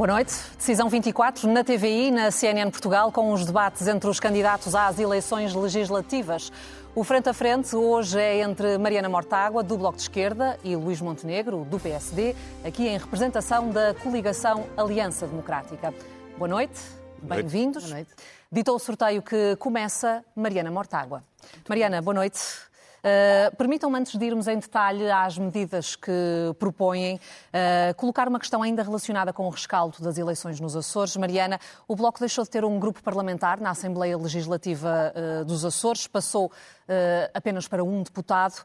Boa 0.00 0.14
noite. 0.14 0.32
Decisão 0.56 0.88
24 0.88 1.46
na 1.46 1.62
TVI 1.62 2.10
na 2.10 2.30
CNN 2.30 2.70
Portugal 2.70 3.12
com 3.12 3.34
os 3.34 3.44
debates 3.44 3.86
entre 3.86 4.08
os 4.08 4.18
candidatos 4.18 4.74
às 4.74 4.98
eleições 4.98 5.54
legislativas. 5.54 6.50
O 6.94 7.04
frente 7.04 7.28
a 7.28 7.34
frente 7.34 7.76
hoje 7.76 8.18
é 8.18 8.40
entre 8.40 8.78
Mariana 8.78 9.10
Mortágua, 9.10 9.62
do 9.62 9.76
Bloco 9.76 9.96
de 9.96 10.04
Esquerda, 10.04 10.58
e 10.64 10.74
Luís 10.74 11.02
Montenegro, 11.02 11.66
do 11.66 11.78
PSD, 11.78 12.34
aqui 12.64 12.88
em 12.88 12.96
representação 12.96 13.68
da 13.68 13.92
coligação 13.92 14.64
Aliança 14.74 15.26
Democrática. 15.26 15.92
Boa 16.38 16.48
noite, 16.48 16.80
bem-vindos. 17.20 17.92
Dito 18.50 18.74
o 18.74 18.78
sorteio 18.78 19.20
que 19.20 19.54
começa, 19.56 20.24
Mariana 20.34 20.70
Mortágua. 20.70 21.22
Mariana, 21.68 22.00
boa 22.00 22.14
noite. 22.14 22.40
Uh, 23.00 23.56
Permitam-me, 23.56 23.98
antes 23.98 24.16
de 24.16 24.24
irmos 24.24 24.46
em 24.46 24.58
detalhe 24.58 25.10
às 25.10 25.38
medidas 25.38 25.96
que 25.96 26.12
propõem, 26.58 27.16
uh, 27.16 27.94
colocar 27.96 28.28
uma 28.28 28.38
questão 28.38 28.62
ainda 28.62 28.82
relacionada 28.82 29.32
com 29.32 29.46
o 29.46 29.50
rescaldo 29.50 29.96
das 30.00 30.18
eleições 30.18 30.60
nos 30.60 30.76
Açores. 30.76 31.16
Mariana, 31.16 31.58
o 31.88 31.96
Bloco 31.96 32.18
deixou 32.18 32.44
de 32.44 32.50
ter 32.50 32.64
um 32.64 32.78
grupo 32.78 33.02
parlamentar 33.02 33.60
na 33.60 33.70
Assembleia 33.70 34.16
Legislativa 34.18 35.12
uh, 35.14 35.44
dos 35.44 35.64
Açores, 35.64 36.06
passou 36.06 36.50
apenas 37.32 37.68
para 37.68 37.84
um 37.84 38.02
deputado. 38.02 38.64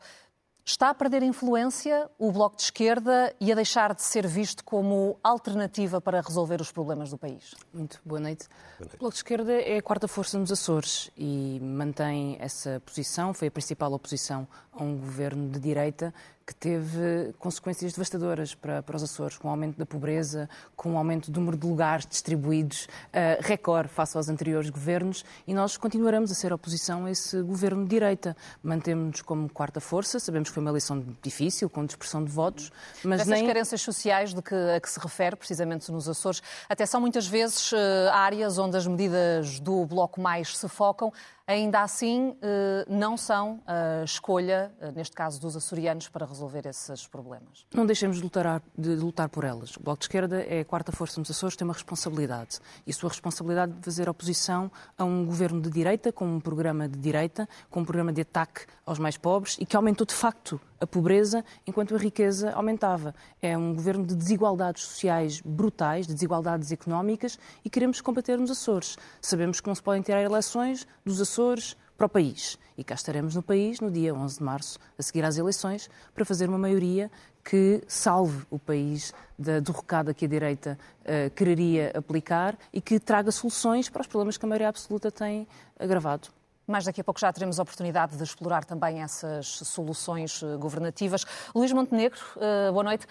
Está 0.68 0.90
a 0.90 0.96
perder 0.96 1.22
influência 1.22 2.10
o 2.18 2.32
Bloco 2.32 2.56
de 2.56 2.64
Esquerda 2.64 3.32
e 3.40 3.52
a 3.52 3.56
deixar 3.56 3.94
de 3.94 4.02
ser 4.02 4.26
visto 4.26 4.64
como 4.64 5.16
alternativa 5.24 6.02
para 6.02 6.20
resolver 6.20 6.60
os 6.60 6.72
problemas 6.72 7.12
do 7.12 7.20
país? 7.20 7.54
Muito 7.72 8.02
boa 8.04 8.20
noite. 8.20 8.48
boa 8.48 8.80
noite. 8.80 8.96
O 8.96 8.98
Bloco 8.98 9.14
de 9.14 9.20
Esquerda 9.20 9.54
é 9.54 9.78
a 9.78 9.82
quarta 9.84 10.08
força 10.08 10.40
nos 10.40 10.52
Açores 10.52 11.12
e 11.16 11.60
mantém 11.62 12.36
essa 12.40 12.82
posição. 12.84 13.32
Foi 13.32 13.50
a 13.50 13.52
principal 13.52 13.94
oposição 13.94 14.48
a 14.74 14.84
um 14.84 14.98
governo 14.98 15.50
de 15.50 15.60
direita 15.60 16.12
que 16.46 16.54
teve 16.54 17.34
consequências 17.40 17.94
devastadoras 17.94 18.54
para, 18.54 18.84
para 18.84 18.96
os 18.96 19.04
Açores, 19.04 19.38
com 19.38 19.48
o 19.48 19.52
aumento 19.52 19.78
da 19.78 19.86
pobreza, 19.86 20.48
com 20.76 20.94
o 20.94 20.98
aumento 20.98 21.32
do 21.32 21.40
número 21.40 21.58
de 21.58 21.66
lugares 21.66 22.06
distribuídos, 22.06 22.86
uh, 22.86 23.42
recorde 23.42 23.90
face 23.90 24.16
aos 24.16 24.30
anteriores 24.30 24.70
governos, 24.70 25.26
e 25.48 25.54
nós 25.54 25.76
continuaremos 25.76 26.32
a 26.32 26.36
ser 26.36 26.54
oposição 26.54 27.06
a 27.06 27.12
esse 27.12 27.42
governo 27.42 27.84
de 27.84 27.90
direita. 27.90 28.38
Mantemos-nos 28.62 29.22
como 29.24 29.50
quarta 29.50 29.80
força, 29.80 30.20
sabemos 30.20 30.50
que 30.50 30.54
foi 30.54 30.62
uma 30.62 30.70
eleição 30.70 31.04
difícil, 31.24 31.68
com 31.68 31.84
dispersão 31.84 32.24
de 32.24 32.30
votos, 32.30 32.72
mas 33.04 33.22
Essas 33.22 33.34
nem... 33.34 33.48
carências 33.48 33.82
sociais 33.82 34.34
de 34.34 34.42
que, 34.42 34.54
a 34.54 34.80
que 34.80 34.90
se 34.90 35.00
refere, 35.00 35.36
precisamente 35.36 35.92
nos 35.92 36.08
Açores, 36.08 36.44
até 36.70 36.86
são 36.86 37.02
muitas 37.02 37.26
vezes 37.26 37.72
uh, 37.72 37.76
áreas 38.12 38.60
onde 38.60 38.78
as 38.78 38.86
medidas 38.86 39.60
do 39.60 39.84
Bloco 39.86 40.22
mais 40.22 40.56
se 40.56 40.70
focam, 40.70 41.12
ainda 41.48 41.82
assim 41.82 42.36
eh, 42.42 42.86
não 42.90 43.16
são 43.16 43.62
a 43.68 44.04
escolha, 44.04 44.74
eh, 44.80 44.92
neste 44.92 45.16
caso 45.16 45.40
dos 45.40 45.56
açorianos, 45.56 46.10
para 46.10 46.26
resolver 46.26 46.66
esses 46.66 47.08
problemas. 47.08 47.66
Não 47.74 47.86
deixemos 47.86 48.18
de 48.18 48.24
lutar, 48.24 48.62
de 48.78 48.96
lutar 48.96 49.30
por 49.30 49.44
elas. 49.44 49.76
O 49.78 49.80
Bloco 49.80 50.00
de 50.00 50.06
Esquerda 50.06 50.42
é 50.42 50.62
a 50.62 50.66
quarta 50.66 50.92
força 50.92 51.20
nos 51.20 51.30
Açores, 51.30 51.56
tem 51.56 51.66
uma 51.66 51.74
responsabilidade. 51.74 52.60
E 52.86 52.94
sua 52.94 53.10
responsabilidade 53.10 53.74
de 53.74 53.84
fazer 53.84 54.10
oposição 54.10 54.72
a 54.98 55.04
um 55.04 55.26
governo 55.26 55.62
de 55.62 55.70
direita, 55.70 56.12
com 56.12 56.26
um 56.26 56.40
programa 56.40 56.90
de 56.90 56.98
direita, 56.98 57.48
com 57.70 57.82
um 57.82 57.86
programa 57.86 58.12
de 58.12 58.22
ataque 58.22 58.66
aos 58.86 58.98
mais 58.98 59.18
pobres 59.18 59.58
e 59.60 59.66
que 59.66 59.76
aumentou 59.76 60.06
de 60.06 60.14
facto 60.14 60.60
a 60.80 60.86
pobreza 60.86 61.44
enquanto 61.66 61.96
a 61.96 61.98
riqueza 61.98 62.52
aumentava. 62.52 63.16
É 63.42 63.58
um 63.58 63.74
governo 63.74 64.06
de 64.06 64.16
desigualdades 64.16 64.84
sociais 64.84 65.42
brutais, 65.42 66.06
de 66.06 66.14
desigualdades 66.14 66.72
económicas 66.72 67.40
e 67.64 67.70
queremos 67.70 68.02
combater 68.02 68.38
nos 68.38 68.52
Açores. 68.52 68.98
Sabemos 69.22 69.60
que 69.60 69.68
não 69.68 69.76
se 69.76 69.82
podem 69.82 70.02
tirar 70.02 70.22
eleições 70.22 70.88
dos 71.04 71.20
Açores 71.22 71.35
para 71.98 72.06
o 72.06 72.10
país. 72.10 72.58
E 72.78 72.84
cá 72.84 72.96
estaremos 72.96 73.36
no 73.36 73.42
país 73.42 73.80
no 73.80 73.90
dia 73.90 74.14
11 74.14 74.38
de 74.38 74.44
março, 74.44 74.80
a 74.98 75.02
seguir 75.02 75.24
às 75.24 75.38
eleições, 75.38 75.90
para 76.14 76.26
fazer 76.26 76.50
uma 76.50 76.58
maioria 76.58 77.10
que 77.44 77.84
salve 77.88 78.46
o 78.50 78.60
país 78.60 79.14
da 79.38 79.60
derrocada 79.60 80.14
que 80.14 80.26
a 80.26 80.28
direita 80.28 80.78
uh, 81.02 81.30
quereria 81.32 81.92
aplicar 81.96 82.58
e 82.74 82.82
que 82.82 83.00
traga 83.00 83.32
soluções 83.32 83.88
para 83.88 84.02
os 84.02 84.08
problemas 84.08 84.38
que 84.38 84.46
a 84.46 84.50
maioria 84.50 84.70
absoluta 84.70 85.12
tem 85.12 85.48
agravado. 85.80 86.30
Mais 86.68 86.84
daqui 86.84 87.00
a 87.00 87.04
pouco 87.04 87.20
já 87.20 87.32
teremos 87.32 87.60
a 87.60 87.64
oportunidade 87.64 88.18
de 88.18 88.24
explorar 88.24 88.66
também 88.66 89.02
essas 89.02 89.48
soluções 89.48 90.42
eh, 90.42 90.58
governativas. 90.58 91.24
Luís 91.54 91.72
Montenegro, 91.72 92.20
eh, 92.38 92.72
boa 92.72 92.84
noite. 92.84 93.06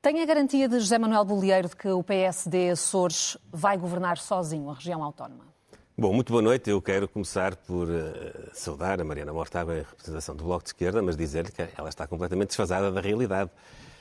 Tem 0.00 0.22
a 0.22 0.24
garantia 0.24 0.66
de 0.66 0.80
José 0.80 0.98
Manuel 0.98 1.24
Bolieiro 1.24 1.68
de 1.68 1.76
que 1.76 1.88
o 1.88 2.02
PSD 2.02 2.70
Açores 2.70 3.36
vai 3.52 3.76
governar 3.76 4.16
sozinho 4.16 4.70
a 4.70 4.74
região 4.74 5.04
autónoma? 5.04 5.53
Bom, 5.96 6.12
muito 6.12 6.32
boa 6.32 6.42
noite. 6.42 6.68
Eu 6.68 6.82
quero 6.82 7.06
começar 7.06 7.54
por 7.54 7.88
uh, 7.88 8.50
saudar 8.52 9.00
a 9.00 9.04
Mariana 9.04 9.32
Mortágua 9.32 9.76
em 9.76 9.78
representação 9.78 10.34
do 10.34 10.42
Bloco 10.42 10.64
de 10.64 10.70
Esquerda, 10.70 11.00
mas 11.00 11.16
dizer-lhe 11.16 11.52
que 11.52 11.62
ela 11.78 11.88
está 11.88 12.04
completamente 12.04 12.48
desfasada 12.48 12.90
da 12.90 13.00
realidade. 13.00 13.48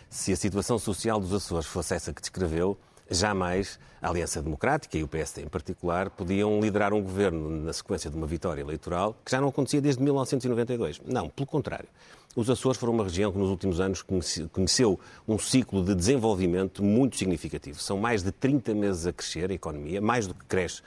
Se 0.10 0.34
a 0.34 0.36
situação 0.36 0.80
social 0.80 1.20
dos 1.20 1.32
Açores 1.32 1.68
fosse 1.68 1.94
essa 1.94 2.12
que 2.12 2.20
descreveu, 2.20 2.76
jamais 3.12 3.80
a 4.02 4.10
Aliança 4.10 4.42
Democrática 4.42 4.98
e 4.98 5.04
o 5.04 5.08
PSD 5.08 5.44
em 5.44 5.48
particular 5.48 6.10
podiam 6.10 6.60
liderar 6.60 6.96
um 6.96 7.02
governo 7.04 7.48
na 7.48 7.72
sequência 7.72 8.10
de 8.10 8.18
uma 8.18 8.26
vitória 8.26 8.62
eleitoral 8.62 9.16
que 9.24 9.30
já 9.30 9.40
não 9.40 9.50
acontecia 9.50 9.80
desde 9.80 10.02
1992. 10.02 11.00
Não, 11.06 11.30
pelo 11.30 11.46
contrário. 11.46 11.90
Os 12.36 12.50
Açores 12.50 12.80
foram 12.80 12.94
uma 12.94 13.04
região 13.04 13.32
que 13.32 13.38
nos 13.38 13.52
últimos 13.52 13.80
anos 13.80 14.02
conheceu 14.02 15.00
um 15.28 15.38
ciclo 15.38 15.86
de 15.86 15.94
desenvolvimento 15.94 16.84
muito 16.84 17.18
significativo. 17.18 17.80
São 17.80 18.00
mais 18.00 18.24
de 18.24 18.32
30 18.32 18.74
meses 18.74 19.06
a 19.06 19.14
crescer 19.14 19.52
a 19.52 19.54
economia, 19.54 20.02
mais 20.02 20.26
do 20.26 20.34
que 20.34 20.44
cresce 20.46 20.82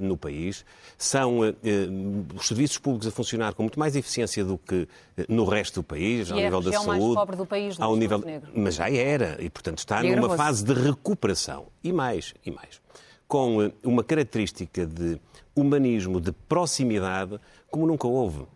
no 0.00 0.16
país. 0.16 0.64
São 0.96 1.44
eh, 1.44 1.54
eh, 1.62 1.88
os 2.34 2.46
serviços 2.46 2.78
públicos 2.78 3.06
a 3.06 3.10
funcionar 3.10 3.54
com 3.54 3.62
muito 3.62 3.78
mais 3.78 3.94
eficiência 3.96 4.44
do 4.44 4.58
que 4.58 4.88
no 5.28 5.44
resto 5.44 5.80
do 5.80 5.84
país, 5.84 6.28
e 6.28 6.32
ao 6.32 6.38
é 6.38 6.44
nível 6.44 6.60
da 6.60 6.72
saúde. 6.72 6.88
mais 6.88 7.14
pobre 7.14 7.36
do 7.36 7.46
país, 7.46 7.80
ao 7.80 7.96
nível, 7.96 8.18
negro. 8.18 8.50
mas 8.54 8.74
já 8.74 8.90
era 8.90 9.36
e 9.40 9.48
portanto 9.48 9.78
está 9.78 10.04
e 10.04 10.14
numa 10.14 10.36
fase 10.36 10.64
de 10.64 10.72
recuperação 10.72 11.66
e 11.82 11.92
mais 11.92 12.34
e 12.44 12.50
mais, 12.50 12.80
com 13.26 13.70
uma 13.84 14.02
característica 14.02 14.86
de 14.86 15.20
humanismo, 15.54 16.20
de 16.20 16.32
proximidade 16.32 17.38
como 17.70 17.86
nunca 17.86 18.06
houve. 18.06 18.46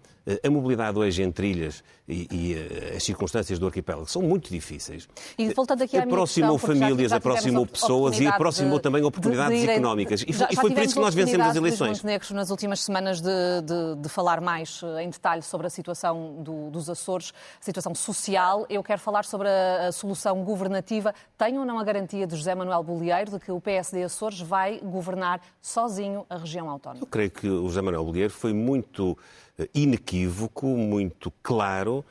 A 0.45 0.49
mobilidade 0.49 0.97
hoje 0.97 1.21
entre 1.21 1.49
ilhas 1.49 1.83
e, 2.13 2.29
e, 2.31 2.55
eh, 2.55 2.97
as 2.97 3.03
circunstâncias 3.03 3.59
do 3.59 3.67
arquipélago 3.67 4.09
são 4.09 4.23
muito 4.23 4.51
difíceis. 4.51 5.09
E 5.39 5.53
voltando 5.55 5.83
aqui 5.83 5.97
à 5.97 6.03
aproximou 6.03 6.59
questão, 6.59 6.75
famílias, 6.75 7.11
já, 7.11 7.15
já 7.15 7.17
aproximou 7.17 7.67
pessoas 7.67 8.21
e 8.21 8.27
aproximou 8.27 8.77
de, 8.77 8.83
também 8.83 9.03
oportunidades 9.03 9.59
de, 9.59 9.67
de, 9.67 9.71
económicas. 9.73 10.25
E, 10.27 10.33
já, 10.33 10.49
e 10.51 10.57
foi 10.57 10.71
por 10.71 10.83
isso 10.83 10.95
que 10.95 11.01
nós 11.01 11.15
vencemos 11.15 11.47
as 11.47 11.57
eleições. 11.57 12.03
Negros 12.03 12.31
nas 12.33 12.51
últimas 12.51 12.81
semanas 12.81 13.21
de, 13.21 13.31
de, 13.99 14.09
falar 14.09 14.41
mais 14.41 14.81
eh, 14.83 15.05
em 15.05 15.11
detalhe 15.11 15.43
sobre 15.43 15.67
a 15.67 15.71
situação 15.71 16.43
do, 16.43 16.71
dos 16.71 16.91
Açores, 16.91 17.33
a 17.61 17.65
situação 17.65 17.95
social. 17.95 18.67
Eu 18.69 18.83
quero 18.83 19.01
falar 19.01 19.25
sobre 19.25 19.49
a, 19.49 19.89
a, 19.89 19.93
solução 19.93 20.45
governativa. 20.45 21.15
Tem 21.39 21.59
ou 21.59 21.65
não 21.65 21.79
a 21.79 21.85
garantia 21.85 22.27
de 22.27 22.37
José 22.37 22.55
Manuel 22.55 22.83
Bolieiro 22.83 23.31
de 23.31 23.41
que 23.41 23.51
o 23.51 23.61
PSD 23.61 24.03
Açores 24.03 24.41
vai 24.41 24.79
governar 24.81 25.41
sozinho 25.61 26.27
a 26.29 26.37
região 26.37 26.69
autónoma? 26.69 27.03
Eu 27.03 27.07
creio 27.07 27.31
que 27.31 27.49
o 27.49 27.69
José 27.69 27.81
Manuel 27.81 28.05
Bolieiro 28.05 28.33
foi 28.33 28.53
muito 28.53 29.17
eh, 29.59 29.69
inequívoco, 29.75 30.67
muito 30.67 31.33
claro 31.43 32.02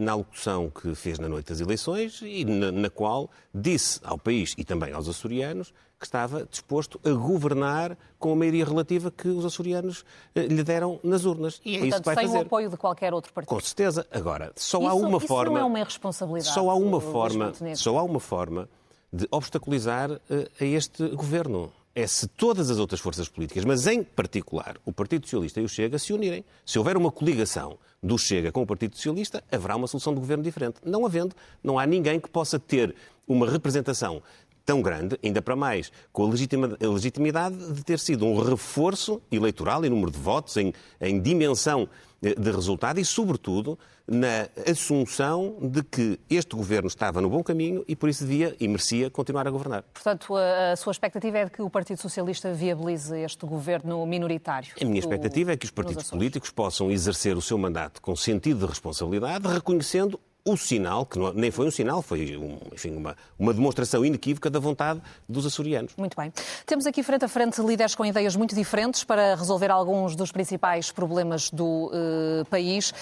na 0.00 0.12
alocução 0.12 0.70
que 0.70 0.94
fez 0.94 1.18
na 1.18 1.28
noite 1.28 1.48
das 1.48 1.60
eleições 1.60 2.20
e 2.22 2.44
na, 2.44 2.70
na, 2.70 2.90
qual 2.90 3.30
disse 3.54 4.00
ao 4.04 4.18
país 4.18 4.54
e 4.58 4.64
também 4.64 4.92
aos 4.92 5.08
açorianos 5.08 5.72
que 5.98 6.06
estava 6.06 6.46
disposto 6.50 6.98
a 7.04 7.10
governar 7.10 7.96
com 8.18 8.32
a 8.32 8.36
maioria 8.36 8.64
relativa 8.64 9.10
que 9.10 9.28
os 9.28 9.44
açorianos 9.44 10.02
eh, 10.34 10.46
lhe 10.46 10.62
deram 10.62 10.98
nas 11.04 11.26
urnas. 11.26 11.60
E 11.62 11.76
é 11.76 11.78
Portanto, 11.80 11.92
isso 11.92 11.98
que 11.98 12.04
vai 12.06 12.14
sem 12.14 12.26
fazer. 12.26 12.38
o 12.38 12.40
apoio 12.40 12.70
de 12.70 12.76
qualquer 12.78 13.12
outro 13.12 13.32
partido. 13.34 13.50
Com 13.50 13.60
certeza. 13.60 14.06
Agora, 14.10 14.50
só 14.56 14.78
isso, 14.78 14.88
há 14.88 14.94
uma 14.94 15.18
isso 15.18 15.26
forma. 15.26 15.52
Não 15.52 15.60
é 15.60 15.64
uma 15.64 15.78
irresponsabilidade. 15.78 16.54
Só 16.54 16.70
há 16.70 16.74
uma 16.74 17.00
forma. 17.00 17.52
Só 17.74 17.98
há 17.98 18.02
uma 18.02 18.18
forma 18.18 18.68
de 19.12 19.28
obstaculizar 19.30 20.10
uh, 20.10 20.20
a 20.58 20.64
este 20.64 21.06
governo 21.08 21.70
é 21.94 22.06
se 22.06 22.28
todas 22.28 22.70
as 22.70 22.78
outras 22.78 23.00
forças 23.00 23.28
políticas, 23.28 23.64
mas 23.64 23.86
em 23.86 24.02
particular 24.02 24.76
o 24.84 24.92
Partido 24.92 25.26
Socialista 25.26 25.60
e 25.60 25.64
o 25.64 25.68
Chega, 25.68 25.98
se 25.98 26.12
unirem. 26.12 26.44
Se 26.64 26.78
houver 26.78 26.96
uma 26.96 27.10
coligação 27.10 27.78
do 28.02 28.16
Chega 28.16 28.52
com 28.52 28.62
o 28.62 28.66
Partido 28.66 28.96
Socialista, 28.96 29.42
haverá 29.50 29.76
uma 29.76 29.86
solução 29.86 30.14
de 30.14 30.20
governo 30.20 30.44
diferente. 30.44 30.76
Não 30.84 31.04
havendo, 31.04 31.34
não 31.62 31.78
há 31.78 31.86
ninguém 31.86 32.20
que 32.20 32.30
possa 32.30 32.58
ter 32.58 32.94
uma 33.26 33.48
representação 33.48 34.22
tão 34.70 34.80
grande, 34.80 35.18
ainda 35.24 35.42
para 35.42 35.56
mais, 35.56 35.90
com 36.12 36.24
a 36.24 36.28
legitimidade 36.28 37.72
de 37.72 37.82
ter 37.82 37.98
sido 37.98 38.24
um 38.24 38.40
reforço 38.40 39.20
eleitoral 39.28 39.84
em 39.84 39.88
número 39.90 40.12
de 40.12 40.18
votos, 40.18 40.56
em, 40.56 40.72
em 41.00 41.20
dimensão 41.20 41.88
de 42.22 42.50
resultado 42.52 43.00
e, 43.00 43.04
sobretudo, 43.04 43.76
na 44.06 44.48
assunção 44.70 45.56
de 45.60 45.82
que 45.82 46.20
este 46.28 46.54
governo 46.54 46.86
estava 46.86 47.20
no 47.20 47.28
bom 47.28 47.42
caminho 47.42 47.84
e 47.88 47.96
por 47.96 48.08
isso 48.08 48.24
devia 48.24 48.54
e 48.60 48.68
merecia 48.68 49.10
continuar 49.10 49.48
a 49.48 49.50
governar. 49.50 49.82
Portanto, 49.92 50.36
a 50.36 50.76
sua 50.76 50.92
expectativa 50.92 51.38
é 51.38 51.44
de 51.46 51.50
que 51.50 51.62
o 51.62 51.70
Partido 51.70 51.98
Socialista 52.00 52.52
viabilize 52.52 53.16
este 53.18 53.44
governo 53.46 54.06
minoritário? 54.06 54.72
A 54.80 54.84
minha 54.84 55.00
expectativa 55.00 55.50
é 55.50 55.56
que 55.56 55.64
os 55.64 55.72
partidos 55.72 56.10
políticos 56.10 56.50
possam 56.50 56.92
exercer 56.92 57.36
o 57.36 57.42
seu 57.42 57.58
mandato 57.58 58.00
com 58.00 58.14
sentido 58.14 58.60
de 58.60 58.66
responsabilidade, 58.66 59.48
reconhecendo 59.48 60.20
o 60.44 60.56
sinal, 60.56 61.04
que 61.04 61.18
não, 61.18 61.32
nem 61.32 61.50
foi 61.50 61.66
um 61.66 61.70
sinal, 61.70 62.02
foi 62.02 62.36
um, 62.36 62.58
enfim, 62.72 62.96
uma, 62.96 63.16
uma 63.38 63.52
demonstração 63.52 64.04
inequívoca 64.04 64.48
da 64.48 64.58
vontade 64.58 65.00
dos 65.28 65.44
açorianos. 65.44 65.94
Muito 65.96 66.16
bem. 66.16 66.32
Temos 66.66 66.86
aqui 66.86 67.02
frente 67.02 67.24
a 67.24 67.28
frente 67.28 67.60
líderes 67.60 67.94
com 67.94 68.04
ideias 68.04 68.34
muito 68.36 68.54
diferentes 68.54 69.04
para 69.04 69.34
resolver 69.34 69.70
alguns 69.70 70.16
dos 70.16 70.32
principais 70.32 70.90
problemas 70.90 71.50
do 71.50 71.90
uh, 71.92 72.44
país. 72.46 72.92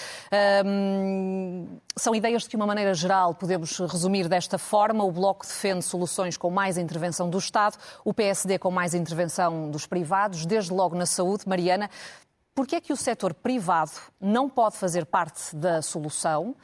Um, 0.65 1.67
são 1.95 2.13
ideias 2.13 2.43
de 2.43 2.49
que, 2.49 2.51
de 2.51 2.57
uma 2.57 2.67
maneira 2.67 2.93
geral, 2.93 3.33
podemos 3.33 3.77
resumir 3.79 4.27
desta 4.27 4.57
forma. 4.57 5.03
O 5.03 5.11
Bloco 5.11 5.45
defende 5.45 5.83
soluções 5.83 6.37
com 6.37 6.49
mais 6.49 6.77
intervenção 6.77 7.29
do 7.29 7.37
Estado, 7.37 7.77
o 8.03 8.13
PSD 8.13 8.59
com 8.59 8.71
mais 8.71 8.93
intervenção 8.93 9.69
dos 9.69 9.85
privados, 9.85 10.45
desde 10.45 10.73
logo 10.73 10.95
na 10.95 11.05
saúde. 11.05 11.47
Mariana, 11.47 11.89
por 12.53 12.67
que 12.67 12.75
é 12.75 12.81
que 12.81 12.91
o 12.91 12.97
setor 12.97 13.33
privado 13.33 13.91
não 14.19 14.49
pode 14.49 14.75
fazer 14.75 15.05
parte 15.05 15.55
da 15.55 15.81
solução? 15.81 16.55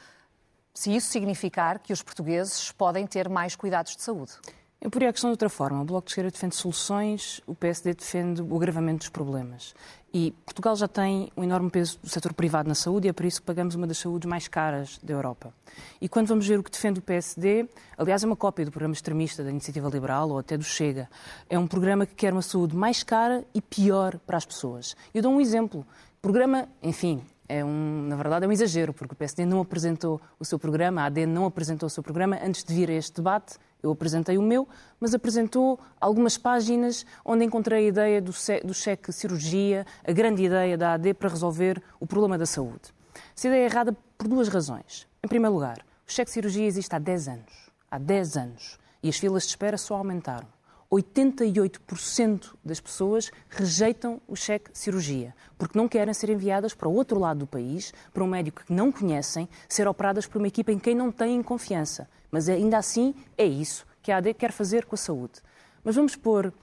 Se 0.75 0.93
isso 0.93 1.09
significar 1.09 1.79
que 1.79 1.93
os 1.93 2.03
portugueses 2.03 2.71
podem 2.73 3.07
ter 3.07 3.29
mais 3.29 3.55
cuidados 3.55 3.95
de 3.95 4.03
saúde. 4.03 4.33
Eu 4.79 4.91
poria 4.91 5.09
a 5.09 5.11
questão 5.13 5.29
de 5.29 5.33
outra 5.33 5.49
forma. 5.49 5.81
O 5.81 5.85
Bloco 5.85 6.05
de 6.05 6.11
Esquerda 6.11 6.29
defende 6.29 6.55
soluções, 6.55 7.41
o 7.47 7.55
PSD 7.55 7.95
defende 7.95 8.41
o 8.41 8.55
agravamento 8.55 8.99
dos 8.99 9.09
problemas. 9.09 9.73
E 10.13 10.31
Portugal 10.45 10.75
já 10.75 10.87
tem 10.87 11.31
um 11.35 11.43
enorme 11.43 11.71
peso 11.71 11.97
do 12.03 12.09
setor 12.09 12.33
privado 12.33 12.69
na 12.69 12.75
saúde 12.75 13.07
e 13.07 13.09
é 13.09 13.13
por 13.13 13.25
isso 13.25 13.39
que 13.41 13.47
pagamos 13.47 13.73
uma 13.73 13.87
das 13.87 13.97
saúdes 13.97 14.29
mais 14.29 14.47
caras 14.47 14.99
da 15.01 15.13
Europa. 15.13 15.53
E 15.99 16.07
quando 16.07 16.27
vamos 16.27 16.47
ver 16.47 16.59
o 16.59 16.63
que 16.63 16.69
defende 16.69 16.99
o 16.99 17.01
PSD, 17.01 17.67
aliás, 17.97 18.23
é 18.23 18.27
uma 18.27 18.35
cópia 18.35 18.63
do 18.63 18.71
programa 18.71 18.93
extremista 18.93 19.43
da 19.43 19.49
Iniciativa 19.49 19.89
Liberal 19.89 20.29
ou 20.29 20.37
até 20.37 20.57
do 20.57 20.63
Chega. 20.63 21.09
É 21.49 21.57
um 21.57 21.67
programa 21.67 22.05
que 22.05 22.13
quer 22.13 22.31
uma 22.31 22.41
saúde 22.41 22.75
mais 22.75 23.01
cara 23.01 23.43
e 23.53 23.61
pior 23.61 24.19
para 24.19 24.37
as 24.37 24.45
pessoas. 24.45 24.95
Eu 25.13 25.23
dou 25.23 25.33
um 25.33 25.41
exemplo. 25.41 25.85
Programa, 26.21 26.69
enfim, 26.83 27.23
é 27.47 27.63
um, 27.63 28.07
na 28.07 28.15
verdade, 28.15 28.45
é 28.45 28.47
um 28.47 28.51
exagero, 28.51 28.93
porque 28.93 29.13
o 29.13 29.15
PSD 29.15 29.45
não 29.45 29.61
apresentou 29.61 30.19
o 30.39 30.45
seu 30.45 30.57
programa, 30.57 31.01
a 31.01 31.05
AD 31.05 31.25
não 31.25 31.45
apresentou 31.45 31.87
o 31.87 31.89
seu 31.89 32.01
programa 32.01 32.39
antes 32.43 32.63
de 32.63 32.73
vir 32.73 32.89
a 32.89 32.93
este 32.93 33.15
debate. 33.15 33.57
Eu 33.83 33.91
apresentei 33.91 34.37
o 34.37 34.41
meu, 34.41 34.67
mas 34.99 35.13
apresentou 35.13 35.79
algumas 36.01 36.37
páginas 36.37 37.05
onde 37.23 37.45
encontrei 37.45 37.85
a 37.85 37.87
ideia 37.87 38.21
do, 38.21 38.31
do 38.63 38.73
cheque 38.73 39.11
cirurgia, 39.11 39.85
a 40.03 40.11
grande 40.11 40.43
ideia 40.43 40.75
da 40.77 40.93
AD 40.93 41.13
para 41.13 41.29
resolver 41.29 41.81
o 41.99 42.07
problema 42.07 42.37
da 42.37 42.47
saúde. 42.47 42.93
Essa 43.37 43.47
ideia 43.47 43.61
é 43.61 43.65
errada 43.65 43.95
por 44.17 44.27
duas 44.27 44.47
razões. 44.47 45.07
Em 45.23 45.27
primeiro 45.27 45.53
lugar, 45.53 45.85
o 46.07 46.11
cheque 46.11 46.31
cirurgia 46.31 46.65
existe 46.65 46.95
há 46.95 46.99
10 46.99 47.27
anos. 47.27 47.69
Há 47.91 47.99
10 47.99 48.37
anos. 48.37 48.79
E 49.03 49.09
as 49.09 49.17
filas 49.17 49.43
de 49.43 49.49
espera 49.49 49.77
só 49.77 49.95
aumentaram. 49.95 50.54
88% 50.95 52.53
das 52.63 52.79
pessoas 52.79 53.31
rejeitam 53.49 54.21
o 54.27 54.35
cheque 54.35 54.69
cirurgia, 54.73 55.35
porque 55.57 55.77
não 55.77 55.87
querem 55.87 56.13
ser 56.13 56.29
enviadas 56.29 56.73
para 56.73 56.87
o 56.87 56.93
outro 56.93 57.19
lado 57.19 57.39
do 57.39 57.47
país, 57.47 57.93
para 58.13 58.23
um 58.23 58.27
médico 58.27 58.63
que 58.65 58.73
não 58.73 58.91
conhecem, 58.91 59.49
ser 59.67 59.87
operadas 59.87 60.25
por 60.25 60.37
uma 60.37 60.47
equipa 60.47 60.71
em 60.71 60.79
quem 60.79 60.95
não 60.95 61.11
têm 61.11 61.41
confiança. 61.43 62.07
Mas 62.31 62.47
ainda 62.49 62.77
assim 62.77 63.13
é 63.37 63.45
isso 63.45 63.85
que 64.01 64.11
a 64.11 64.17
AD 64.17 64.33
quer 64.35 64.51
fazer 64.51 64.85
com 64.85 64.95
a 64.95 64.97
saúde. 64.97 65.41
Mas 65.83 65.95
vamos 65.95 66.15
pôr, 66.15 66.53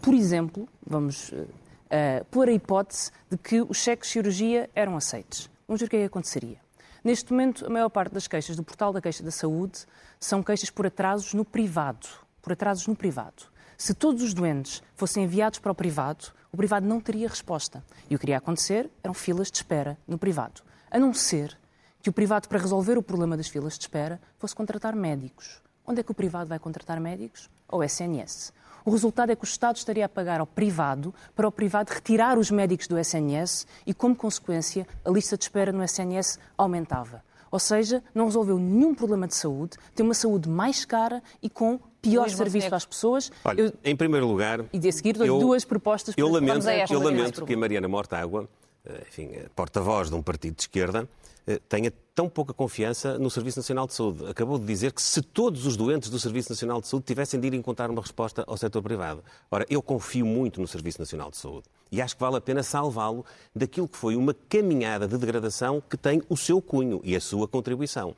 por 0.00 0.14
exemplo, 0.14 0.68
vamos 0.86 1.30
uh, 1.30 2.24
pôr 2.30 2.48
a 2.48 2.52
hipótese 2.52 3.10
de 3.30 3.36
que 3.36 3.60
os 3.60 3.78
cheques 3.78 4.08
de 4.08 4.12
cirurgia 4.12 4.70
eram 4.74 4.96
aceitos. 4.96 5.50
Vamos 5.66 5.80
ver 5.80 5.86
o 5.86 5.90
que 5.90 5.96
é 5.96 6.00
que 6.00 6.06
aconteceria. 6.06 6.58
Neste 7.04 7.32
momento, 7.32 7.66
a 7.66 7.70
maior 7.70 7.88
parte 7.88 8.12
das 8.12 8.28
queixas 8.28 8.56
do 8.56 8.62
portal 8.62 8.92
da 8.92 9.00
queixa 9.00 9.22
da 9.22 9.30
saúde 9.30 9.86
são 10.20 10.42
queixas 10.42 10.70
por 10.70 10.86
atrasos 10.86 11.34
no 11.34 11.44
privado. 11.44 12.06
Por 12.40 12.52
atrasos 12.52 12.86
no 12.86 12.94
privado. 12.94 13.51
Se 13.82 13.94
todos 13.94 14.22
os 14.22 14.32
doentes 14.32 14.80
fossem 14.94 15.24
enviados 15.24 15.58
para 15.58 15.72
o 15.72 15.74
privado, 15.74 16.26
o 16.52 16.56
privado 16.56 16.86
não 16.86 17.00
teria 17.00 17.28
resposta. 17.28 17.82
E 18.08 18.14
o 18.14 18.18
que 18.18 18.26
iria 18.26 18.38
acontecer 18.38 18.88
eram 19.02 19.12
filas 19.12 19.50
de 19.50 19.56
espera 19.56 19.98
no 20.06 20.16
privado. 20.16 20.62
A 20.88 21.00
não 21.00 21.12
ser 21.12 21.58
que 22.00 22.08
o 22.08 22.12
privado, 22.12 22.46
para 22.48 22.60
resolver 22.60 22.96
o 22.96 23.02
problema 23.02 23.36
das 23.36 23.48
filas 23.48 23.76
de 23.76 23.80
espera, 23.80 24.20
fosse 24.38 24.54
contratar 24.54 24.94
médicos. 24.94 25.60
Onde 25.84 25.98
é 25.98 26.04
que 26.04 26.12
o 26.12 26.14
privado 26.14 26.48
vai 26.48 26.60
contratar 26.60 27.00
médicos? 27.00 27.50
Ao 27.66 27.82
SNS. 27.82 28.52
O 28.84 28.92
resultado 28.92 29.32
é 29.32 29.34
que 29.34 29.42
o 29.42 29.44
Estado 29.44 29.74
estaria 29.74 30.06
a 30.06 30.08
pagar 30.08 30.38
ao 30.38 30.46
privado 30.46 31.12
para 31.34 31.48
o 31.48 31.50
privado 31.50 31.90
retirar 31.90 32.38
os 32.38 32.52
médicos 32.52 32.86
do 32.86 32.96
SNS 32.96 33.66
e, 33.84 33.92
como 33.92 34.14
consequência, 34.14 34.86
a 35.04 35.10
lista 35.10 35.36
de 35.36 35.42
espera 35.42 35.72
no 35.72 35.82
SNS 35.82 36.38
aumentava. 36.56 37.24
Ou 37.50 37.58
seja, 37.58 38.00
não 38.14 38.26
resolveu 38.26 38.60
nenhum 38.60 38.94
problema 38.94 39.26
de 39.26 39.34
saúde, 39.34 39.76
tem 39.92 40.06
uma 40.06 40.14
saúde 40.14 40.48
mais 40.48 40.84
cara 40.84 41.20
e 41.42 41.50
com 41.50 41.80
pior 42.02 42.22
Luís 42.22 42.36
serviço 42.36 42.56
Montenegro. 42.56 42.76
às 42.76 42.84
pessoas. 42.84 43.32
Olha, 43.44 43.60
eu... 43.62 43.72
em 43.84 43.96
primeiro 43.96 44.26
lugar... 44.26 44.64
E 44.72 44.78
de 44.78 44.92
seguir 44.92 45.14
dou 45.14 45.40
duas 45.40 45.64
propostas 45.64 46.14
eu 46.18 46.28
lamento, 46.28 46.68
Eu 46.90 47.00
lamento 47.00 47.46
que 47.46 47.54
a 47.54 47.56
Mariana 47.56 47.88
Mortágua, 47.88 48.48
eh, 48.84 49.04
enfim, 49.08 49.30
porta-voz 49.54 50.10
de 50.10 50.16
um 50.16 50.22
partido 50.22 50.56
de 50.56 50.62
esquerda, 50.62 51.08
eh, 51.46 51.60
tenha 51.68 51.92
tão 52.14 52.28
pouca 52.28 52.52
confiança 52.52 53.18
no 53.18 53.30
Serviço 53.30 53.58
Nacional 53.58 53.86
de 53.86 53.94
Saúde. 53.94 54.26
Acabou 54.28 54.58
de 54.58 54.66
dizer 54.66 54.92
que 54.92 55.00
se 55.00 55.22
todos 55.22 55.66
os 55.66 55.76
doentes 55.76 56.10
do 56.10 56.18
Serviço 56.18 56.50
Nacional 56.50 56.80
de 56.80 56.88
Saúde 56.88 57.06
tivessem 57.06 57.40
de 57.40 57.46
ir 57.46 57.54
encontrar 57.54 57.90
uma 57.90 58.00
resposta 58.00 58.44
ao 58.46 58.56
setor 58.56 58.82
privado. 58.82 59.24
Ora, 59.50 59.64
eu 59.70 59.82
confio 59.82 60.26
muito 60.26 60.60
no 60.60 60.68
Serviço 60.68 61.00
Nacional 61.00 61.30
de 61.30 61.36
Saúde 61.36 61.64
e 61.90 62.00
acho 62.00 62.14
que 62.14 62.20
vale 62.20 62.36
a 62.36 62.40
pena 62.40 62.62
salvá-lo 62.62 63.24
daquilo 63.54 63.88
que 63.88 63.96
foi 63.96 64.14
uma 64.14 64.34
caminhada 64.48 65.08
de 65.08 65.16
degradação 65.18 65.82
que 65.88 65.96
tem 65.96 66.22
o 66.28 66.36
seu 66.36 66.60
cunho 66.60 67.00
e 67.02 67.16
a 67.16 67.20
sua 67.20 67.48
contribuição. 67.48 68.14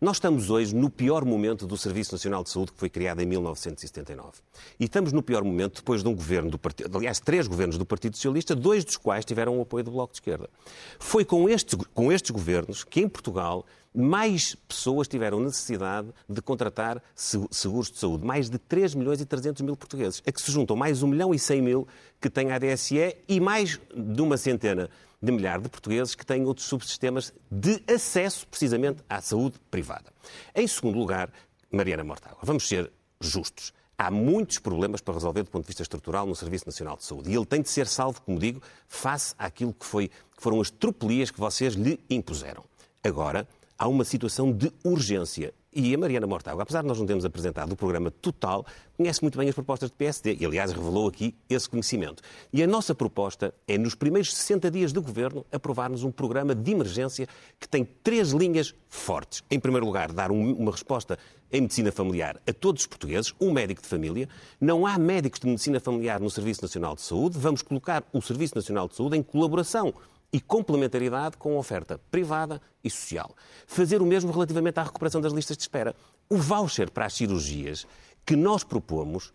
Nós 0.00 0.16
estamos 0.16 0.50
hoje 0.50 0.74
no 0.74 0.90
pior 0.90 1.24
momento 1.24 1.66
do 1.66 1.76
Serviço 1.76 2.12
Nacional 2.12 2.42
de 2.42 2.50
Saúde 2.50 2.72
que 2.72 2.78
foi 2.78 2.90
criado 2.90 3.20
em 3.20 3.26
1979. 3.26 4.32
E 4.78 4.84
estamos 4.84 5.12
no 5.12 5.22
pior 5.22 5.44
momento 5.44 5.76
depois 5.76 6.02
de 6.02 6.08
um 6.08 6.14
governo 6.14 6.50
do 6.50 6.58
Partido, 6.58 6.96
aliás, 6.98 7.20
três 7.20 7.46
governos 7.46 7.78
do 7.78 7.86
Partido 7.86 8.16
Socialista, 8.16 8.54
dois 8.56 8.84
dos 8.84 8.96
quais 8.96 9.24
tiveram 9.24 9.56
o 9.58 9.62
apoio 9.62 9.84
do 9.84 9.92
Bloco 9.92 10.12
de 10.12 10.16
Esquerda. 10.16 10.50
Foi 10.98 11.24
com 11.24 11.48
estes, 11.48 11.78
com 11.94 12.10
estes 12.10 12.32
governos 12.32 12.82
que 12.82 13.00
em 13.00 13.08
Portugal 13.08 13.64
mais 13.94 14.56
pessoas 14.66 15.06
tiveram 15.06 15.38
necessidade 15.38 16.08
de 16.28 16.42
contratar 16.42 17.00
seguros 17.14 17.92
de 17.92 17.98
saúde. 17.98 18.26
Mais 18.26 18.50
de 18.50 18.58
3 18.58 18.96
milhões 18.96 19.20
e 19.20 19.24
300 19.24 19.62
mil 19.62 19.76
portugueses. 19.76 20.20
A 20.26 20.32
que 20.32 20.42
se 20.42 20.50
juntam 20.50 20.76
mais 20.76 21.04
1 21.04 21.06
milhão 21.06 21.32
e 21.32 21.38
100 21.38 21.62
mil 21.62 21.88
que 22.20 22.28
têm 22.28 22.50
a 22.50 22.56
ADSE 22.56 23.16
e 23.28 23.38
mais 23.38 23.78
de 23.94 24.20
uma 24.20 24.36
centena 24.36 24.90
de 25.24 25.32
milhares 25.32 25.62
de 25.62 25.68
portugueses 25.68 26.14
que 26.14 26.24
têm 26.24 26.44
outros 26.44 26.66
subsistemas 26.66 27.32
de 27.50 27.82
acesso, 27.92 28.46
precisamente, 28.46 29.02
à 29.08 29.20
saúde 29.20 29.58
privada. 29.70 30.12
Em 30.54 30.66
segundo 30.66 30.98
lugar, 30.98 31.30
Mariana 31.70 32.04
Mortágua, 32.04 32.38
vamos 32.42 32.68
ser 32.68 32.92
justos. 33.20 33.72
Há 33.96 34.10
muitos 34.10 34.58
problemas 34.58 35.00
para 35.00 35.14
resolver 35.14 35.44
do 35.44 35.50
ponto 35.50 35.62
de 35.62 35.68
vista 35.68 35.82
estrutural 35.82 36.26
no 36.26 36.34
Serviço 36.34 36.66
Nacional 36.66 36.96
de 36.96 37.04
Saúde. 37.04 37.30
E 37.30 37.34
ele 37.34 37.46
tem 37.46 37.62
de 37.62 37.70
ser 37.70 37.86
salvo, 37.86 38.20
como 38.20 38.38
digo, 38.38 38.60
face 38.88 39.34
àquilo 39.38 39.72
que, 39.72 39.86
foi, 39.86 40.08
que 40.08 40.42
foram 40.42 40.60
as 40.60 40.70
tropelias 40.70 41.30
que 41.30 41.38
vocês 41.38 41.74
lhe 41.74 41.98
impuseram. 42.10 42.64
Agora, 43.02 43.48
há 43.78 43.88
uma 43.88 44.04
situação 44.04 44.52
de 44.52 44.72
urgência 44.82 45.54
e 45.74 45.94
a 45.94 45.98
Mariana 45.98 46.26
Mortágua, 46.26 46.62
apesar 46.62 46.82
de 46.82 46.88
nós 46.88 46.98
não 46.98 47.06
termos 47.06 47.24
apresentado 47.24 47.72
o 47.72 47.76
programa 47.76 48.10
total, 48.10 48.64
conhece 48.96 49.22
muito 49.22 49.36
bem 49.36 49.48
as 49.48 49.54
propostas 49.54 49.90
do 49.90 49.96
PSD 49.96 50.36
e, 50.40 50.46
aliás, 50.46 50.72
revelou 50.72 51.08
aqui 51.08 51.34
esse 51.48 51.68
conhecimento. 51.68 52.22
E 52.52 52.62
a 52.62 52.66
nossa 52.66 52.94
proposta 52.94 53.52
é, 53.66 53.76
nos 53.76 53.94
primeiros 53.94 54.34
60 54.34 54.70
dias 54.70 54.92
de 54.92 55.00
governo, 55.00 55.44
aprovarmos 55.50 56.04
um 56.04 56.12
programa 56.12 56.54
de 56.54 56.70
emergência 56.70 57.28
que 57.58 57.68
tem 57.68 57.84
três 57.84 58.30
linhas 58.30 58.74
fortes. 58.88 59.42
Em 59.50 59.58
primeiro 59.58 59.84
lugar, 59.84 60.12
dar 60.12 60.30
um, 60.30 60.52
uma 60.52 60.70
resposta 60.70 61.18
em 61.50 61.60
medicina 61.60 61.92
familiar 61.92 62.40
a 62.48 62.52
todos 62.52 62.82
os 62.82 62.86
portugueses, 62.86 63.32
um 63.40 63.52
médico 63.52 63.80
de 63.80 63.88
família. 63.88 64.28
Não 64.60 64.86
há 64.86 64.98
médicos 64.98 65.38
de 65.38 65.46
medicina 65.46 65.78
familiar 65.78 66.20
no 66.20 66.28
Serviço 66.28 66.62
Nacional 66.62 66.94
de 66.94 67.02
Saúde. 67.02 67.38
Vamos 67.38 67.62
colocar 67.62 68.02
o 68.12 68.20
Serviço 68.20 68.56
Nacional 68.56 68.88
de 68.88 68.96
Saúde 68.96 69.16
em 69.16 69.22
colaboração 69.22 69.94
e 70.34 70.40
complementaridade 70.40 71.36
com 71.36 71.54
a 71.54 71.60
oferta 71.60 71.96
privada 72.10 72.60
e 72.82 72.90
social. 72.90 73.36
Fazer 73.68 74.02
o 74.02 74.04
mesmo 74.04 74.32
relativamente 74.32 74.80
à 74.80 74.82
recuperação 74.82 75.20
das 75.20 75.32
listas 75.32 75.56
de 75.56 75.62
espera. 75.62 75.94
O 76.28 76.36
voucher 76.36 76.90
para 76.90 77.06
as 77.06 77.14
cirurgias 77.14 77.86
que 78.26 78.34
nós 78.34 78.64
propomos 78.64 79.32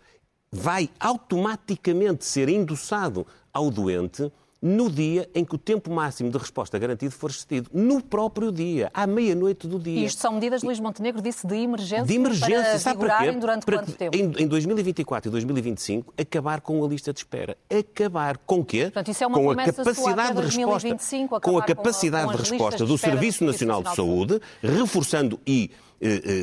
vai 0.51 0.89
automaticamente 0.99 2.25
ser 2.25 2.49
endossado 2.49 3.25
ao 3.53 3.71
doente 3.71 4.29
no 4.61 4.89
dia 4.89 5.29
em 5.33 5.45
que 5.45 5.55
o 5.55 5.57
tempo 5.57 5.91
máximo 5.91 6.29
de 6.29 6.37
resposta 6.37 6.77
garantido 6.77 7.11
for 7.11 7.29
excedido. 7.29 7.69
No 7.73 8.01
próprio 8.01 8.51
dia, 8.51 8.91
à 8.93 9.07
meia-noite 9.07 9.67
do 9.67 9.79
dia. 9.79 9.99
E 10.01 10.05
isto 10.05 10.19
são 10.19 10.33
medidas, 10.33 10.63
Luís 10.63 10.79
Montenegro 10.79 11.21
disse, 11.21 11.47
de 11.47 11.55
emergência, 11.55 12.05
de 12.05 12.15
emergência 12.15 12.63
para 12.63 12.79
sabe 12.79 12.99
para 12.99 13.17
quê? 13.17 13.31
durante 13.31 13.65
para 13.65 13.77
quanto 13.79 13.91
tempo? 13.93 14.15
Em, 14.15 14.43
em 14.43 14.47
2024 14.47 15.29
e 15.29 15.31
2025, 15.31 16.13
acabar 16.17 16.61
com 16.61 16.83
a 16.83 16.87
lista 16.87 17.13
de 17.13 17.19
espera. 17.19 17.57
Acabar 17.69 18.37
com 18.37 18.63
quê? 18.63 18.83
Portanto, 18.83 19.11
isso 19.11 19.23
é 19.23 19.27
uma 19.27 19.37
com 19.37 19.49
a 19.51 19.55
capacidade 19.55 20.35
de 20.35 20.41
resposta, 20.41 21.39
com 21.41 21.57
a 21.57 21.63
capacidade 21.63 22.25
com 22.25 22.29
a, 22.31 22.33
com 22.33 22.43
de 22.43 22.49
resposta 22.49 22.85
do 22.85 22.97
Serviço 22.97 23.43
Nacional 23.43 23.81
de 23.81 23.95
Saúde, 23.95 24.41
reforçando 24.61 25.39
e 25.47 25.71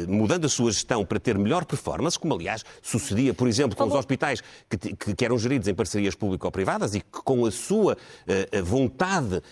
mudando 0.08 0.46
a 0.46 0.48
sua 0.48 0.70
gestão 0.70 1.04
para 1.04 1.18
ter 1.18 1.38
melhor 1.38 1.64
performance, 1.64 2.18
como 2.18 2.34
aliás 2.34 2.64
sucedia, 2.82 3.32
por 3.32 3.48
exemplo, 3.48 3.76
com 3.76 3.84
os 3.84 3.94
hospitais 3.94 4.42
que, 4.68 4.76
que, 4.76 5.14
que 5.14 5.24
eram 5.24 5.38
geridos 5.38 5.68
em 5.68 5.74
parcerias 5.74 6.14
público-privadas 6.14 6.94
e 6.94 7.00
que 7.00 7.22
com 7.24 7.46
a 7.46 7.50
sua 7.50 7.96
eh, 8.26 8.62
vontade 8.62 9.42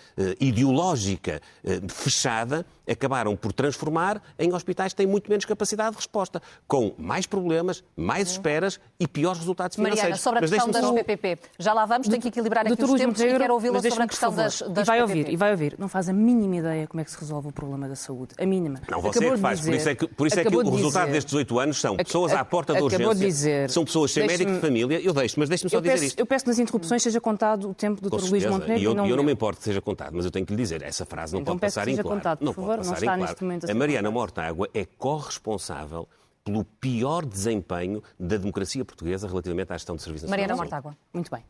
ideológica 0.40 1.40
fechada 1.88 2.66
acabaram 2.88 3.36
por 3.36 3.52
transformar 3.52 4.20
em 4.38 4.52
hospitais 4.52 4.92
que 4.92 4.96
têm 4.96 5.06
muito 5.06 5.28
menos 5.30 5.44
capacidade 5.44 5.90
de 5.90 5.96
resposta, 5.96 6.42
com 6.66 6.94
mais 6.98 7.26
problemas, 7.26 7.84
mais 7.96 8.30
esperas 8.30 8.80
e 8.98 9.06
piores 9.06 9.38
resultados 9.38 9.76
financeiros. 9.76 10.02
Mariana, 10.02 10.18
sobre 10.18 10.38
a 10.38 10.40
Mas 10.42 10.50
questão 10.50 10.70
das 10.70 10.82
só... 10.82 10.92
PPP, 10.92 11.38
já 11.58 11.72
lá 11.72 11.86
vamos, 11.86 12.08
tem 12.08 12.20
que 12.20 12.28
equilibrar 12.28 12.66
aqui 12.66 12.82
os 12.82 12.92
tempos 12.92 13.20
e 13.20 13.26
quero 13.26 13.54
ouvi-la 13.54 13.80
sobre 13.80 14.02
a 14.02 14.08
questão 14.08 14.34
das, 14.34 14.60
das 14.62 14.84
e 14.84 14.86
vai 14.86 15.00
PPP. 15.00 15.18
ouvir, 15.18 15.32
e 15.32 15.36
vai 15.36 15.50
ouvir. 15.52 15.76
Não 15.78 15.88
faz 15.88 16.08
a 16.08 16.12
mínima 16.12 16.56
ideia 16.56 16.86
como 16.86 17.00
é 17.00 17.04
que 17.04 17.10
se 17.10 17.18
resolve 17.18 17.48
o 17.48 17.52
problema 17.52 17.88
da 17.88 17.96
saúde. 17.96 18.34
A 18.38 18.46
mínima. 18.46 18.80
Não, 18.90 19.00
você 19.00 19.18
Acabou 19.18 19.32
é 19.32 19.36
que 19.36 19.40
faz. 19.40 19.60
Dizer, 19.60 19.70
por 19.70 19.76
isso 19.76 19.88
é 19.88 19.94
que, 19.94 20.06
por 20.08 20.26
isso 20.26 20.40
é 20.40 20.44
que 20.44 20.56
o 20.56 20.70
resultado 20.70 21.12
destes 21.12 21.34
oito 21.34 21.58
anos 21.58 21.80
são 21.80 21.96
pessoas 21.96 22.32
à 22.32 22.44
porta 22.44 22.74
da 22.74 22.82
urgência, 22.82 23.14
dizer, 23.14 23.70
são 23.70 23.84
pessoas 23.84 24.10
sem 24.10 24.26
médico 24.26 24.52
de 24.52 24.58
família. 24.60 25.00
Eu 25.00 25.12
deixo, 25.12 25.38
mas 25.38 25.48
deixe-me 25.48 25.70
só 25.70 25.80
dizer 25.80 25.92
peço, 25.92 26.04
isto. 26.04 26.18
Eu 26.18 26.26
peço 26.26 26.46
nas 26.46 26.58
interrupções 26.58 27.02
seja 27.02 27.20
contado 27.20 27.70
o 27.70 27.74
tempo 27.74 28.00
do 28.00 28.10
Dr. 28.10 28.30
Luís 28.30 28.46
Montenegro. 28.46 28.82
E 28.82 28.84
eu, 28.84 28.94
não, 28.94 29.06
eu 29.06 29.16
não 29.16 29.24
me 29.24 29.32
importo 29.32 29.58
que 29.58 29.64
seja 29.64 29.80
contado, 29.80 30.14
mas 30.14 30.24
eu 30.24 30.30
tenho 30.30 30.44
que 30.44 30.52
lhe 30.52 30.62
dizer, 30.62 30.82
essa 30.82 31.04
frase 31.04 31.34
não 31.34 31.40
então 31.40 31.54
pode 31.54 31.72
passar 31.72 31.86
em 31.86 31.94
claro. 31.94 32.08
Contado, 32.08 32.38
não 32.42 32.52
favor, 32.52 32.68
pode 32.68 32.73
passar 32.78 33.16
não 33.18 33.26
em 33.26 33.34
claro. 33.34 33.70
A 33.70 33.74
Mariana 33.74 34.10
Mortágua 34.10 34.68
é 34.74 34.84
corresponsável 34.84 36.08
pelo 36.44 36.64
pior 36.64 37.24
desempenho 37.24 38.02
da 38.18 38.36
democracia 38.36 38.84
portuguesa 38.84 39.26
relativamente 39.26 39.72
à 39.72 39.76
gestão 39.76 39.96
de 39.96 40.02
serviços 40.02 40.28
Mariana 40.28 40.54
Mortágua. 40.54 40.96
Muito 41.12 41.30
bem. 41.30 41.42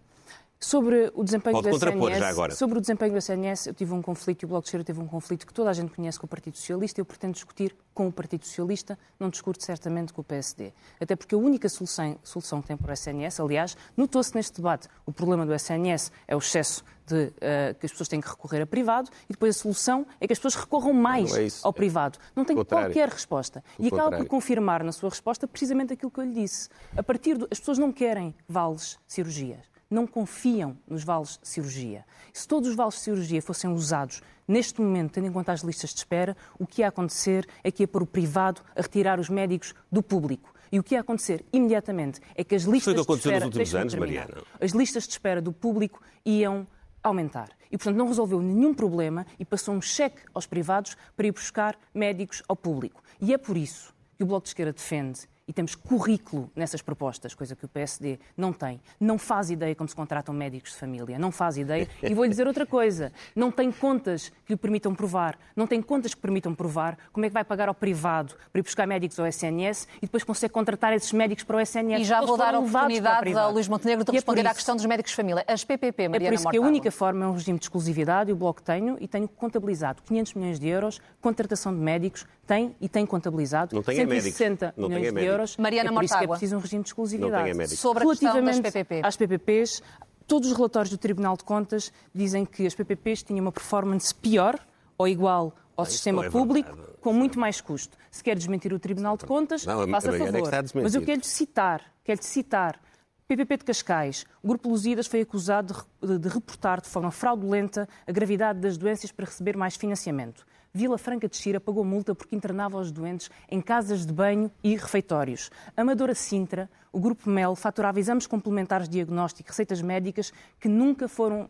Sobre 0.64 1.12
o 1.14 1.22
desempenho 1.22 1.60
Pode 1.60 1.68
do 1.68 1.76
SNS, 1.76 2.18
já 2.18 2.28
agora. 2.28 2.54
sobre 2.54 2.78
o 2.78 2.80
desempenho 2.80 3.12
do 3.12 3.18
SNS, 3.18 3.66
eu 3.66 3.74
tive 3.74 3.92
um 3.92 4.00
conflito 4.00 4.42
e 4.42 4.46
o 4.46 4.48
Bloco 4.48 4.62
de 4.62 4.68
Esquerda 4.68 4.84
teve 4.84 4.98
um 4.98 5.06
conflito 5.06 5.46
que 5.46 5.52
toda 5.52 5.68
a 5.68 5.74
gente 5.74 5.92
conhece 5.92 6.18
com 6.18 6.24
o 6.24 6.28
Partido 6.28 6.56
Socialista. 6.56 7.02
Eu 7.02 7.04
pretendo 7.04 7.34
discutir 7.34 7.76
com 7.92 8.08
o 8.08 8.12
Partido 8.12 8.46
Socialista, 8.46 8.98
não 9.20 9.28
discuto 9.28 9.62
certamente 9.62 10.14
com 10.14 10.22
o 10.22 10.24
PSD. 10.24 10.72
Até 10.98 11.14
porque 11.14 11.34
a 11.34 11.38
única 11.38 11.68
solução, 11.68 12.18
solução 12.22 12.62
que 12.62 12.68
tem 12.68 12.78
para 12.78 12.90
o 12.90 12.94
SNS, 12.94 13.40
aliás, 13.40 13.76
notou-se 13.94 14.34
neste 14.34 14.56
debate, 14.56 14.88
o 15.04 15.12
problema 15.12 15.44
do 15.44 15.52
SNS 15.52 16.10
é 16.26 16.34
o 16.34 16.38
excesso 16.38 16.82
de 17.06 17.26
uh, 17.26 17.74
que 17.78 17.84
as 17.84 17.92
pessoas 17.92 18.08
têm 18.08 18.18
que 18.18 18.28
recorrer 18.28 18.62
a 18.62 18.66
privado 18.66 19.10
e 19.28 19.34
depois 19.34 19.54
a 19.54 19.58
solução 19.58 20.06
é 20.18 20.26
que 20.26 20.32
as 20.32 20.38
pessoas 20.38 20.54
recorram 20.54 20.94
mais 20.94 21.36
é 21.36 21.46
ao 21.62 21.74
privado. 21.74 22.18
Não 22.34 22.42
tem 22.42 22.56
qualquer 22.64 23.10
resposta. 23.10 23.62
O 23.78 23.84
e 23.84 23.88
acaba 23.88 24.16
por 24.16 24.26
confirmar 24.26 24.82
na 24.82 24.92
sua 24.92 25.10
resposta 25.10 25.46
precisamente 25.46 25.92
aquilo 25.92 26.10
que 26.10 26.20
eu 26.20 26.24
lhe 26.24 26.32
disse. 26.32 26.70
A 26.96 27.02
partir 27.02 27.36
do... 27.36 27.46
As 27.50 27.58
pessoas 27.58 27.76
não 27.76 27.92
querem 27.92 28.34
vales 28.48 28.98
cirurgias 29.06 29.73
não 29.90 30.06
confiam 30.06 30.76
nos 30.88 31.04
vales 31.04 31.38
de 31.40 31.48
cirurgia. 31.48 32.04
Se 32.32 32.46
todos 32.46 32.68
os 32.68 32.76
vales 32.76 32.94
de 32.94 33.00
cirurgia 33.00 33.42
fossem 33.42 33.70
usados 33.70 34.22
neste 34.46 34.80
momento, 34.80 35.12
tendo 35.12 35.26
em 35.26 35.32
conta 35.32 35.52
as 35.52 35.60
listas 35.60 35.90
de 35.90 35.98
espera, 35.98 36.36
o 36.58 36.66
que 36.66 36.82
ia 36.82 36.88
acontecer 36.88 37.46
é 37.62 37.70
que 37.70 37.82
ia 37.82 37.88
pôr 37.88 38.02
o 38.02 38.06
privado 38.06 38.60
a 38.76 38.82
retirar 38.82 39.18
os 39.20 39.28
médicos 39.28 39.74
do 39.90 40.02
público. 40.02 40.52
E 40.72 40.78
o 40.78 40.82
que 40.82 40.94
ia 40.94 41.00
acontecer 41.00 41.44
imediatamente 41.52 42.20
é 42.34 42.42
que 42.42 42.54
as 42.54 42.64
listas 42.64 42.94
de 42.94 43.00
espera. 43.00 43.46
Nos 43.46 43.54
últimos 43.54 43.74
anos, 43.74 43.94
Mariana. 43.94 44.42
As 44.60 44.72
listas 44.72 45.04
de 45.04 45.10
espera 45.10 45.40
do 45.40 45.52
público 45.52 46.00
iam 46.24 46.66
aumentar. 47.02 47.50
E, 47.70 47.76
portanto, 47.76 47.96
não 47.96 48.08
resolveu 48.08 48.40
nenhum 48.40 48.74
problema 48.74 49.26
e 49.38 49.44
passou 49.44 49.74
um 49.74 49.80
cheque 49.80 50.22
aos 50.32 50.46
privados 50.46 50.96
para 51.16 51.26
ir 51.26 51.32
buscar 51.32 51.78
médicos 51.94 52.42
ao 52.48 52.56
público. 52.56 53.02
E 53.20 53.32
é 53.32 53.38
por 53.38 53.56
isso 53.56 53.94
que 54.16 54.24
o 54.24 54.26
Bloco 54.26 54.44
de 54.44 54.50
Esquerda 54.50 54.72
defende 54.72 55.28
e 55.46 55.52
temos 55.52 55.74
currículo 55.74 56.50
nessas 56.56 56.80
propostas, 56.80 57.34
coisa 57.34 57.54
que 57.54 57.64
o 57.64 57.68
PSD 57.68 58.18
não 58.36 58.52
tem. 58.52 58.80
Não 58.98 59.18
faz 59.18 59.50
ideia 59.50 59.74
como 59.74 59.88
se 59.88 59.94
contratam 59.94 60.34
médicos 60.34 60.72
de 60.72 60.78
família, 60.78 61.18
não 61.18 61.30
faz 61.30 61.58
ideia. 61.58 61.86
E 62.02 62.14
vou-lhe 62.14 62.30
dizer 62.30 62.46
outra 62.46 62.64
coisa: 62.64 63.12
não 63.36 63.50
tem 63.50 63.70
contas 63.70 64.30
que 64.46 64.54
lhe 64.54 64.56
permitam 64.56 64.94
provar, 64.94 65.38
não 65.54 65.66
tem 65.66 65.82
contas 65.82 66.14
que 66.14 66.20
permitam 66.20 66.54
provar 66.54 66.96
como 67.12 67.26
é 67.26 67.28
que 67.28 67.34
vai 67.34 67.44
pagar 67.44 67.68
ao 67.68 67.74
privado 67.74 68.34
para 68.50 68.58
ir 68.58 68.62
buscar 68.62 68.86
médicos 68.86 69.18
ao 69.18 69.26
SNS 69.26 69.86
e 69.98 70.06
depois 70.06 70.24
consegue 70.24 70.52
contratar 70.52 70.92
esses 70.94 71.12
médicos 71.12 71.44
para 71.44 71.56
o 71.56 71.60
SNS. 71.60 72.00
E 72.00 72.04
já 72.04 72.22
vou 72.22 72.38
dar 72.38 72.54
a 72.54 72.58
oportunidade 72.58 73.34
ao 73.34 73.52
Luís 73.52 73.68
Montenegro 73.68 74.04
de 74.04 74.10
é 74.10 74.14
responder 74.14 74.40
isso, 74.40 74.50
à 74.50 74.54
questão 74.54 74.76
dos 74.76 74.86
médicos 74.86 75.10
de 75.10 75.16
família. 75.16 75.44
As 75.46 75.62
PPP, 75.62 76.08
Mariana 76.08 76.26
É 76.26 76.28
por 76.30 76.34
isso 76.34 76.50
que 76.50 76.56
a 76.56 76.60
única 76.60 76.90
forma 76.90 77.24
é 77.24 77.28
um 77.28 77.32
regime 77.32 77.58
de 77.58 77.66
exclusividade, 77.66 78.30
e 78.30 78.32
o 78.32 78.36
Bloco 78.36 78.62
tenho, 78.62 78.96
e 78.98 79.06
tenho 79.06 79.28
contabilizado 79.28 80.02
500 80.02 80.34
milhões 80.34 80.58
de 80.58 80.68
euros, 80.68 81.00
contratação 81.20 81.74
de 81.74 81.80
médicos, 81.80 82.26
tem 82.46 82.74
e 82.80 82.88
tem 82.88 83.06
contabilizado 83.06 83.74
não 83.74 83.82
160 83.82 84.74
não 84.76 84.88
milhões 84.88 85.12
de 85.12 85.24
euros. 85.24 85.33
Mariana 85.58 85.90
é 85.90 85.92
por 85.92 86.04
isso 86.04 86.18
que 86.18 86.24
é 86.24 86.28
preciso 86.28 86.56
um 86.56 86.58
regime 86.60 86.82
de 86.82 86.88
exclusividade. 86.88 87.76
Sobre 87.76 88.04
a 88.04 88.06
questão 88.06 88.44
das 88.44 88.60
PPP. 88.60 89.00
às 89.02 89.16
PPPs, 89.16 89.82
todos 90.26 90.50
os 90.50 90.56
relatórios 90.56 90.90
do 90.90 90.98
Tribunal 90.98 91.36
de 91.36 91.44
Contas 91.44 91.92
dizem 92.14 92.44
que 92.44 92.66
as 92.66 92.74
PPPs 92.74 93.22
tinham 93.22 93.44
uma 93.44 93.52
performance 93.52 94.14
pior 94.14 94.58
ou 94.96 95.08
igual 95.08 95.54
ao 95.76 95.84
sistema 95.84 96.26
é 96.26 96.30
público, 96.30 96.74
verdade. 96.74 96.98
com 97.00 97.12
muito 97.12 97.38
mais 97.38 97.60
custo. 97.60 97.96
Se 98.10 98.22
quer 98.22 98.36
desmentir 98.36 98.72
o 98.72 98.78
Tribunal 98.78 99.16
de 99.16 99.24
Contas, 99.24 99.66
não, 99.66 99.88
faça 99.88 100.10
a 100.10 100.14
é 100.14 100.18
favor. 100.18 100.54
É 100.54 100.82
Mas 100.82 100.94
eu 100.94 101.02
quero 101.02 101.24
citar, 101.24 101.82
quero 102.04 102.22
citar 102.22 102.80
PPP 103.26 103.56
de 103.58 103.64
Cascais, 103.64 104.26
o 104.42 104.48
Grupo 104.48 104.68
Lusíadas 104.68 105.06
foi 105.06 105.22
acusado 105.22 105.74
de, 106.02 106.18
de, 106.18 106.28
reportar 106.28 106.80
de 106.80 106.88
forma 106.88 107.10
fraudulenta 107.10 107.88
a 108.06 108.12
gravidade 108.12 108.60
das 108.60 108.76
doenças 108.76 109.10
para 109.10 109.24
receber 109.24 109.56
mais 109.56 109.76
financiamento. 109.76 110.44
Vila 110.76 110.98
Franca 110.98 111.28
de 111.28 111.36
Xira 111.36 111.60
pagou 111.60 111.84
multa 111.84 112.16
porque 112.16 112.34
internava 112.34 112.76
os 112.78 112.90
doentes 112.90 113.30
em 113.48 113.60
casas 113.60 114.04
de 114.04 114.12
banho 114.12 114.50
e 114.60 114.74
refeitórios. 114.74 115.48
Amadora 115.76 116.16
Sintra, 116.16 116.68
o 116.92 116.98
Grupo 116.98 117.30
MEL 117.30 117.54
faturava 117.54 118.00
exames 118.00 118.26
complementares 118.26 118.88
de 118.88 118.94
diagnóstico 118.94 119.50
receitas 119.50 119.80
médicas 119.80 120.32
que 120.58 120.68
nunca 120.68 121.06
foram 121.06 121.42
uh, 121.42 121.48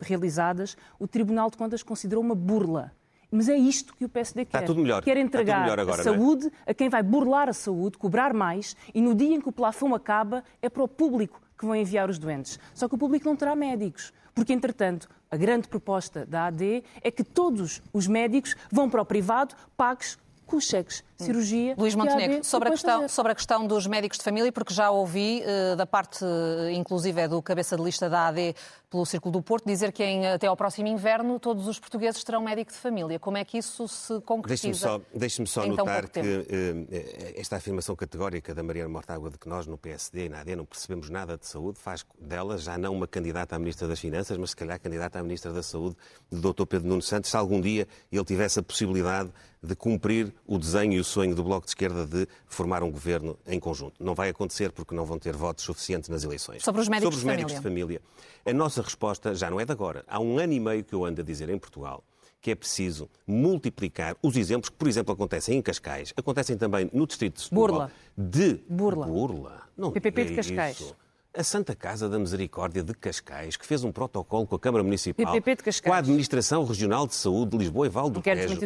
realizadas. 0.00 0.76
O 0.98 1.06
Tribunal 1.06 1.50
de 1.50 1.56
Contas 1.56 1.84
considerou 1.84 2.24
uma 2.24 2.34
burla. 2.34 2.90
Mas 3.30 3.48
é 3.48 3.56
isto 3.56 3.94
que 3.94 4.04
o 4.04 4.08
PSD 4.08 4.44
quer. 4.44 4.58
Está 4.58 4.66
tudo 4.66 4.82
melhor. 4.82 5.04
Quer 5.04 5.18
entregar 5.18 5.78
agora, 5.78 5.98
a 5.98 6.00
é? 6.00 6.02
saúde 6.02 6.50
é? 6.66 6.72
a 6.72 6.74
quem 6.74 6.88
vai 6.88 7.02
burlar 7.04 7.48
a 7.48 7.52
saúde, 7.52 7.96
cobrar 7.96 8.34
mais, 8.34 8.76
e 8.92 9.00
no 9.00 9.14
dia 9.14 9.36
em 9.36 9.40
que 9.40 9.48
o 9.48 9.52
plafão 9.52 9.94
acaba, 9.94 10.42
é 10.60 10.68
para 10.68 10.82
o 10.82 10.88
público 10.88 11.40
que 11.64 11.66
vão 11.66 11.74
enviar 11.74 12.10
os 12.10 12.18
doentes. 12.18 12.58
Só 12.74 12.86
que 12.86 12.94
o 12.94 12.98
público 12.98 13.26
não 13.26 13.34
terá 13.34 13.56
médicos. 13.56 14.12
Porque, 14.34 14.52
entretanto, 14.52 15.08
a 15.30 15.36
grande 15.36 15.66
proposta 15.66 16.26
da 16.26 16.46
AD 16.46 16.84
é 17.00 17.10
que 17.10 17.24
todos 17.24 17.82
os 17.92 18.06
médicos 18.06 18.54
vão 18.70 18.90
para 18.90 19.00
o 19.00 19.04
privado, 19.04 19.54
pagos 19.76 20.18
com 20.46 20.60
cheques 20.60 21.02
cirurgia. 21.24 21.74
Luís 21.76 21.94
Montenegro, 21.94 22.44
sobre 22.44 22.68
a, 22.68 22.72
questão, 22.72 23.08
sobre 23.08 23.32
a 23.32 23.34
questão 23.34 23.66
dos 23.66 23.86
médicos 23.86 24.18
de 24.18 24.24
família, 24.24 24.52
porque 24.52 24.72
já 24.72 24.90
ouvi 24.90 25.42
uh, 25.42 25.76
da 25.76 25.86
parte, 25.86 26.24
uh, 26.24 26.70
inclusive, 26.70 27.20
é 27.20 27.28
do 27.28 27.40
cabeça 27.42 27.76
de 27.76 27.82
lista 27.82 28.08
da 28.08 28.28
AD 28.28 28.54
pelo 28.90 29.04
Círculo 29.04 29.32
do 29.32 29.42
Porto, 29.42 29.66
dizer 29.66 29.90
que 29.90 30.04
em, 30.04 30.26
até 30.26 30.46
ao 30.46 30.56
próximo 30.56 30.86
inverno 30.86 31.40
todos 31.40 31.66
os 31.66 31.80
portugueses 31.80 32.22
terão 32.22 32.40
médico 32.40 32.70
de 32.70 32.78
família. 32.78 33.18
Como 33.18 33.36
é 33.36 33.44
que 33.44 33.58
isso 33.58 33.88
se 33.88 34.20
concretiza? 34.20 35.00
Deixe-me 35.12 35.46
só, 35.46 35.46
deixe 35.46 35.46
só 35.46 35.66
notar 35.66 36.08
que 36.08 36.20
uh, 36.20 37.34
esta 37.36 37.56
afirmação 37.56 37.96
categórica 37.96 38.54
da 38.54 38.62
Mariana 38.62 38.88
Mortágua 38.88 39.30
de 39.30 39.38
que 39.38 39.48
nós 39.48 39.66
no 39.66 39.76
PSD 39.76 40.26
e 40.26 40.28
na 40.28 40.40
AD 40.40 40.54
não 40.54 40.64
percebemos 40.64 41.10
nada 41.10 41.36
de 41.36 41.46
saúde 41.46 41.78
faz 41.80 42.04
dela 42.20 42.56
já 42.56 42.78
não 42.78 42.94
uma 42.94 43.06
candidata 43.06 43.56
à 43.56 43.58
Ministra 43.58 43.88
das 43.88 43.98
Finanças, 43.98 44.36
mas 44.38 44.50
se 44.50 44.56
calhar 44.56 44.78
candidata 44.80 45.18
à 45.18 45.22
Ministra 45.22 45.52
da 45.52 45.62
Saúde, 45.62 45.96
do 46.30 46.52
Dr. 46.52 46.64
Pedro 46.64 46.88
Nuno 46.88 47.02
Santos, 47.02 47.30
se 47.30 47.36
algum 47.36 47.60
dia 47.60 47.88
ele 48.12 48.24
tivesse 48.24 48.58
a 48.60 48.62
possibilidade 48.62 49.30
de 49.62 49.74
cumprir 49.74 50.32
o 50.46 50.58
desenho 50.58 50.92
e 50.92 51.00
o 51.00 51.04
sonho 51.14 51.34
do 51.34 51.44
Bloco 51.44 51.64
de 51.64 51.70
Esquerda 51.70 52.04
de 52.04 52.26
formar 52.46 52.82
um 52.82 52.90
governo 52.90 53.38
em 53.46 53.60
conjunto. 53.60 54.02
Não 54.02 54.14
vai 54.14 54.28
acontecer 54.28 54.72
porque 54.72 54.94
não 54.94 55.04
vão 55.04 55.16
ter 55.18 55.36
votos 55.36 55.64
suficientes 55.64 56.08
nas 56.08 56.24
eleições. 56.24 56.64
Sobre 56.64 56.80
os 56.80 56.88
médicos, 56.88 57.14
Sobre 57.14 57.18
os 57.18 57.24
médicos 57.24 57.52
de, 57.54 57.60
família. 57.60 58.00
de 58.00 58.02
família. 58.02 58.52
A 58.52 58.52
nossa 58.52 58.82
resposta 58.82 59.32
já 59.34 59.48
não 59.48 59.60
é 59.60 59.64
de 59.64 59.70
agora. 59.70 60.04
Há 60.08 60.18
um 60.20 60.38
ano 60.38 60.52
e 60.52 60.58
meio 60.60 60.82
que 60.82 60.92
eu 60.92 61.04
ando 61.04 61.20
a 61.20 61.24
dizer 61.24 61.48
em 61.48 61.58
Portugal 61.58 62.02
que 62.40 62.50
é 62.50 62.54
preciso 62.54 63.08
multiplicar 63.26 64.16
os 64.22 64.36
exemplos 64.36 64.68
que, 64.68 64.76
por 64.76 64.86
exemplo, 64.86 65.14
acontecem 65.14 65.56
em 65.56 65.62
Cascais, 65.62 66.12
acontecem 66.14 66.58
também 66.58 66.90
no 66.92 67.06
Distrito 67.06 67.36
de 67.36 67.42
Setúbal. 67.44 67.68
Burla. 67.68 67.92
De 68.18 68.60
Burla. 68.68 69.06
Burla. 69.06 69.62
Não 69.74 69.90
PPP 69.90 70.24
de 70.26 70.34
Cascais. 70.34 70.78
Isso 70.78 70.94
a 71.36 71.42
Santa 71.42 71.74
Casa 71.74 72.08
da 72.08 72.16
Misericórdia 72.16 72.82
de 72.82 72.94
Cascais, 72.94 73.56
que 73.56 73.66
fez 73.66 73.82
um 73.82 73.90
protocolo 73.90 74.46
com 74.46 74.54
a 74.54 74.58
Câmara 74.58 74.84
Municipal, 74.84 75.34
com 75.84 75.92
a 75.92 75.96
Administração 75.96 76.64
Regional 76.64 77.08
de 77.08 77.16
Saúde 77.16 77.50
de 77.50 77.58
Lisboa 77.58 77.86
e 77.86 77.88
Val 77.88 78.08
do 78.08 78.22
Tejo, 78.22 78.56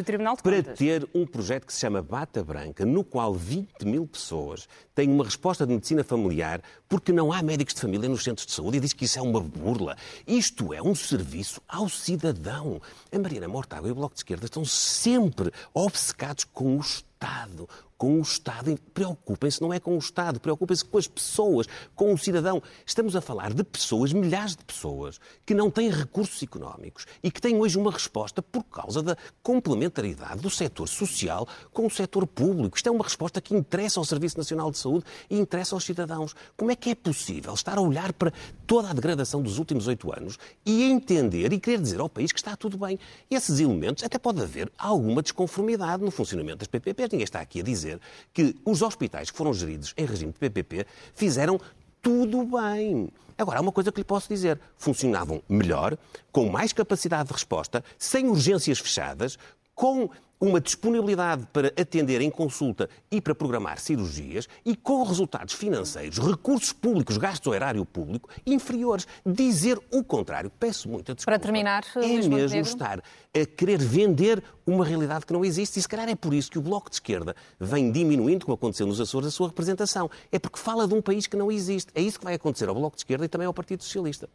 para 0.43 0.61
ter 0.61 1.09
um 1.13 1.25
projeto 1.25 1.65
que 1.65 1.73
se 1.73 1.79
chama 1.79 2.01
Bata 2.03 2.43
Branca, 2.43 2.85
no 2.85 3.03
qual 3.03 3.33
20 3.33 3.85
mil 3.85 4.05
pessoas 4.05 4.67
têm 4.93 5.09
uma 5.09 5.23
resposta 5.23 5.65
de 5.65 5.73
medicina 5.73 6.03
familiar 6.03 6.61
porque 6.87 7.11
não 7.11 7.33
há 7.33 7.41
médicos 7.41 7.73
de 7.73 7.81
família 7.81 8.07
nos 8.07 8.23
centros 8.23 8.45
de 8.45 8.53
saúde 8.53 8.77
e 8.77 8.81
diz 8.81 8.93
que 8.93 9.05
isso 9.05 9.17
é 9.17 9.21
uma 9.21 9.41
burla. 9.41 9.97
Isto 10.27 10.71
é 10.71 10.81
um 10.81 10.93
serviço 10.93 11.61
ao 11.67 11.89
cidadão. 11.89 12.79
A 13.11 13.17
Mariana 13.17 13.47
Mortágua 13.47 13.89
e 13.89 13.91
o 13.91 13.95
Bloco 13.95 14.13
de 14.13 14.19
Esquerda 14.19 14.45
estão 14.45 14.63
sempre 14.63 15.51
obcecados 15.73 16.43
com 16.43 16.77
o 16.77 16.79
Estado 16.79 17.67
com 17.99 18.17
o 18.17 18.21
Estado. 18.21 18.79
Preocupem-se, 18.93 19.61
não 19.61 19.73
é 19.73 19.79
com 19.79 19.93
o 19.93 19.99
Estado, 19.99 20.39
preocupem-se 20.39 20.85
com 20.85 20.97
as 20.97 21.05
pessoas, 21.05 21.67
com 21.93 22.13
o 22.13 22.17
cidadão. 22.17 22.63
Estamos 22.85 23.15
a 23.15 23.21
falar 23.21 23.53
de 23.53 23.63
pessoas, 23.63 24.13
milhares 24.13 24.55
de 24.55 24.63
pessoas, 24.63 25.19
que 25.45 25.53
não 25.53 25.69
têm 25.69 25.91
recursos 25.91 26.41
económicos 26.41 27.05
e 27.21 27.29
que 27.29 27.41
têm 27.41 27.57
hoje 27.57 27.77
uma 27.77 27.91
resposta 27.91 28.41
por 28.41 28.63
causa 28.63 29.03
da 29.03 29.17
complementaridade 29.43 30.39
do 30.39 30.49
setor 30.49 30.87
social 30.87 31.45
com 31.73 31.85
o 31.85 31.89
setor 31.91 32.25
público. 32.25 32.77
Isto 32.77 32.87
é 32.87 32.91
uma 32.91 33.03
resposta 33.03 33.41
que 33.41 33.53
interessa 33.53 33.99
ao 33.99 34.05
Serviço 34.05 34.37
Nacional 34.37 34.71
de 34.71 34.77
Saúde 34.77 35.03
e 35.29 35.37
interessa 35.37 35.75
aos 35.75 35.83
cidadãos. 35.83 36.33
Como 36.55 36.71
é 36.71 36.75
que 36.77 36.91
é 36.91 36.95
possível 36.95 37.53
estar 37.53 37.77
a 37.77 37.81
olhar 37.81 38.13
para 38.13 38.31
toda 38.65 38.89
a 38.89 38.93
degradação 38.93 39.41
dos 39.41 39.59
últimos 39.59 39.87
oito 39.87 40.09
anos 40.13 40.39
e 40.65 40.83
entender 40.83 41.51
e 41.51 41.59
querer 41.59 41.81
dizer 41.81 41.99
ao 41.99 42.07
país 42.07 42.31
que 42.31 42.39
está 42.39 42.55
tudo 42.55 42.77
bem? 42.77 42.97
Esses 43.29 43.59
elementos, 43.59 44.05
até 44.05 44.17
pode 44.17 44.41
haver 44.41 44.71
alguma 44.77 45.21
desconformidade 45.21 46.01
no 46.01 46.11
funcionamento 46.11 46.59
das 46.59 46.67
PPPs. 46.69 47.09
Ninguém 47.11 47.25
está 47.25 47.41
aqui 47.41 47.59
a 47.59 47.63
dizer 47.63 47.88
que 48.33 48.55
os 48.65 48.81
hospitais 48.81 49.31
que 49.31 49.37
foram 49.37 49.53
geridos 49.53 49.93
em 49.97 50.05
regime 50.05 50.33
de 50.33 50.37
PPP 50.37 50.85
fizeram 51.15 51.59
tudo 52.01 52.43
bem. 52.43 53.09
Agora, 53.37 53.59
há 53.59 53.61
uma 53.61 53.71
coisa 53.71 53.91
que 53.91 53.99
lhe 53.99 54.03
posso 54.03 54.27
dizer: 54.27 54.59
funcionavam 54.77 55.41
melhor, 55.47 55.97
com 56.31 56.49
mais 56.49 56.73
capacidade 56.73 57.29
de 57.29 57.33
resposta, 57.33 57.83
sem 57.97 58.27
urgências 58.27 58.79
fechadas, 58.79 59.37
com 59.73 60.09
uma 60.39 60.61
disponibilidade 60.61 61.45
para 61.51 61.67
atender 61.79 62.21
em 62.21 62.29
consulta 62.29 62.89
e 63.11 63.19
para 63.19 63.35
programar 63.35 63.79
cirurgias 63.79 64.47
e 64.65 64.75
com 64.75 65.03
resultados 65.03 65.53
financeiros, 65.53 66.17
recursos 66.17 66.71
públicos, 66.71 67.17
gastos 67.17 67.47
ao 67.47 67.53
erário 67.53 67.83
público 67.85 68.29
inferiores. 68.45 69.07
Dizer 69.25 69.79
o 69.91 70.03
contrário, 70.03 70.49
peço 70.59 70.87
muita 70.87 71.13
desculpa. 71.13 71.37
Para 71.37 71.39
terminar, 71.39 71.83
é 71.95 71.99
Luís 71.99 72.27
mesmo 72.27 72.31
Montenegro. 72.31 72.59
estar 72.69 73.03
a 73.33 73.45
querer 73.45 73.79
vender 73.79 74.43
uma 74.65 74.85
realidade 74.85 75.25
que 75.25 75.33
não 75.33 75.43
existe 75.43 75.79
e 75.79 75.81
se 75.81 75.87
calhar 75.87 76.07
é 76.07 76.15
por 76.15 76.33
isso 76.33 76.49
que 76.49 76.57
o 76.57 76.61
Bloco 76.61 76.89
de 76.89 76.95
Esquerda 76.95 77.35
vem 77.59 77.91
diminuindo, 77.91 78.45
como 78.45 78.55
aconteceu 78.55 78.87
nos 78.87 79.01
Açores, 79.01 79.27
a 79.27 79.31
sua 79.31 79.47
representação. 79.47 80.09
É 80.31 80.39
porque 80.39 80.59
fala 80.59 80.87
de 80.87 80.93
um 80.93 81.01
país 81.01 81.27
que 81.27 81.35
não 81.35 81.51
existe. 81.51 81.91
É 81.93 82.01
isso 82.01 82.17
que 82.17 82.25
vai 82.25 82.35
acontecer 82.35 82.69
ao 82.69 82.75
Bloco 82.75 82.95
de 82.95 83.01
Esquerda 83.01 83.25
e 83.25 83.27
também 83.27 83.47
ao 83.47 83.53
Partido 83.53 83.83
Socialista. 83.83 84.29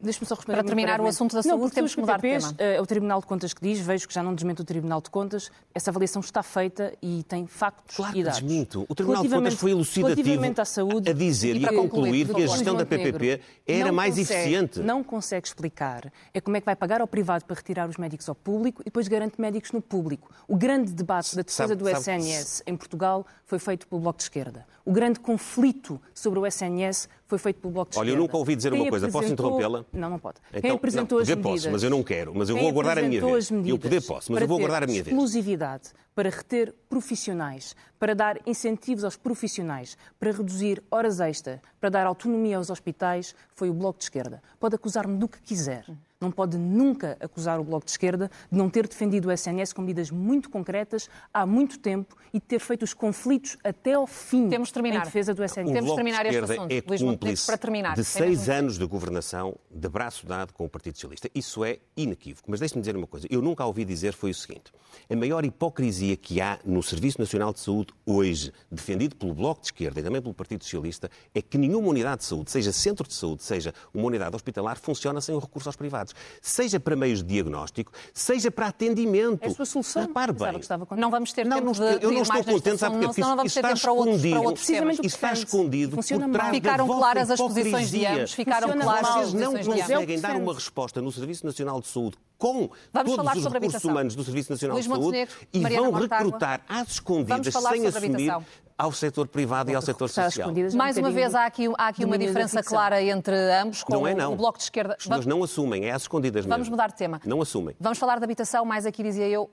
Deixe-me 0.00 0.26
só 0.28 0.36
responder 0.36 0.58
Para 0.58 0.64
terminar 0.66 1.00
o 1.00 1.08
assunto 1.08 1.32
da 1.32 1.38
Não, 1.38 1.42
saúde, 1.42 1.60
porque 1.62 1.74
temos 1.74 1.90
os 1.90 1.94
que 1.96 2.00
mudar 2.00 2.16
de 2.18 2.22
tema. 2.22 2.54
eh, 2.56 2.80
o 2.80 2.86
Tribunal 2.86 3.20
de 3.20 3.26
Contas 3.26 3.52
que 3.52 3.60
diz, 3.60 3.80
vejo 3.80 4.06
que 4.06 4.14
já 4.14 4.22
não 4.22 4.32
desmente 4.32 4.62
o 4.62 4.64
Tribunal 4.64 5.00
de 5.00 5.10
Contas, 5.10 5.50
essa 5.74 5.90
avaliação 5.90 6.20
está 6.20 6.40
feita 6.40 6.94
e 7.02 7.24
tem 7.24 7.48
factos 7.48 7.96
Claro 7.96 8.12
e 8.12 8.14
que 8.18 8.22
dados. 8.22 8.38
desminto. 8.40 8.86
O 8.88 8.94
Tribunal 8.94 9.24
de 9.24 9.28
Contas 9.28 9.54
foi 9.54 9.72
elucidativo 9.72 10.60
à 10.60 10.64
saúde, 10.64 11.10
a 11.10 11.12
dizer 11.12 11.56
E 11.56 11.62
e 11.62 11.64
a 11.64 11.68
para 11.68 11.76
concluir, 11.78 12.28
que 12.32 12.44
a 12.44 12.46
gestão 12.46 12.76
da 12.76 12.86
PPP 12.86 13.40
era 13.66 13.86
não 13.88 13.92
mais 13.92 14.14
consegue- 14.16 14.34
eficiente. 14.40 14.78
Não 14.78 15.02
consegue 15.02 15.48
explicar 15.48 16.12
é 16.32 16.40
como 16.40 16.56
é 16.56 16.60
que 16.60 16.66
vai 16.66 16.76
pagar 16.76 17.00
ao 17.00 17.08
privado 17.08 17.44
para 17.44 17.56
retirar 17.56 17.88
os 17.88 17.96
médicos 17.96 18.28
ao 18.28 18.36
público 18.36 18.82
e 18.82 18.84
depois 18.84 19.08
garante 19.08 19.40
médicos 19.40 19.72
no 19.72 19.82
público. 19.82 20.30
O 20.46 20.56
grande 20.56 20.92
debate 20.92 21.34
da 21.34 21.42
defesa 21.42 21.64
Sabe- 21.70 21.74
do 21.74 21.84
sabe- 21.86 21.98
SNS 21.98 22.62
em 22.68 22.76
Portugal 22.76 23.26
foi 23.44 23.58
feito 23.58 23.84
pelo 23.88 24.00
Bloco 24.00 24.18
de 24.18 24.22
Esquerda. 24.22 24.64
O 24.84 24.92
grande 24.92 25.18
conflito 25.18 26.00
sobre 26.14 26.38
o 26.38 26.46
SNS 26.46 27.08
foi 27.28 27.38
feito 27.38 27.60
pelo 27.60 27.72
Bloco 27.74 27.92
de 27.92 27.98
Olha, 27.98 28.06
eu 28.08 28.12
Esquerda. 28.12 28.22
nunca 28.26 28.36
ouvi 28.38 28.56
dizer 28.56 28.72
Quem 28.72 28.80
uma 28.80 28.88
coisa. 28.90 29.06
Posso 29.06 29.18
apresentou- 29.18 29.46
interrompê-la? 29.46 29.84
Não, 29.92 30.10
não 30.10 30.18
pode. 30.18 30.38
Então, 30.48 30.60
Quem 30.62 30.70
apresentou 30.70 31.18
não, 31.18 31.22
as 31.22 31.28
poder 31.28 31.36
medidas... 31.36 31.62
posso, 31.62 31.72
mas 31.72 31.82
eu 31.82 31.90
não 31.90 32.02
quero. 32.02 32.34
Mas 32.34 32.48
eu 32.48 32.54
Quem 32.56 32.62
vou 32.64 32.70
aguardar 32.72 32.98
a 32.98 33.02
minha 33.06 33.20
vez. 33.20 33.34
as 33.36 33.50
medidas 33.50 33.70
Eu 33.70 33.78
poder 33.78 34.00
posso, 34.02 34.32
mas 34.32 34.40
eu 34.42 34.48
vou 34.48 34.56
aguardar 34.56 34.82
a 34.82 34.86
minha 34.86 35.02
vez. 35.04 35.14
exclusividade, 35.14 35.90
para 36.14 36.30
reter 36.30 36.74
profissionais, 36.88 37.76
para 37.98 38.14
dar 38.14 38.38
incentivos 38.46 39.04
aos 39.04 39.16
profissionais, 39.16 39.96
para 40.18 40.32
reduzir 40.32 40.82
horas 40.90 41.20
extra, 41.20 41.60
para 41.80 41.90
dar 41.90 42.06
autonomia 42.06 42.56
aos 42.56 42.70
hospitais, 42.70 43.34
foi 43.54 43.68
o 43.70 43.74
Bloco 43.74 43.98
de 43.98 44.04
Esquerda. 44.06 44.42
Pode 44.58 44.74
acusar-me 44.74 45.16
do 45.16 45.28
que 45.28 45.40
quiser. 45.40 45.84
Não 46.20 46.32
pode 46.32 46.58
nunca 46.58 47.16
acusar 47.20 47.60
o 47.60 47.64
Bloco 47.64 47.84
de 47.84 47.92
Esquerda 47.92 48.28
de 48.50 48.58
não 48.58 48.68
ter 48.68 48.88
defendido 48.88 49.28
o 49.28 49.32
SNS 49.32 49.72
com 49.72 49.82
medidas 49.82 50.10
muito 50.10 50.50
concretas 50.50 51.08
há 51.32 51.46
muito 51.46 51.78
tempo 51.78 52.16
e 52.34 52.40
de 52.40 52.44
ter 52.44 52.58
feito 52.58 52.82
os 52.82 52.92
conflitos 52.92 53.56
até 53.62 53.92
ao 53.92 54.04
fim 54.04 54.48
Temos 54.48 54.72
terminar. 54.72 55.02
em 55.02 55.04
defesa 55.04 55.32
do 55.32 55.44
SNS. 55.44 55.70
O 55.70 55.72
Temos 55.72 55.78
de 55.78 55.86
Bloco 55.86 55.94
terminar 55.94 56.22
de 56.22 56.28
este 56.28 56.40
Esquerda 56.40 56.54
assunto. 56.54 56.72
é 56.72 56.82
Luís 56.88 57.02
cúmplice 57.02 57.46
para 57.46 57.56
terminar, 57.56 57.94
de 57.94 58.04
seis 58.04 58.48
anos 58.48 58.76
de 58.76 58.84
governação 58.84 59.54
de 59.70 59.88
braço 59.88 60.26
dado 60.26 60.52
com 60.52 60.64
o 60.64 60.68
Partido 60.68 60.96
Socialista. 60.96 61.30
Isso 61.32 61.64
é 61.64 61.78
inequívoco. 61.96 62.50
Mas 62.50 62.58
deixe-me 62.58 62.80
dizer 62.80 62.96
uma 62.96 63.06
coisa. 63.06 63.28
Eu 63.30 63.40
nunca 63.40 63.64
ouvi 63.64 63.84
dizer 63.84 64.12
foi 64.12 64.32
o 64.32 64.34
seguinte. 64.34 64.72
A 65.08 65.14
maior 65.14 65.44
hipocrisia 65.44 66.16
que 66.16 66.40
há 66.40 66.58
no 66.64 66.82
Serviço 66.82 67.20
Nacional 67.20 67.52
de 67.52 67.60
Saúde 67.60 67.94
hoje, 68.04 68.52
defendido 68.68 69.14
pelo 69.14 69.32
Bloco 69.34 69.60
de 69.60 69.68
Esquerda 69.68 70.00
e 70.00 70.02
também 70.02 70.20
pelo 70.20 70.34
Partido 70.34 70.64
Socialista, 70.64 71.08
é 71.32 71.40
que 71.40 71.56
nenhuma 71.56 71.86
unidade 71.88 72.22
de 72.22 72.24
saúde, 72.24 72.50
seja 72.50 72.72
centro 72.72 73.06
de 73.06 73.14
saúde, 73.14 73.44
seja 73.44 73.72
uma 73.94 74.04
unidade 74.04 74.34
hospitalar, 74.34 74.76
funciona 74.80 75.20
sem 75.20 75.32
o 75.32 75.38
recurso 75.38 75.68
aos 75.68 75.76
privados. 75.76 76.07
Seja 76.40 76.78
para 76.80 76.94
meios 76.96 77.22
de 77.22 77.28
diagnóstico, 77.28 77.92
seja 78.12 78.50
para 78.50 78.68
atendimento. 78.68 79.42
É 79.42 79.46
a 79.48 79.50
sua 79.54 79.64
solução. 79.64 80.02
Repare 80.02 80.32
bem. 80.32 80.60
Não 80.96 81.10
vamos 81.10 81.32
ter 81.32 81.44
Não, 81.46 81.56
tempo 81.56 81.66
não 81.66 81.72
de, 81.72 82.04
eu 82.04 82.12
não 82.12 82.22
estou 82.22 82.44
contente, 82.44 82.78
sabe 82.78 82.96
não, 82.96 83.08
Porque 83.08 83.20
não 83.20 83.28
isso 83.28 83.36
vamos 83.36 83.52
ter 83.54 83.60
está 83.60 83.68
tempo 83.68 83.80
para 83.80 83.92
outros, 83.92 84.20
para 84.20 84.28
escondido. 84.28 84.42
outros 84.46 84.66
temas. 84.66 84.94
Isso 84.98 85.06
está 85.06 85.32
escondido 85.32 85.96
Funciona 85.96 86.26
por 86.28 86.32
trás 86.34 86.50
Ficaram 86.50 86.86
claras 86.86 87.30
as 87.30 87.38
posições 87.40 87.90
de 87.90 88.06
ambos, 88.06 88.32
ficaram 88.32 88.78
claras 88.78 89.08
Vocês 89.08 89.34
não 89.34 89.52
conseguem 89.52 90.20
dar 90.20 90.30
uma 90.30 90.38
Defende. 90.38 90.54
resposta 90.54 91.02
no 91.02 91.12
Serviço 91.12 91.46
Nacional 91.46 91.80
de 91.80 91.88
Saúde 91.88 92.16
com 92.36 92.70
Vamos 92.92 93.16
todos 93.16 93.36
os 93.46 93.52
recursos 93.52 93.84
humanos 93.84 94.14
do 94.14 94.22
Serviço 94.24 94.52
Nacional 94.52 94.76
Luís 94.76 94.86
de 94.86 94.90
Saúde 94.92 95.04
Montenegro, 95.06 95.34
e 95.52 95.58
Mariana 95.58 95.82
vão 95.90 95.92
Mortágua. 96.00 96.24
recrutar 96.24 96.60
às 96.68 96.88
escondidas, 96.92 97.54
sem 97.54 97.86
assumir. 97.86 98.32
Ao 98.78 98.92
setor 98.92 99.26
privado 99.26 99.70
e 99.72 99.74
ao 99.74 99.82
setor 99.82 100.08
social. 100.08 100.50
um 100.50 100.76
Mais 100.76 100.96
uma 100.96 101.10
vez, 101.10 101.34
há 101.34 101.44
aqui, 101.44 101.66
há 101.76 101.88
aqui 101.88 102.04
uma 102.04 102.16
diferença 102.16 102.62
clara 102.62 103.02
entre 103.02 103.34
ambos, 103.60 103.82
com 103.82 103.92
Não 103.92 104.06
é 104.06 104.14
não. 104.14 104.34
o 104.34 104.36
Bloco 104.36 104.56
de 104.56 104.64
Esquerda. 104.64 104.94
As 104.96 105.04
pessoas 105.04 105.26
não 105.26 105.42
assumem, 105.42 105.86
é 105.86 105.90
às 105.90 106.02
escondidas 106.02 106.44
Vamos 106.46 106.68
mesmo. 106.68 106.70
mudar 106.72 106.86
de 106.86 106.94
tema. 106.94 107.20
Não 107.26 107.42
assumem. 107.42 107.74
Vamos 107.80 107.98
falar 107.98 108.18
de 108.18 108.24
habitação, 108.24 108.64
mais 108.64 108.86
aqui 108.86 109.02
dizia 109.02 109.26
eu. 109.28 109.50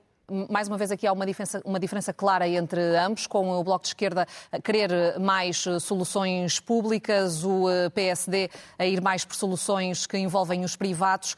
Mais 0.48 0.68
uma 0.68 0.76
vez 0.76 0.90
aqui 0.90 1.06
há 1.06 1.12
uma 1.12 1.24
diferença, 1.24 1.62
uma 1.64 1.78
diferença 1.78 2.12
clara 2.12 2.48
entre 2.48 2.80
ambos, 2.96 3.26
com 3.26 3.50
o 3.50 3.62
Bloco 3.62 3.82
de 3.82 3.88
Esquerda 3.88 4.26
a 4.50 4.60
querer 4.60 5.18
mais 5.20 5.66
eh, 5.66 5.78
soluções 5.78 6.58
públicas, 6.58 7.44
o 7.44 7.70
eh, 7.70 7.88
PSD 7.90 8.50
a 8.78 8.84
ir 8.86 9.00
mais 9.00 9.24
por 9.24 9.36
soluções 9.36 10.06
que 10.06 10.18
envolvem 10.18 10.64
os 10.64 10.74
privados. 10.74 11.36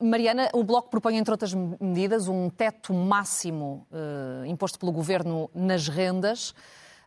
Mariana, 0.00 0.48
o 0.52 0.64
Bloco 0.64 0.90
propõe, 0.90 1.18
entre 1.18 1.32
outras 1.32 1.54
medidas, 1.54 2.26
um 2.26 2.48
teto 2.48 2.92
máximo 2.92 3.86
eh, 3.92 4.46
imposto 4.46 4.78
pelo 4.78 4.92
Governo 4.92 5.50
nas 5.54 5.88
rendas. 5.88 6.54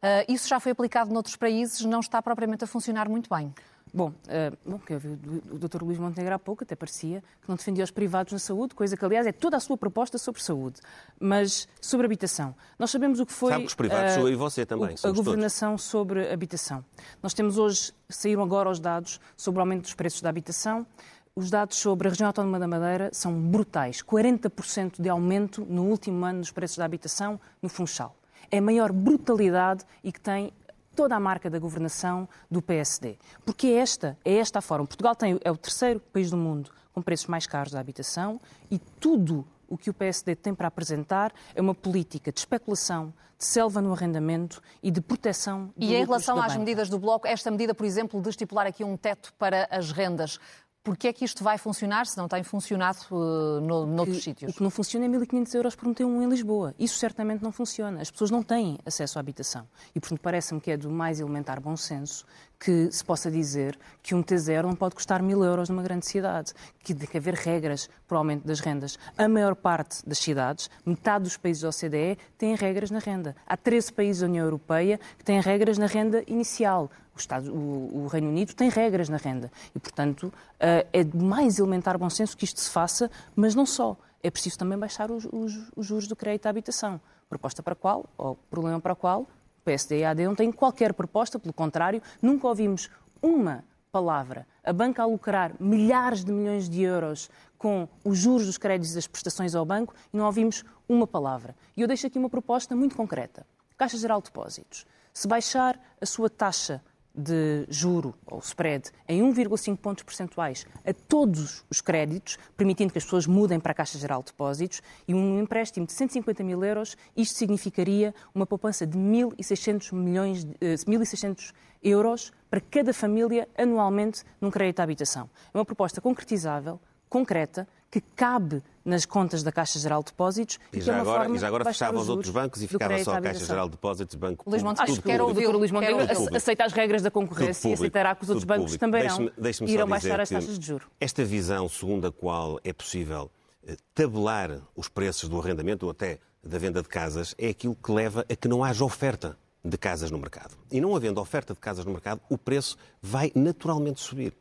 Eh, 0.03 0.25
isso 0.27 0.49
já 0.49 0.59
foi 0.59 0.73
aplicado 0.73 1.13
noutros 1.13 1.38
países, 1.38 1.81
não 1.86 2.01
está 2.01 2.21
propriamente 2.21 2.65
a 2.65 2.67
funcionar 2.67 3.07
muito 3.07 3.33
bem. 3.33 3.53
Bom, 3.95 4.12
eh, 4.27 4.51
bom, 4.65 4.79
que 4.79 4.91
eu 4.93 4.99
vi 4.99 5.10
o 5.51 5.60
Dr. 5.60 5.84
Luís 5.84 5.99
Montenegro 5.99 6.34
há 6.34 6.39
pouco, 6.39 6.63
até 6.63 6.75
parecia 6.75 7.21
que 7.41 7.47
não 7.47 7.56
defendia 7.56 7.84
os 7.84 7.91
privados 7.91 8.34
na 8.34 8.39
saúde, 8.39 8.73
coisa 8.73 8.97
que, 8.97 9.06
aliás, 9.06 9.27
é 9.27 9.32
toda 9.32 9.56
a 9.56 9.60
sua 9.60 9.77
proposta 9.77 10.17
sobre 10.17 10.41
saúde. 10.41 10.79
Mas 11.19 11.67
sobre 11.79 12.06
habitação. 12.08 12.56
Nós 12.79 12.89
sabemos 12.89 13.19
o 13.19 13.25
que 13.25 13.32
foi. 13.32 13.51
Sabe 13.51 13.63
que 13.65 13.67
os 13.67 13.75
privados 13.75 14.12
eh, 14.13 14.15
sou 14.15 14.27
eu 14.27 14.34
e 14.34 14.36
você 14.36 14.65
também, 14.65 14.86
o- 14.89 14.93
A 14.93 14.97
somos 14.97 15.01
todos. 15.01 15.17
governação 15.25 15.77
sobre 15.77 16.32
habitação. 16.34 16.84
Nós 17.21 17.36
temos 17.36 17.60
hoje, 17.60 17.93
saíram 18.10 18.41
agora 18.41 18.67
os 18.67 18.79
dados 18.79 19.19
sobre 19.38 19.60
o 19.60 19.62
aumento 19.62 19.84
dos 19.84 19.93
preços 19.93 20.21
da 20.23 20.29
habitação. 20.29 20.88
Os 21.36 21.51
dados 21.51 21.77
sobre 21.77 22.08
a 22.08 22.12
região 22.12 22.27
autónoma 22.27 22.58
da 22.60 22.67
Madeira 22.67 23.10
são 23.13 23.32
brutais. 23.39 24.01
40% 24.01 25.01
de 25.01 25.10
aumento 25.10 25.63
no 25.69 25.84
último 25.84 26.25
ano 26.25 26.39
dos 26.39 26.51
preços 26.51 26.77
da 26.77 26.86
habitação 26.86 27.39
no 27.62 27.69
Funchal. 27.69 28.15
É 28.51 28.58
a 28.58 28.62
maior 28.62 28.91
brutalidade 28.91 29.84
e 30.03 30.12
que 30.12 30.19
tem 30.19 30.51
toda 30.95 31.15
a 31.15 31.19
marca 31.19 31.49
da 31.49 31.60
governação 31.60 32.27
do 32.49 32.62
PSD. 32.62 33.17
Porque 33.45 33.67
é 33.67 33.75
esta, 33.75 34.17
é 34.23 34.36
esta 34.36 34.60
a 34.60 34.62
forma. 34.62 34.86
Portugal 34.86 35.15
tem, 35.15 35.39
é 35.43 35.51
o 35.51 35.58
terceiro 35.58 35.99
país 35.99 36.29
do 36.29 36.38
mundo 36.38 36.71
com 36.93 37.01
preços 37.01 37.27
mais 37.27 37.47
caros 37.47 37.71
da 37.71 37.79
habitação 37.79 38.39
e 38.69 38.77
tudo 38.77 39.45
o 39.67 39.77
que 39.77 39.89
o 39.89 39.93
PSD 39.93 40.36
tem 40.36 40.53
para 40.53 40.67
apresentar 40.67 41.34
é 41.56 41.62
uma 41.62 41.73
política 41.73 42.32
de 42.32 42.39
especulação, 42.39 43.12
de 43.38 43.45
selva 43.45 43.82
no 43.82 43.91
arrendamento 43.91 44.62
e 44.84 44.91
de 44.91 45.01
proteção 45.01 45.73
do 45.75 45.84
E 45.84 45.95
em 45.95 46.06
relação 46.06 46.38
às 46.38 46.53
banca. 46.53 46.60
medidas 46.60 46.89
do 46.89 46.99
Bloco, 46.99 47.25
esta 47.25 47.49
medida, 47.49 47.73
por 47.73 47.86
exemplo, 47.86 48.21
de 48.21 48.29
estipular 48.29 48.67
aqui 48.67 48.84
um 48.84 48.95
teto 48.95 49.34
para 49.34 49.67
as 49.71 49.91
rendas, 49.91 50.39
porquê 50.83 51.07
é 51.07 51.13
que 51.13 51.23
isto 51.23 51.43
vai 51.43 51.57
funcionar 51.57 52.05
se 52.05 52.17
não 52.17 52.27
tem 52.27 52.43
funcionado 52.43 52.99
uh, 53.09 53.61
no, 53.61 53.85
noutros 53.85 54.17
que 54.17 54.23
sítios? 54.23 54.51
O 54.51 54.55
que 54.55 54.61
não 54.61 54.69
funciona 54.69 55.05
é 55.05 55.09
1.500 55.09 55.55
euros 55.55 55.75
por 55.75 55.87
um 55.87 55.93
T1 55.93 56.23
em 56.23 56.29
Lisboa. 56.29 56.75
Isso 56.77 56.97
certamente 56.97 57.41
não 57.41 57.51
funciona. 57.51 58.01
As 58.01 58.11
pessoas 58.11 58.29
não 58.29 58.43
têm 58.43 58.77
acesso 58.85 59.17
à 59.17 59.21
habitação. 59.21 59.67
E, 59.95 59.99
portanto, 59.99 60.19
parece-me 60.19 60.59
que 60.59 60.71
é 60.71 60.77
do 60.77 60.89
mais 60.89 61.19
elementar 61.19 61.61
bom 61.61 61.77
senso 61.77 62.25
que 62.63 62.89
se 62.91 63.04
possa 63.04 63.30
dizer 63.30 63.78
que 64.02 64.15
um 64.15 64.23
T0 64.23 64.63
não 64.63 64.76
pode 64.76 64.95
custar 64.95 65.21
mil 65.21 65.43
euros 65.43 65.67
numa 65.69 65.84
grande 65.84 66.06
cidade, 66.06 66.54
que 66.80 66.93
tem 66.93 67.08
que 67.08 67.17
haver 67.17 67.34
regras 67.34 67.89
para 68.08 68.15
o 68.15 68.17
aumento 68.19 68.45
das 68.47 68.60
rendas. 68.62 68.97
A 69.17 69.28
maior 69.28 69.54
parte 69.56 69.97
das 70.08 70.19
cidades, 70.19 70.69
metade 70.86 71.26
dos 71.26 71.36
países 71.36 71.62
da 71.63 71.69
OCDE, 71.69 72.17
têm 72.38 72.56
regras 72.56 72.89
na 72.89 72.99
renda. 72.99 73.36
Há 73.45 73.58
13 73.58 73.91
países 73.91 74.21
da 74.21 74.28
União 74.28 74.45
Europeia 74.45 74.99
que 75.17 75.26
têm 75.26 75.41
regras 75.41 75.78
na 75.78 75.88
renda 75.88 76.23
inicial. 76.26 76.89
O, 77.15 77.19
Estado, 77.19 77.54
o, 77.54 78.04
o 78.04 78.08
Reino 78.08 78.30
Unido 78.30 78.54
tem 78.54 78.69
regras 78.69 79.10
na 79.10 79.17
renda. 79.17 79.52
E, 79.76 79.80
portanto, 79.80 80.34
eh, 80.60 80.88
é 80.93 81.04
mais 81.04 81.60
elementar 81.60 81.97
bom 81.97 82.10
senso 82.10 82.36
que 82.38 82.45
isto 82.45 82.60
se 82.62 82.69
faça, 82.69 83.12
mas 83.36 83.54
não 83.54 83.65
só. 83.65 83.97
É 84.23 84.32
preciso 84.32 84.58
também 84.58 84.78
baixar 84.78 85.12
os, 85.12 85.26
os- 85.32 85.69
os 85.76 85.86
juros 85.86 86.08
do 86.08 86.15
crédito 86.15 86.45
à 86.45 86.49
habitação. 86.49 86.99
Proposta 87.30 87.62
para 87.62 87.76
qual, 87.76 88.06
ou 88.17 88.36
problema 88.49 88.80
para 88.80 88.95
qual, 88.95 89.28
PSD 89.63 89.99
e 89.99 90.04
a 90.04 90.12
AD 90.12 90.26
não 90.26 90.36
têm 90.36 90.52
qualquer 90.52 90.93
proposta, 90.93 91.39
pelo 91.39 91.54
contrário, 91.54 92.02
nunca 92.21 92.47
ouvimos 92.47 92.89
uma 93.21 93.63
palavra. 93.91 94.47
A 94.63 94.73
banca 94.73 95.04
a 95.04 95.06
lucrar 95.06 95.54
milhares 95.60 96.23
de 96.23 96.32
milhões 96.32 96.67
de 96.69 96.82
euros 96.82 97.30
com 97.58 97.88
os 98.04 98.17
juros 98.17 98.45
dos 98.45 98.58
créditos 98.58 98.91
e 98.91 98.95
das 98.95 99.08
prestações 99.08 99.56
ao 99.56 99.65
banco 99.65 99.93
e 100.12 100.17
não 100.17 100.26
ouvimos 100.26 100.65
uma 100.89 101.08
palavra. 101.08 101.56
E 101.78 101.82
eu 101.82 101.88
deixo 101.88 102.08
aqui 102.08 102.17
uma 102.17 102.30
proposta 102.30 102.76
muito 102.76 102.95
concreta. 102.95 103.45
Caixa 103.78 103.97
Geral 103.97 104.19
de 104.19 104.26
Depósitos. 104.26 104.86
Se 105.13 105.28
baixar 105.28 105.80
a 106.02 106.06
sua 106.06 106.30
taxa 106.30 106.82
de 107.15 107.65
juro 107.69 108.15
ou 108.26 108.39
spread 108.39 108.89
em 109.08 109.21
1,5 109.21 109.78
pontos 109.78 110.04
percentuais 110.04 110.65
a 110.86 110.93
todos 110.93 111.63
os 111.69 111.80
créditos, 111.80 112.38
permitindo 112.58 112.91
que 112.91 112.97
as 112.97 113.04
pessoas 113.04 113.28
mudem 113.28 113.60
para 113.60 113.71
a 113.71 113.76
Caixa 113.76 113.97
Geral 113.97 114.21
de 114.21 114.28
Depósitos, 114.28 114.82
e 115.08 115.13
um 115.13 115.39
empréstimo 115.39 115.86
de 115.86 115.93
150 115.93 116.43
mil 116.43 116.63
euros, 116.63 116.97
isto 117.15 117.38
significaria 117.38 118.13
uma 118.34 118.45
poupança 118.45 118.86
de 118.88 118.97
1.600 118.97 119.93
milhões, 119.93 120.45
1.600 120.45 121.52
eh, 121.52 121.89
euros 121.89 122.32
para 122.49 122.62
cada 122.62 122.93
família 122.93 123.47
anualmente 123.58 124.23
num 124.39 124.49
crédito 124.49 124.80
à 124.80 124.84
habitação. 124.84 125.30
É 125.54 125.58
uma 125.58 125.65
proposta 125.65 126.02
concretizável, 126.02 126.80
concreta, 127.10 127.67
que 127.93 128.01
cabe 128.15 128.63
nas 128.84 129.06
contas 129.06 129.43
da 129.43 129.51
Caixa 129.51 129.77
Geral 129.77 130.01
de 130.01 130.08
Depósitos. 130.08 130.60
E, 130.73 130.82
já, 130.82 130.97
é 130.97 130.99
agora, 130.99 131.29
e 131.29 131.38
já 131.38 131.47
agora 131.47 131.63
fechava 131.63 131.99
os 131.99 132.10
outros 132.10 132.32
bancos 132.32 132.63
e 132.63 132.67
ficava 132.67 132.97
só 133.03 133.17
a 133.17 133.21
Caixa 133.21 133.45
Geral 133.45 133.67
de 133.67 133.73
Depósitos, 133.73 134.15
Banco 134.15 134.49
Luís 134.49 134.63
Montes, 134.63 134.82
Acho 134.82 134.95
que 134.95 135.03
quero 135.03 135.27
ouvir 135.27 135.45
o 135.45 135.51
Luís 135.51 135.69
Montenegro 135.69 136.36
aceita 136.36 136.65
as 136.65 136.73
regras 136.73 137.03
da 137.03 137.12
concorrência 137.12 137.69
e 137.69 137.73
aceitará 137.73 138.15
que 138.15 138.23
os 138.23 138.29
outros 138.29 138.45
bancos 138.45 138.75
também 138.77 139.03
não 139.08 139.67
irão 139.67 139.88
baixar 139.88 140.19
as 140.19 140.27
taxas 140.27 140.58
de 140.58 140.65
juros. 140.65 140.88
Esta 140.99 141.23
visão 141.23 141.69
segundo 141.69 142.08
a 142.08 142.12
qual 142.12 142.60
é 142.63 142.73
possível 142.73 143.29
eh, 143.67 143.75
tabelar 143.93 144.60
os 144.75 144.89
preços 144.89 145.29
do 145.29 145.39
arrendamento 145.39 145.84
ou 145.84 145.91
até 145.91 146.17
da 146.43 146.58
venda 146.58 146.82
de 146.82 146.88
casas 146.88 147.36
é 147.38 147.49
aquilo 147.49 147.75
que 147.75 147.91
leva 147.91 148.25
a 148.27 148.36
que 148.36 148.47
não 148.47 148.63
haja 148.63 148.84
oferta 148.84 149.38
de 149.63 149.77
casas 149.77 150.10
no 150.10 150.17
mercado. 150.17 150.56
E 150.71 150.82
não 150.82 150.95
havendo 150.95 151.21
oferta 151.21 151.53
de 151.53 151.60
casas 151.60 151.86
no 151.86 151.91
mercado, 151.91 152.19
o 152.27 152.39
preço 152.39 152.75
vai 152.99 153.32
naturalmente 153.36 154.01
subir. 154.01 154.34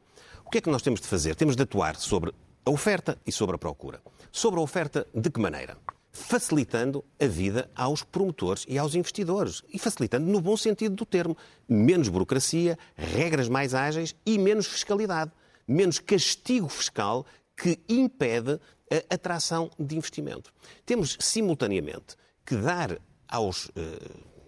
O 0.42 0.48
que 0.50 0.56
é 0.56 0.60
que 0.62 0.70
nós 0.70 0.80
temos 0.80 1.02
de 1.02 1.06
fazer? 1.06 1.36
Temos 1.36 1.54
de 1.54 1.62
atuar 1.62 1.96
sobre 1.96 2.32
a 2.64 2.70
oferta 2.70 3.18
e 3.26 3.32
sobre 3.32 3.56
a 3.56 3.58
procura. 3.58 4.00
Sobre 4.30 4.60
a 4.60 4.62
oferta, 4.62 5.06
de 5.14 5.30
que 5.30 5.40
maneira? 5.40 5.76
Facilitando 6.12 7.04
a 7.20 7.26
vida 7.26 7.70
aos 7.74 8.02
promotores 8.02 8.64
e 8.68 8.78
aos 8.78 8.94
investidores. 8.94 9.62
E 9.68 9.78
facilitando 9.78 10.26
no 10.26 10.40
bom 10.40 10.56
sentido 10.56 10.94
do 10.94 11.06
termo. 11.06 11.36
Menos 11.68 12.08
burocracia, 12.08 12.78
regras 12.94 13.48
mais 13.48 13.74
ágeis 13.74 14.14
e 14.24 14.38
menos 14.38 14.66
fiscalidade. 14.66 15.32
Menos 15.66 15.98
castigo 15.98 16.68
fiscal 16.68 17.26
que 17.56 17.80
impede 17.88 18.60
a 18.90 19.14
atração 19.14 19.70
de 19.78 19.96
investimento. 19.96 20.52
Temos, 20.84 21.16
simultaneamente, 21.20 22.16
que 22.44 22.56
dar 22.56 22.98
aos, 23.28 23.70
eh, 23.76 23.98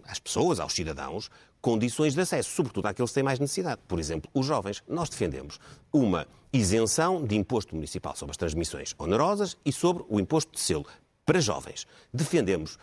às 0.03 0.19
pessoas, 0.19 0.59
aos 0.59 0.73
cidadãos, 0.73 1.29
condições 1.65 2.13
de 2.13 2.21
acesso, 2.21 2.51
sobretudo 2.51 2.85
àqueles 2.85 3.09
que 3.09 3.15
têm 3.15 3.23
mais 3.23 3.39
necessidade. 3.39 3.81
Por 3.87 3.99
exemplo, 3.99 4.29
os 4.35 4.45
jovens. 4.45 4.83
Nós 4.87 5.09
defendemos 5.09 5.59
uma 5.91 6.27
isenção 6.53 7.25
de 7.25 7.35
imposto 7.35 7.73
municipal 7.73 8.15
sobre 8.15 8.33
as 8.33 8.37
transmissões 8.37 8.93
onerosas 8.99 9.57
e 9.65 9.71
sobre 9.71 10.05
o 10.07 10.19
imposto 10.19 10.51
de 10.51 10.59
selo 10.59 10.85
para 11.25 11.41
jovens. 11.41 11.87
Defendemos 12.13 12.75
uh, 12.75 12.77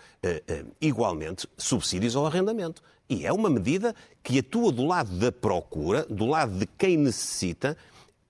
uh, 0.64 0.72
igualmente 0.80 1.46
subsídios 1.56 2.16
ao 2.16 2.26
arrendamento. 2.26 2.82
E 3.08 3.24
é 3.24 3.32
uma 3.32 3.48
medida 3.48 3.94
que 4.20 4.40
atua 4.40 4.72
do 4.72 4.84
lado 4.84 5.16
da 5.16 5.30
procura, 5.30 6.04
do 6.06 6.26
lado 6.26 6.58
de 6.58 6.66
quem 6.66 6.96
necessita, 6.96 7.76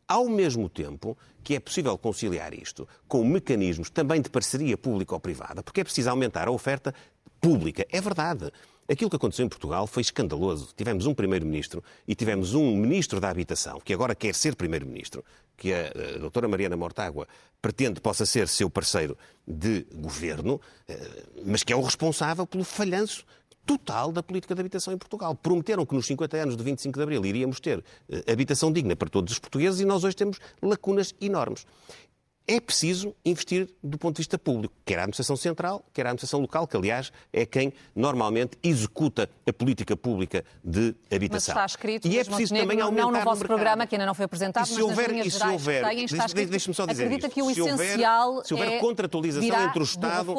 ao 0.07 0.29
mesmo 0.29 0.69
tempo 0.69 1.17
que 1.43 1.55
é 1.55 1.61
possível 1.61 1.97
conciliar 1.97 2.53
isto 2.53 2.87
com 3.09 3.25
mecanismos 3.25 3.89
também 3.89 4.21
de 4.21 4.29
parceria 4.29 4.77
pública 4.77 5.15
ou 5.15 5.21
privada, 5.21 5.63
porque 5.63 5.81
é 5.81 5.85
preciso 5.85 6.11
aumentar 6.11 6.47
a 6.47 6.51
oferta 6.51 6.95
pública. 7.41 7.87
É 7.91 8.03
verdade. 8.03 8.53
Aquilo 8.93 9.09
que 9.09 9.17
aconteceu 9.17 9.47
em 9.47 9.49
Portugal 9.49 9.87
foi 9.87 10.03
escandaloso. 10.03 10.69
Tivemos 10.77 11.07
um 11.07 11.15
primeiro-ministro 11.15 11.83
e 12.07 12.15
tivemos 12.15 12.53
um 12.53 12.77
ministro 12.77 13.19
da 13.19 13.31
Habitação, 13.31 13.81
que 13.81 13.95
agora 13.95 14.15
quer 14.15 14.35
ser 14.35 14.55
primeiro-ministro, 14.55 15.25
que 15.57 15.73
a, 15.73 15.87
a 16.17 16.19
doutora 16.19 16.47
Mariana 16.47 16.77
Mortágua 16.77 17.27
pretende 17.63 18.03
possa 18.03 18.27
ser 18.27 18.47
seu 18.49 18.69
parceiro 18.69 19.17
de 19.49 19.87
governo, 19.95 20.61
eh, 20.87 21.25
mas 21.43 21.63
que 21.63 21.73
é 21.73 21.77
o 21.77 21.81
responsável 21.81 22.47
pelo 22.47 22.65
falhanço 22.65 23.25
total 23.65 24.13
da 24.13 24.23
política 24.23 24.55
de 24.55 24.61
habitação 24.61 24.93
em 24.93 24.99
Portugal. 24.99 25.35
Prometeram 25.35 25.87
que 25.87 25.95
nos 25.95 26.05
50 26.05 26.37
anos 26.37 26.55
de 26.55 26.63
25 26.63 26.99
de 26.99 27.03
Abril 27.03 27.25
iríamos 27.25 27.61
ter 27.61 27.83
eh, 28.11 28.31
habitação 28.31 28.71
digna 28.71 28.95
para 28.95 29.09
todos 29.09 29.33
os 29.33 29.39
portugueses 29.39 29.81
e 29.81 29.87
nós 29.87 30.05
hoje 30.05 30.17
temos 30.17 30.39
lacunas 30.61 31.15
enormes 31.19 31.65
é 32.47 32.61
preciso 32.61 33.15
investir 33.25 33.69
do 33.83 33.97
ponto 33.97 34.17
de 34.17 34.21
vista 34.21 34.39
público, 34.39 34.75
quer 34.85 34.99
a 34.99 35.03
administração 35.03 35.37
central, 35.37 35.85
quer 35.93 36.07
a 36.07 36.11
administração 36.11 36.41
local, 36.41 36.67
que 36.67 36.77
aliás 36.77 37.13
é 37.33 37.47
quem 37.47 37.73
normalmente 37.95 38.59
executa 38.63 39.31
a 39.47 39.53
política 39.53 39.97
pública 39.97 40.45
de 40.63 40.95
habitação. 41.11 41.55
Mas 41.55 41.65
está 41.65 41.67
escrito, 41.67 42.09
e 42.09 42.19
é 42.19 42.25
preciso 42.25 42.55
também 42.55 42.81
aumentar 42.81 43.03
não 43.03 43.13
no 43.13 43.21
vosso 43.21 43.45
programa, 43.45 43.87
que 43.87 43.95
ainda 43.95 44.07
não 44.07 44.15
foi 44.15 44.25
apresentado, 44.25 44.67
e 44.67 44.69
se 44.69 44.83
houver, 44.83 44.97
mas 44.97 45.07
nas 45.07 45.11
linhas 45.11 45.33
gerais 45.33 45.53
houver, 45.53 45.89
têm, 45.89 46.05
está 46.05 46.27
escrito, 46.27 46.51
deixe-me 46.51 46.75
só 46.75 46.87
dizer 46.87 47.05
acredita 47.05 47.27
isto. 47.29 47.35
que 47.35 47.43
o 47.43 47.55
se 47.55 47.61
essencial 47.61 48.31
houver, 48.31 48.47
se 48.47 48.55
houver 48.55 48.73
é 48.73 48.79
contratualização 48.79 49.65
entre 49.65 49.81
o 49.81 49.85
Estado 49.85 50.35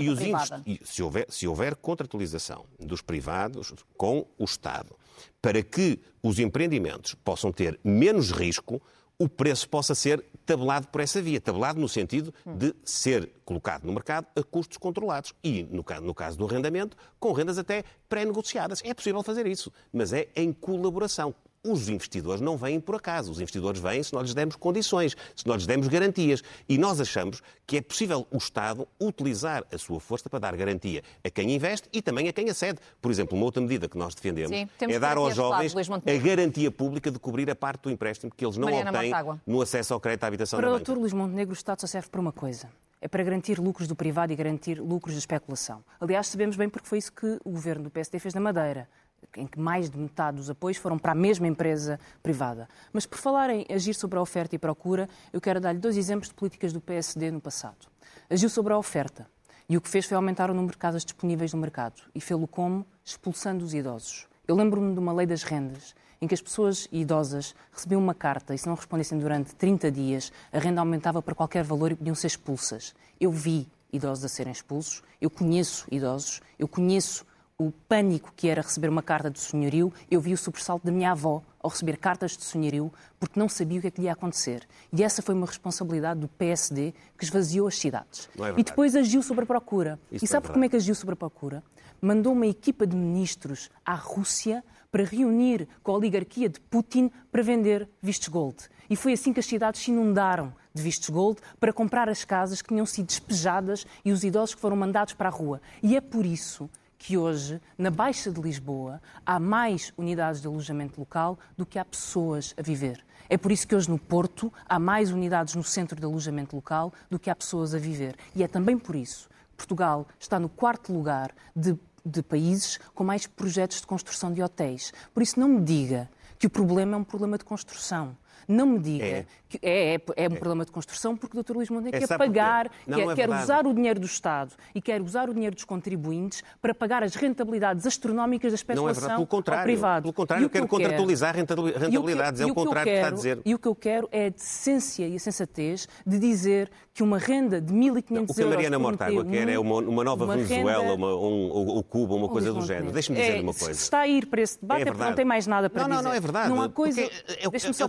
e 0.00 0.08
os 0.10 0.18
privada. 0.18 0.64
se 0.84 1.02
houver, 1.02 1.26
se 1.28 1.46
houver 1.48 1.76
contratualização 1.76 2.64
dos 2.78 3.02
privados 3.02 3.74
com 3.96 4.26
o 4.38 4.44
Estado, 4.44 4.96
para 5.42 5.62
que 5.62 5.98
os 6.22 6.38
empreendimentos 6.38 7.14
possam 7.14 7.52
ter 7.52 7.78
menos 7.82 8.30
risco, 8.30 8.80
o 9.18 9.28
preço 9.28 9.68
possa 9.68 9.94
ser 9.94 10.24
tabelado 10.48 10.88
por 10.88 11.02
essa 11.02 11.20
via. 11.20 11.38
Tabelado 11.38 11.78
no 11.78 11.88
sentido 11.88 12.32
de 12.46 12.74
ser 12.82 13.30
colocado 13.44 13.84
no 13.84 13.92
mercado 13.92 14.26
a 14.34 14.42
custos 14.42 14.78
controlados. 14.78 15.34
E, 15.44 15.64
no 15.64 15.84
caso, 15.84 16.02
no 16.02 16.14
caso 16.14 16.38
do 16.38 16.46
arrendamento, 16.46 16.96
com 17.20 17.32
rendas 17.32 17.58
até 17.58 17.84
pré-negociadas. 18.08 18.82
É 18.82 18.94
possível 18.94 19.22
fazer 19.22 19.46
isso, 19.46 19.70
mas 19.92 20.10
é 20.14 20.28
em 20.34 20.50
colaboração. 20.50 21.34
Os 21.64 21.88
investidores 21.88 22.40
não 22.40 22.56
vêm 22.56 22.80
por 22.80 22.94
acaso. 22.94 23.30
Os 23.30 23.38
investidores 23.38 23.80
vêm 23.80 24.02
se 24.02 24.12
nós 24.12 24.24
lhes 24.24 24.34
demos 24.34 24.56
condições, 24.56 25.16
se 25.34 25.46
nós 25.46 25.56
lhes 25.56 25.66
demos 25.66 25.88
garantias. 25.88 26.42
E 26.68 26.78
nós 26.78 27.00
achamos 27.00 27.42
que 27.66 27.76
é 27.76 27.80
possível 27.80 28.26
o 28.30 28.36
Estado 28.36 28.86
utilizar 29.00 29.64
a 29.72 29.78
sua 29.78 30.00
força 30.00 30.28
para 30.28 30.38
dar 30.38 30.56
garantia 30.56 31.02
a 31.24 31.30
quem 31.30 31.54
investe 31.54 31.88
e 31.92 32.00
também 32.00 32.28
a 32.28 32.32
quem 32.32 32.48
acede. 32.48 32.78
Por 33.00 33.10
exemplo, 33.10 33.36
uma 33.36 33.44
outra 33.44 33.60
medida 33.60 33.88
que 33.88 33.98
nós 33.98 34.14
defendemos 34.14 34.56
Sim, 34.56 34.68
é 34.80 34.98
dar 34.98 35.16
aos 35.16 35.34
jovens 35.34 35.74
lado, 35.74 36.02
a 36.06 36.16
garantia 36.16 36.70
pública 36.70 37.10
de 37.10 37.18
cobrir 37.18 37.50
a 37.50 37.56
parte 37.56 37.82
do 37.82 37.90
empréstimo 37.90 38.32
que 38.34 38.44
eles 38.44 38.56
não 38.56 38.70
Mariana 38.70 38.90
obtêm 38.90 39.40
no 39.46 39.60
acesso 39.60 39.94
ao 39.94 40.00
crédito 40.00 40.24
à 40.24 40.26
habitação 40.28 40.58
para 40.58 40.68
da 40.68 40.74
banca. 40.74 40.84
Para 40.84 40.92
o 40.92 40.94
Dr. 40.94 41.00
Luís 41.00 41.12
Montenegro, 41.12 41.52
o 41.52 41.56
Estado 41.56 41.80
só 41.80 41.86
serve 41.86 42.08
para 42.08 42.20
uma 42.20 42.32
coisa. 42.32 42.68
É 43.00 43.06
para 43.06 43.22
garantir 43.22 43.60
lucros 43.60 43.86
do 43.86 43.94
privado 43.94 44.32
e 44.32 44.36
garantir 44.36 44.80
lucros 44.80 45.14
da 45.14 45.18
especulação. 45.18 45.84
Aliás, 46.00 46.26
sabemos 46.26 46.56
bem 46.56 46.68
porque 46.68 46.88
foi 46.88 46.98
isso 46.98 47.12
que 47.12 47.38
o 47.44 47.50
governo 47.50 47.84
do 47.84 47.90
PSD 47.90 48.18
fez 48.18 48.34
na 48.34 48.40
Madeira 48.40 48.88
em 49.36 49.46
que 49.46 49.58
mais 49.58 49.90
de 49.90 49.98
metade 49.98 50.36
dos 50.36 50.50
apoios 50.50 50.76
foram 50.76 50.98
para 50.98 51.12
a 51.12 51.14
mesma 51.14 51.46
empresa 51.46 51.98
privada. 52.22 52.68
Mas 52.92 53.06
por 53.06 53.18
falar 53.18 53.50
em 53.50 53.66
agir 53.70 53.94
sobre 53.94 54.18
a 54.18 54.22
oferta 54.22 54.54
e 54.54 54.58
procura, 54.58 55.08
eu 55.32 55.40
quero 55.40 55.60
dar-lhe 55.60 55.78
dois 55.78 55.96
exemplos 55.96 56.28
de 56.28 56.34
políticas 56.34 56.72
do 56.72 56.80
PSD 56.80 57.30
no 57.30 57.40
passado. 57.40 57.86
Agiu 58.28 58.48
sobre 58.48 58.72
a 58.72 58.78
oferta 58.78 59.26
e 59.68 59.76
o 59.76 59.80
que 59.80 59.88
fez 59.88 60.06
foi 60.06 60.16
aumentar 60.16 60.50
o 60.50 60.54
número 60.54 60.72
de 60.72 60.78
casas 60.78 61.04
disponíveis 61.04 61.52
no 61.52 61.60
mercado 61.60 62.02
e 62.14 62.20
fê-lo 62.20 62.48
como? 62.48 62.86
Expulsando 63.04 63.64
os 63.64 63.74
idosos. 63.74 64.26
Eu 64.46 64.56
lembro-me 64.56 64.94
de 64.94 64.98
uma 64.98 65.12
lei 65.12 65.26
das 65.26 65.42
rendas 65.42 65.94
em 66.20 66.26
que 66.26 66.34
as 66.34 66.40
pessoas 66.40 66.88
idosas 66.90 67.54
recebiam 67.72 68.00
uma 68.00 68.14
carta 68.14 68.54
e 68.54 68.58
se 68.58 68.66
não 68.66 68.74
respondessem 68.74 69.18
durante 69.18 69.54
30 69.54 69.90
dias, 69.90 70.32
a 70.52 70.58
renda 70.58 70.80
aumentava 70.80 71.22
para 71.22 71.34
qualquer 71.34 71.62
valor 71.62 71.92
e 71.92 71.96
podiam 71.96 72.14
ser 72.14 72.26
expulsas. 72.28 72.94
Eu 73.20 73.30
vi 73.30 73.68
idosos 73.92 74.24
a 74.24 74.28
serem 74.28 74.52
expulsos, 74.52 75.02
eu 75.20 75.30
conheço 75.30 75.86
idosos, 75.90 76.40
eu 76.58 76.66
conheço 76.66 77.24
o 77.60 77.72
pânico 77.72 78.32
que 78.36 78.48
era 78.48 78.62
receber 78.62 78.88
uma 78.88 79.02
carta 79.02 79.28
de 79.28 79.40
senhorio, 79.40 79.92
eu 80.08 80.20
vi 80.20 80.32
o 80.32 80.38
sobressalto 80.38 80.86
da 80.86 80.92
minha 80.92 81.10
avó 81.10 81.42
ao 81.60 81.68
receber 81.68 81.96
cartas 81.96 82.36
de 82.36 82.44
senhorio 82.44 82.92
porque 83.18 83.38
não 83.38 83.48
sabia 83.48 83.78
o 83.78 83.80
que 83.80 83.88
é 83.88 83.90
que 83.90 84.00
lhe 84.00 84.06
ia 84.06 84.12
acontecer. 84.12 84.64
E 84.92 85.02
essa 85.02 85.20
foi 85.22 85.34
uma 85.34 85.46
responsabilidade 85.46 86.20
do 86.20 86.28
PSD 86.28 86.94
que 87.18 87.24
esvaziou 87.24 87.66
as 87.66 87.76
cidades. 87.76 88.30
É 88.38 88.60
e 88.60 88.62
depois 88.62 88.94
agiu 88.94 89.24
sobre 89.24 89.42
a 89.42 89.46
procura. 89.46 89.98
Isso 90.12 90.24
e 90.24 90.28
sabe 90.28 90.46
é 90.46 90.52
como 90.52 90.64
é 90.64 90.68
que 90.68 90.76
agiu 90.76 90.94
sobre 90.94 91.14
a 91.14 91.16
procura? 91.16 91.64
Mandou 92.00 92.32
uma 92.32 92.46
equipa 92.46 92.86
de 92.86 92.94
ministros 92.94 93.70
à 93.84 93.94
Rússia 93.96 94.62
para 94.88 95.02
reunir 95.02 95.66
com 95.82 95.90
a 95.90 95.96
oligarquia 95.96 96.48
de 96.48 96.60
Putin 96.60 97.10
para 97.32 97.42
vender 97.42 97.88
vistos 98.00 98.28
gold. 98.28 98.56
E 98.88 98.94
foi 98.94 99.14
assim 99.14 99.32
que 99.32 99.40
as 99.40 99.46
cidades 99.46 99.80
se 99.80 99.90
inundaram 99.90 100.54
de 100.72 100.80
vistos 100.80 101.08
gold 101.08 101.40
para 101.58 101.72
comprar 101.72 102.08
as 102.08 102.24
casas 102.24 102.62
que 102.62 102.68
tinham 102.68 102.86
sido 102.86 103.06
despejadas 103.06 103.84
e 104.04 104.12
os 104.12 104.22
idosos 104.22 104.54
que 104.54 104.60
foram 104.60 104.76
mandados 104.76 105.12
para 105.12 105.28
a 105.28 105.32
rua. 105.32 105.60
E 105.82 105.96
é 105.96 106.00
por 106.00 106.24
isso 106.24 106.70
que 106.98 107.16
hoje, 107.16 107.60
na 107.78 107.90
Baixa 107.90 108.30
de 108.30 108.40
Lisboa, 108.40 109.00
há 109.24 109.38
mais 109.38 109.92
unidades 109.96 110.40
de 110.40 110.46
alojamento 110.48 110.98
local 110.98 111.38
do 111.56 111.64
que 111.64 111.78
há 111.78 111.84
pessoas 111.84 112.54
a 112.58 112.62
viver. 112.62 113.04
É 113.28 113.36
por 113.36 113.52
isso 113.52 113.68
que 113.68 113.74
hoje 113.74 113.88
no 113.88 113.98
Porto 113.98 114.52
há 114.68 114.78
mais 114.78 115.12
unidades 115.12 115.54
no 115.54 115.62
centro 115.62 115.98
de 115.98 116.04
alojamento 116.04 116.56
local 116.56 116.92
do 117.10 117.18
que 117.18 117.30
há 117.30 117.36
pessoas 117.36 117.74
a 117.74 117.78
viver. 117.78 118.16
E 118.34 118.42
é 118.42 118.48
também 118.48 118.78
por 118.78 118.96
isso 118.96 119.28
que 119.28 119.56
Portugal 119.58 120.06
está 120.18 120.38
no 120.40 120.48
quarto 120.48 120.92
lugar 120.92 121.30
de, 121.54 121.78
de 122.04 122.22
países 122.22 122.78
com 122.94 123.04
mais 123.04 123.26
projetos 123.26 123.80
de 123.80 123.86
construção 123.86 124.32
de 124.32 124.42
hotéis. 124.42 124.92
Por 125.12 125.22
isso 125.22 125.38
não 125.38 125.48
me 125.48 125.60
diga 125.62 126.10
que 126.38 126.46
o 126.46 126.50
problema 126.50 126.94
é 126.94 126.98
um 126.98 127.04
problema 127.04 127.36
de 127.36 127.44
construção. 127.44 128.16
Não 128.48 128.64
me 128.66 128.78
diga 128.78 129.04
é. 129.04 129.26
que 129.46 129.58
é, 129.60 129.94
é, 129.94 130.00
é 130.16 130.28
um 130.28 130.32
é. 130.32 130.36
problema 130.36 130.64
de 130.64 130.72
construção 130.72 131.14
porque 131.14 131.38
o 131.38 131.42
Dr. 131.42 131.54
Luís 131.54 131.68
Montenegro 131.68 132.00
quer 132.00 132.18
pagar, 132.18 132.70
quer, 132.86 132.98
é 132.98 133.14
quer 133.14 133.28
usar 133.28 133.66
o 133.66 133.74
dinheiro 133.74 134.00
do 134.00 134.06
Estado 134.06 134.54
e 134.74 134.80
quer 134.80 135.02
usar 135.02 135.28
o 135.28 135.34
dinheiro 135.34 135.54
dos 135.54 135.64
contribuintes 135.64 136.42
para 136.60 136.74
pagar 136.74 137.02
as 137.02 137.14
rentabilidades 137.14 137.86
astronómicas 137.86 138.52
da 138.52 138.56
especulação 138.56 138.84
não 138.84 138.90
é 138.90 138.94
verdade. 138.94 139.14
Pelo 139.14 139.26
contrário, 139.26 139.60
ao 139.60 139.64
privado. 139.64 140.02
Pelo 140.02 140.12
contrário, 140.14 140.44
eu 140.44 140.50
quero 140.50 140.66
contratualizar 140.66 141.36
rentabilidades. 141.36 142.40
é 142.40 142.46
o, 142.46 142.54
contrário 142.54 142.90
que, 142.90 142.90
que 142.90 142.96
está 142.96 143.08
a 143.08 143.10
dizer. 143.10 143.40
E 143.44 143.54
o 143.54 143.58
que 143.58 143.68
eu 143.68 143.74
quero 143.74 144.08
é 144.10 144.26
a 144.26 144.30
decência 144.30 145.06
e 145.06 145.14
a 145.14 145.18
sensatez 145.18 145.86
de 146.06 146.18
dizer 146.18 146.70
que 146.94 147.02
uma 147.02 147.18
renda 147.18 147.60
de 147.60 147.72
1.500 147.72 148.10
euros... 148.10 148.30
O 148.30 148.34
que 148.34 148.42
a 148.42 148.46
Mariana 148.46 148.78
Mortágua 148.78 149.24
quer 149.24 149.48
é 149.48 149.58
uma, 149.58 149.76
uma 149.76 150.02
nova 150.02 150.24
uma 150.24 150.36
Venezuela, 150.36 150.82
renda... 150.82 150.94
uma, 150.94 151.14
um, 151.14 151.48
ou, 151.50 151.82
Cuba, 151.84 152.14
uma 152.14 152.28
coisa 152.28 152.52
do 152.52 152.62
género. 152.62 152.90
Deixe-me 152.90 153.18
dizer 153.18 153.38
é, 153.38 153.40
uma 153.40 153.54
coisa. 153.54 153.74
Se 153.74 153.82
está 153.82 154.00
a 154.00 154.08
ir 154.08 154.26
para 154.26 154.40
esse 154.40 154.60
debate 154.60 154.80
é, 154.80 154.88
é 154.88 154.90
porque 154.90 155.04
não 155.04 155.14
tem 155.14 155.24
mais 155.24 155.46
nada 155.46 155.70
para 155.70 155.82
não, 155.82 155.90
dizer. 155.90 156.02
Não, 156.02 156.10
não, 156.10 156.16
é 156.16 156.20
verdade. 156.20 156.48
Não 156.48 156.62
há 156.62 156.68
coisa... 156.68 157.00
É, 157.00 157.04
é, 157.04 157.46
é, 157.46 157.50
Deixa-me 157.50 157.74
só 157.74 157.84
é 157.84 157.88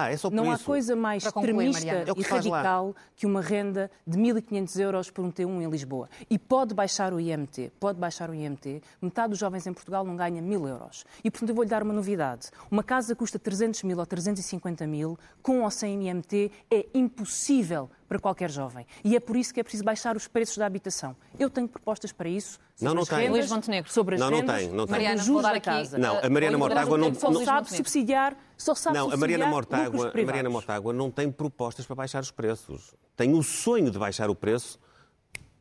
lá, 0.00 0.10
é 0.10 0.16
só 0.16 0.30
por 0.30 0.36
Não 0.36 0.52
isso. 0.52 0.62
há 0.62 0.66
coisa 0.66 0.96
mais 0.96 1.24
extremista 1.24 1.86
é 1.88 2.04
e 2.16 2.22
radical 2.22 2.94
que 3.16 3.26
uma 3.26 3.40
renda 3.40 3.90
de 4.06 4.18
1.500 4.18 4.80
euros 4.80 5.10
por 5.10 5.24
um 5.24 5.30
T1 5.30 5.62
em 5.62 5.70
Lisboa. 5.70 6.08
E 6.28 6.38
pode 6.38 6.74
baixar 6.74 7.12
o 7.12 7.20
IMT, 7.20 7.72
pode 7.78 7.98
baixar 7.98 8.30
o 8.30 8.34
IMT. 8.34 8.82
Metade 9.00 9.30
dos 9.30 9.38
jovens 9.38 9.66
em 9.66 9.72
Portugal 9.72 10.04
não 10.04 10.16
ganha 10.16 10.42
1.000 10.42 10.68
euros. 10.68 11.04
E, 11.22 11.30
portanto, 11.30 11.50
eu 11.50 11.54
vou-lhe 11.54 11.70
dar 11.70 11.82
uma 11.82 11.92
novidade. 11.92 12.50
Uma 12.70 12.82
casa 12.82 13.14
custa 13.14 13.38
300 13.38 13.82
mil 13.82 13.98
ou 13.98 14.06
350 14.06 14.86
mil, 14.86 15.18
com 15.42 15.62
ou 15.62 15.70
sem 15.70 16.08
IMT, 16.08 16.50
é 16.70 16.86
impossível 16.94 17.90
para 18.10 18.18
qualquer 18.18 18.50
jovem. 18.50 18.84
E 19.04 19.14
é 19.14 19.20
por 19.20 19.36
isso 19.36 19.54
que 19.54 19.60
é 19.60 19.62
preciso 19.62 19.84
baixar 19.84 20.16
os 20.16 20.26
preços 20.26 20.58
da 20.58 20.66
habitação. 20.66 21.14
Eu 21.38 21.48
tenho 21.48 21.68
propostas 21.68 22.10
para 22.10 22.28
isso. 22.28 22.58
Não, 22.80 22.92
não 22.92 23.06
tem. 23.06 23.30
Luís 23.30 23.48
Montenegro. 23.48 23.92
Sobre 23.92 24.16
as 24.16 24.20
não, 24.20 24.30
rendas, 24.30 24.46
não 24.46 24.56
tem. 24.56 24.68
Não 24.70 24.86
tem. 24.86 24.92
Mariana, 24.92 25.22
vou 25.22 25.40
dar 25.40 25.54
aqui. 25.54 25.60
Casa. 25.60 25.96
Não, 25.96 26.18
a 26.18 26.28
Mariana 26.28 26.58
Mortágua 26.58 26.98
não, 26.98 27.14
só 27.14 27.30
não 27.30 27.44
sabe 27.44 27.72
subsidiar, 27.72 28.36
só 28.58 28.74
sabe 28.74 28.98
não, 28.98 29.12
a 29.12 29.16
Mariana 29.16 29.46
Mortágua, 29.46 30.10
a 30.12 30.24
Mariana 30.24 30.50
Mortágua 30.50 30.92
não 30.92 31.08
tem 31.08 31.30
propostas 31.30 31.86
para 31.86 31.94
baixar 31.94 32.20
os 32.20 32.32
preços. 32.32 32.96
Tem 33.16 33.32
o 33.32 33.44
sonho 33.44 33.92
de 33.92 33.98
baixar 33.98 34.28
o 34.28 34.34
preço 34.34 34.80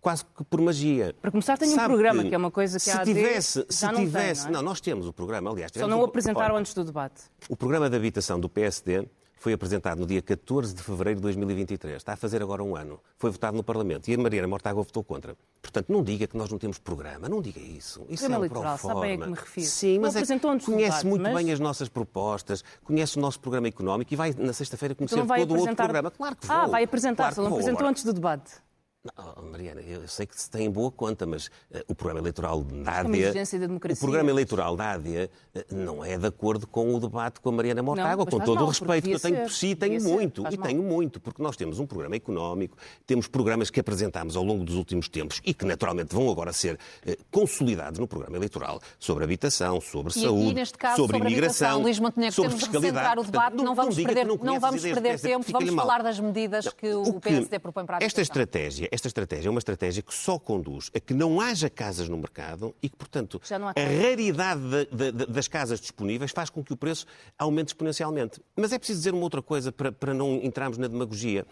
quase 0.01 0.25
que 0.25 0.43
por 0.43 0.59
magia. 0.59 1.13
Para 1.21 1.29
começar, 1.29 1.55
tem 1.55 1.71
um 1.71 1.77
programa, 1.77 2.23
que 2.23 2.33
é 2.33 2.37
uma 2.37 2.49
coisa 2.49 2.79
que 2.79 2.83
se 2.83 2.89
há 2.89 3.03
tivesse, 3.03 3.63
se 3.69 3.85
não 3.85 3.95
tivesse, 3.95 4.43
tem, 4.43 4.51
não, 4.53 4.59
é? 4.59 4.63
não, 4.63 4.69
nós 4.69 4.81
temos 4.81 5.05
o 5.05 5.13
programa, 5.13 5.51
aliás, 5.51 5.71
só 5.71 5.87
não 5.87 5.99
o 5.99 6.05
apresentaram 6.05 6.55
antes 6.55 6.73
do 6.73 6.83
debate. 6.83 7.25
O 7.47 7.55
programa 7.55 7.91
de 7.91 7.95
habitação 7.95 8.39
do 8.39 8.49
PSD 8.49 9.07
foi 9.39 9.53
apresentado 9.53 9.99
no 9.99 10.05
dia 10.05 10.21
14 10.21 10.75
de 10.75 10.83
fevereiro 10.83 11.19
de 11.19 11.23
2023. 11.23 11.95
Está 11.95 12.13
a 12.13 12.15
fazer 12.17 12.43
agora 12.43 12.61
um 12.61 12.75
ano. 12.75 12.99
Foi 13.17 13.31
votado 13.31 13.55
no 13.55 13.63
Parlamento 13.63 14.09
e 14.09 14.13
a 14.13 14.17
Mariana 14.17 14.47
Mortágua 14.47 14.83
votou 14.83 15.01
contra. 15.01 15.35
Portanto, 15.61 15.87
não 15.89 16.03
diga 16.03 16.27
que 16.27 16.37
nós 16.37 16.51
não 16.51 16.57
temos 16.57 16.77
programa. 16.77 17.29
Não 17.29 17.41
diga 17.41 17.59
isso. 17.59 18.05
Isso 18.09 18.23
programa 18.23 18.35
é 18.35 18.37
um 18.37 18.39
eleitoral, 18.39 18.77
sabe 18.77 19.01
bem 19.01 19.13
a 19.13 19.17
que 19.17 19.29
me 19.29 19.35
refiro. 19.35 19.67
Sim, 19.67 19.99
mas 19.99 20.15
é, 20.15 20.39
conhece 20.65 21.05
muito 21.07 21.21
mas... 21.21 21.33
bem 21.33 21.51
as 21.53 21.59
nossas 21.59 21.87
propostas, 21.87 22.63
conhece 22.83 23.17
o 23.17 23.21
nosso 23.21 23.39
programa 23.39 23.67
económico 23.67 24.13
e 24.13 24.17
vai 24.17 24.35
na 24.37 24.51
sexta-feira 24.51 24.93
conhecer 24.93 25.17
então 25.17 25.37
todo 25.37 25.55
o 25.55 25.59
outro 25.59 25.75
programa. 25.75 26.11
Claro 26.11 26.35
que 26.35 26.45
vou. 26.45 26.55
Ah, 26.55 26.67
vai 26.67 26.83
apresentar, 26.83 27.33
claro 27.33 27.49
não 27.49 27.57
apresentou 27.57 27.87
antes 27.87 28.03
do 28.03 28.11
debate. 28.11 28.51
Não, 29.01 29.49
Mariana, 29.49 29.79
eu 29.79 30.05
sei 30.09 30.25
que 30.25 30.39
se 30.39 30.49
tem 30.49 30.69
boa 30.69 30.91
conta, 30.91 31.25
mas 31.25 31.47
uh, 31.47 31.79
o 31.87 31.95
programa 31.95 32.19
eleitoral 32.19 32.61
da 32.61 32.99
ADIA. 32.99 33.33
É 33.33 33.93
o 33.93 33.97
programa 33.97 34.29
eleitoral 34.29 34.75
da 34.75 34.91
ADIA 34.91 35.31
uh, 35.55 35.73
não 35.73 36.03
é 36.03 36.17
de 36.17 36.27
acordo 36.27 36.67
com 36.67 36.93
o 36.93 36.99
debate 36.99 37.39
com 37.39 37.47
a 37.47 37.51
Mariana 37.53 37.81
Mortágua, 37.81 38.25
com 38.25 38.39
todo 38.39 38.55
mal, 38.55 38.65
o 38.65 38.67
respeito 38.67 39.05
que 39.05 39.15
eu 39.15 39.19
tenho 39.21 39.43
por 39.43 39.51
si, 39.53 39.67
e 39.67 39.75
tenho 39.75 40.03
muito, 40.03 40.41
e 40.51 40.57
mal. 40.57 40.67
tenho 40.67 40.83
muito, 40.83 41.21
porque 41.21 41.41
nós 41.41 41.55
temos 41.55 41.79
um 41.79 41.87
programa 41.87 42.17
económico, 42.17 42.77
temos 43.07 43.25
programas 43.25 43.69
que 43.69 43.79
apresentámos 43.79 44.35
ao 44.35 44.43
longo 44.43 44.65
dos 44.65 44.75
últimos 44.75 45.07
tempos 45.07 45.39
e 45.45 45.53
que 45.53 45.63
naturalmente 45.63 46.13
vão 46.13 46.29
agora 46.29 46.51
ser 46.51 46.75
uh, 46.75 47.15
consolidados 47.31 47.99
no 47.99 48.07
programa 48.07 48.35
eleitoral 48.35 48.81
sobre 48.99 49.23
habitação, 49.23 49.79
sobre 49.79 50.11
e 50.11 50.21
saúde, 50.21 50.59
aqui, 50.59 50.73
caso, 50.77 50.97
sobre, 50.97 51.17
sobre 51.17 51.31
imigração, 51.31 51.81
Luís 51.81 51.99
Montenegro, 51.99 52.35
sobre 52.35 52.49
temos 52.49 52.63
fiscalidade. 52.65 53.13
De 53.13 53.19
o 53.21 53.23
debate, 53.23 53.51
Portanto, 53.51 53.63
não, 53.63 53.75
vamos 53.75 53.95
perder, 53.95 54.25
não, 54.25 54.35
não 54.35 54.59
vamos 54.59 54.81
perder 54.81 55.17
tempo, 55.21 55.49
vamos 55.49 55.73
falar 55.73 56.03
das 56.03 56.19
medidas 56.19 56.65
não, 56.65 56.73
que 56.73 56.93
o, 56.93 57.13
PSD 57.21 57.59
propõe 57.59 57.85
para 57.85 57.99
a 57.99 58.03
Esta 58.03 58.21
estratégia, 58.21 58.88
esta 58.91 59.07
estratégia 59.07 59.49
é 59.49 59.51
uma 59.51 59.59
estratégia 59.59 60.01
que 60.01 60.13
só 60.13 60.39
conduz 60.39 60.89
a 60.95 60.99
que 60.99 61.13
não 61.13 61.39
haja 61.39 61.69
casas 61.69 62.09
no 62.09 62.17
mercado 62.17 62.75
e 62.81 62.89
que, 62.89 62.95
portanto, 62.95 63.41
a 63.75 64.03
raridade 64.03 64.61
de, 64.91 65.11
de, 65.11 65.25
das 65.27 65.47
casas 65.47 65.79
disponíveis 65.79 66.31
faz 66.31 66.49
com 66.49 66.63
que 66.63 66.73
o 66.73 66.77
preço 66.77 67.05
aumente 67.37 67.69
exponencialmente. 67.69 68.41
Mas 68.55 68.73
é 68.73 68.77
preciso 68.77 68.99
dizer 68.99 69.13
uma 69.13 69.23
outra 69.23 69.41
coisa 69.41 69.71
para, 69.71 69.91
para 69.91 70.13
não 70.13 70.35
entrarmos 70.35 70.77
na 70.77 70.87
demagogia. 70.87 71.45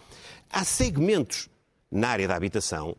Há 0.49 0.63
segmentos 0.63 1.49
na 1.91 2.09
área 2.09 2.27
da 2.27 2.35
habitação 2.35 2.95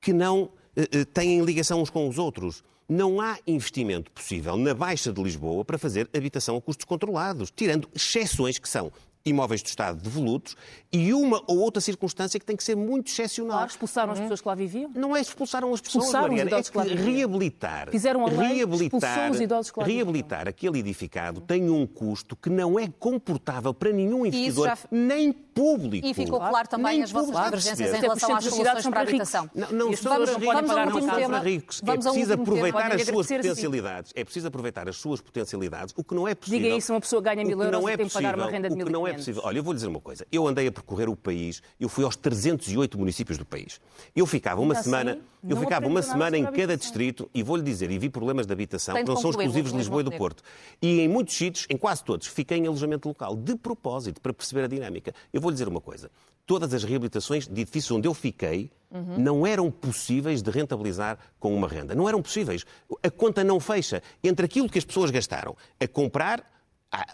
que 0.00 0.12
não 0.12 0.50
eh, 0.76 0.88
eh 0.92 1.04
têm 1.04 1.44
ligação 1.44 1.82
uns 1.82 1.90
com 1.90 2.08
os 2.08 2.18
outros 2.18 2.62
não 2.90 3.20
há 3.20 3.38
investimento 3.46 4.10
possível 4.10 4.56
na 4.56 4.74
Baixa 4.74 5.12
de 5.12 5.22
Lisboa 5.22 5.64
para 5.64 5.78
fazer 5.78 6.10
habitação 6.12 6.56
a 6.56 6.60
custos 6.60 6.84
controlados, 6.84 7.52
tirando 7.54 7.88
exceções 7.94 8.58
que 8.58 8.68
são 8.68 8.90
imóveis 9.24 9.62
do 9.62 9.66
Estado 9.66 10.00
devolutos 10.00 10.56
e 10.92 11.12
uma 11.12 11.42
ou 11.46 11.58
outra 11.58 11.80
circunstância 11.80 12.40
que 12.40 12.46
tem 12.46 12.56
que 12.56 12.64
ser 12.64 12.74
muito 12.74 13.08
excepcional. 13.08 13.58
Claro, 13.58 13.70
expulsaram 13.70 14.12
as 14.12 14.18
uhum. 14.18 14.24
pessoas 14.24 14.40
que 14.40 14.48
lá 14.48 14.54
viviam? 14.54 14.90
Não 14.94 15.16
é 15.16 15.20
expulsaram 15.20 15.72
as 15.72 15.80
pessoas, 15.80 16.06
expulsaram 16.06 16.28
Mariana, 16.34 16.58
é 16.58 16.62
que 16.62 16.94
reabilitar, 16.94 17.90
Fizeram 17.90 18.26
a 18.26 18.30
lei, 18.30 18.54
reabilitar, 18.54 19.30
os 19.30 19.40
idosos 19.40 19.70
que 19.70 19.80
lá 19.80 19.86
reabilitar 19.86 20.48
aquele 20.48 20.78
edificado 20.78 21.40
tem 21.40 21.70
um 21.70 21.86
custo 21.86 22.34
que 22.34 22.48
não 22.48 22.78
é 22.78 22.88
comportável 22.98 23.74
para 23.74 23.92
nenhum 23.92 24.26
investidor, 24.26 24.68
já... 24.68 24.78
nem 24.90 25.32
público. 25.32 26.06
E 26.06 26.14
ficou 26.14 26.38
claro 26.38 26.68
também 26.68 26.94
nem 26.94 27.02
as 27.02 27.12
vossas 27.12 27.44
divergências 27.44 27.94
em 27.94 28.00
relação 28.00 28.34
às 28.34 28.44
soluções 28.44 28.86
para 28.86 29.00
a 29.00 29.02
habitação. 29.02 29.50
Não, 29.54 29.72
não 29.72 29.96
são 29.96 30.12
vamos, 30.12 30.30
ricos, 30.30 30.44
vamos 30.44 30.70
não 30.70 31.00
são 31.02 31.28
para 31.28 31.38
ricos. 31.38 31.82
É 31.86 31.96
preciso 31.96 32.32
aproveitar 32.32 32.92
as 32.92 33.02
suas 33.02 33.26
potencialidades. 33.26 34.12
É 34.14 34.24
preciso 34.24 34.48
aproveitar 34.48 34.88
as 34.88 34.96
suas 34.96 35.20
potencialidades, 35.20 35.94
o 35.96 36.02
que 36.02 36.14
não 36.14 36.26
é 36.26 36.34
possível. 36.34 36.60
Diga 36.60 36.76
isso, 36.76 36.92
uma 36.92 37.00
pessoa 37.00 37.20
ganha 37.20 37.44
mil 37.44 37.62
euros 37.62 37.84
e 37.84 37.96
tem 37.96 38.08
que 38.08 38.12
pagar 38.12 38.36
uma 38.36 38.50
renda 38.50 38.68
de 38.68 38.76
mil 38.76 38.88
não 38.90 39.06
é 39.10 39.14
possível. 39.14 39.42
Olha, 39.44 39.58
eu 39.58 39.62
vou 39.62 39.74
dizer 39.74 39.86
uma 39.86 40.00
coisa. 40.00 40.26
Eu 40.30 40.46
andei 40.46 40.66
a 40.66 40.72
percorrer 40.72 41.08
o 41.08 41.16
país, 41.16 41.62
eu 41.78 41.88
fui 41.88 42.04
aos 42.04 42.16
308 42.16 42.98
municípios 42.98 43.38
do 43.38 43.44
país. 43.44 43.80
Eu 44.14 44.26
ficava 44.26 44.60
uma 44.60 44.74
semana, 44.74 45.18
eu 45.46 45.56
ficava 45.56 45.86
uma 45.86 46.02
semana 46.02 46.36
em 46.36 46.44
cada 46.46 46.76
distrito 46.76 47.30
e 47.34 47.42
vou-lhe 47.42 47.62
dizer, 47.62 47.90
e 47.90 47.98
vi 47.98 48.08
problemas 48.08 48.46
de 48.46 48.52
habitação 48.52 48.94
que 48.94 49.04
não 49.04 49.16
são 49.16 49.30
exclusivos 49.30 49.72
de 49.72 49.78
Lisboa 49.78 50.00
e 50.00 50.04
do 50.04 50.12
Porto. 50.12 50.42
E 50.80 51.00
em 51.00 51.08
muitos 51.08 51.34
sítios, 51.34 51.66
em 51.68 51.76
quase 51.76 52.04
todos, 52.04 52.26
fiquei 52.26 52.58
em 52.58 52.66
alojamento 52.66 53.08
local, 53.08 53.36
de 53.36 53.54
propósito, 53.56 54.20
para 54.20 54.32
perceber 54.32 54.64
a 54.64 54.68
dinâmica. 54.68 55.14
Eu 55.32 55.40
vou-lhe 55.40 55.54
dizer 55.54 55.68
uma 55.68 55.80
coisa. 55.80 56.10
Todas 56.46 56.74
as 56.74 56.82
reabilitações 56.82 57.46
de 57.46 57.60
edifícios 57.60 57.90
onde 57.92 58.08
eu 58.08 58.14
fiquei 58.14 58.70
uhum. 58.90 59.18
não 59.18 59.46
eram 59.46 59.70
possíveis 59.70 60.42
de 60.42 60.50
rentabilizar 60.50 61.16
com 61.38 61.54
uma 61.54 61.68
renda. 61.68 61.94
Não 61.94 62.08
eram 62.08 62.20
possíveis. 62.20 62.64
A 63.02 63.10
conta 63.10 63.44
não 63.44 63.60
fecha. 63.60 64.02
Entre 64.22 64.46
aquilo 64.46 64.68
que 64.68 64.78
as 64.78 64.84
pessoas 64.84 65.10
gastaram 65.10 65.56
a 65.78 65.86
comprar 65.86 66.44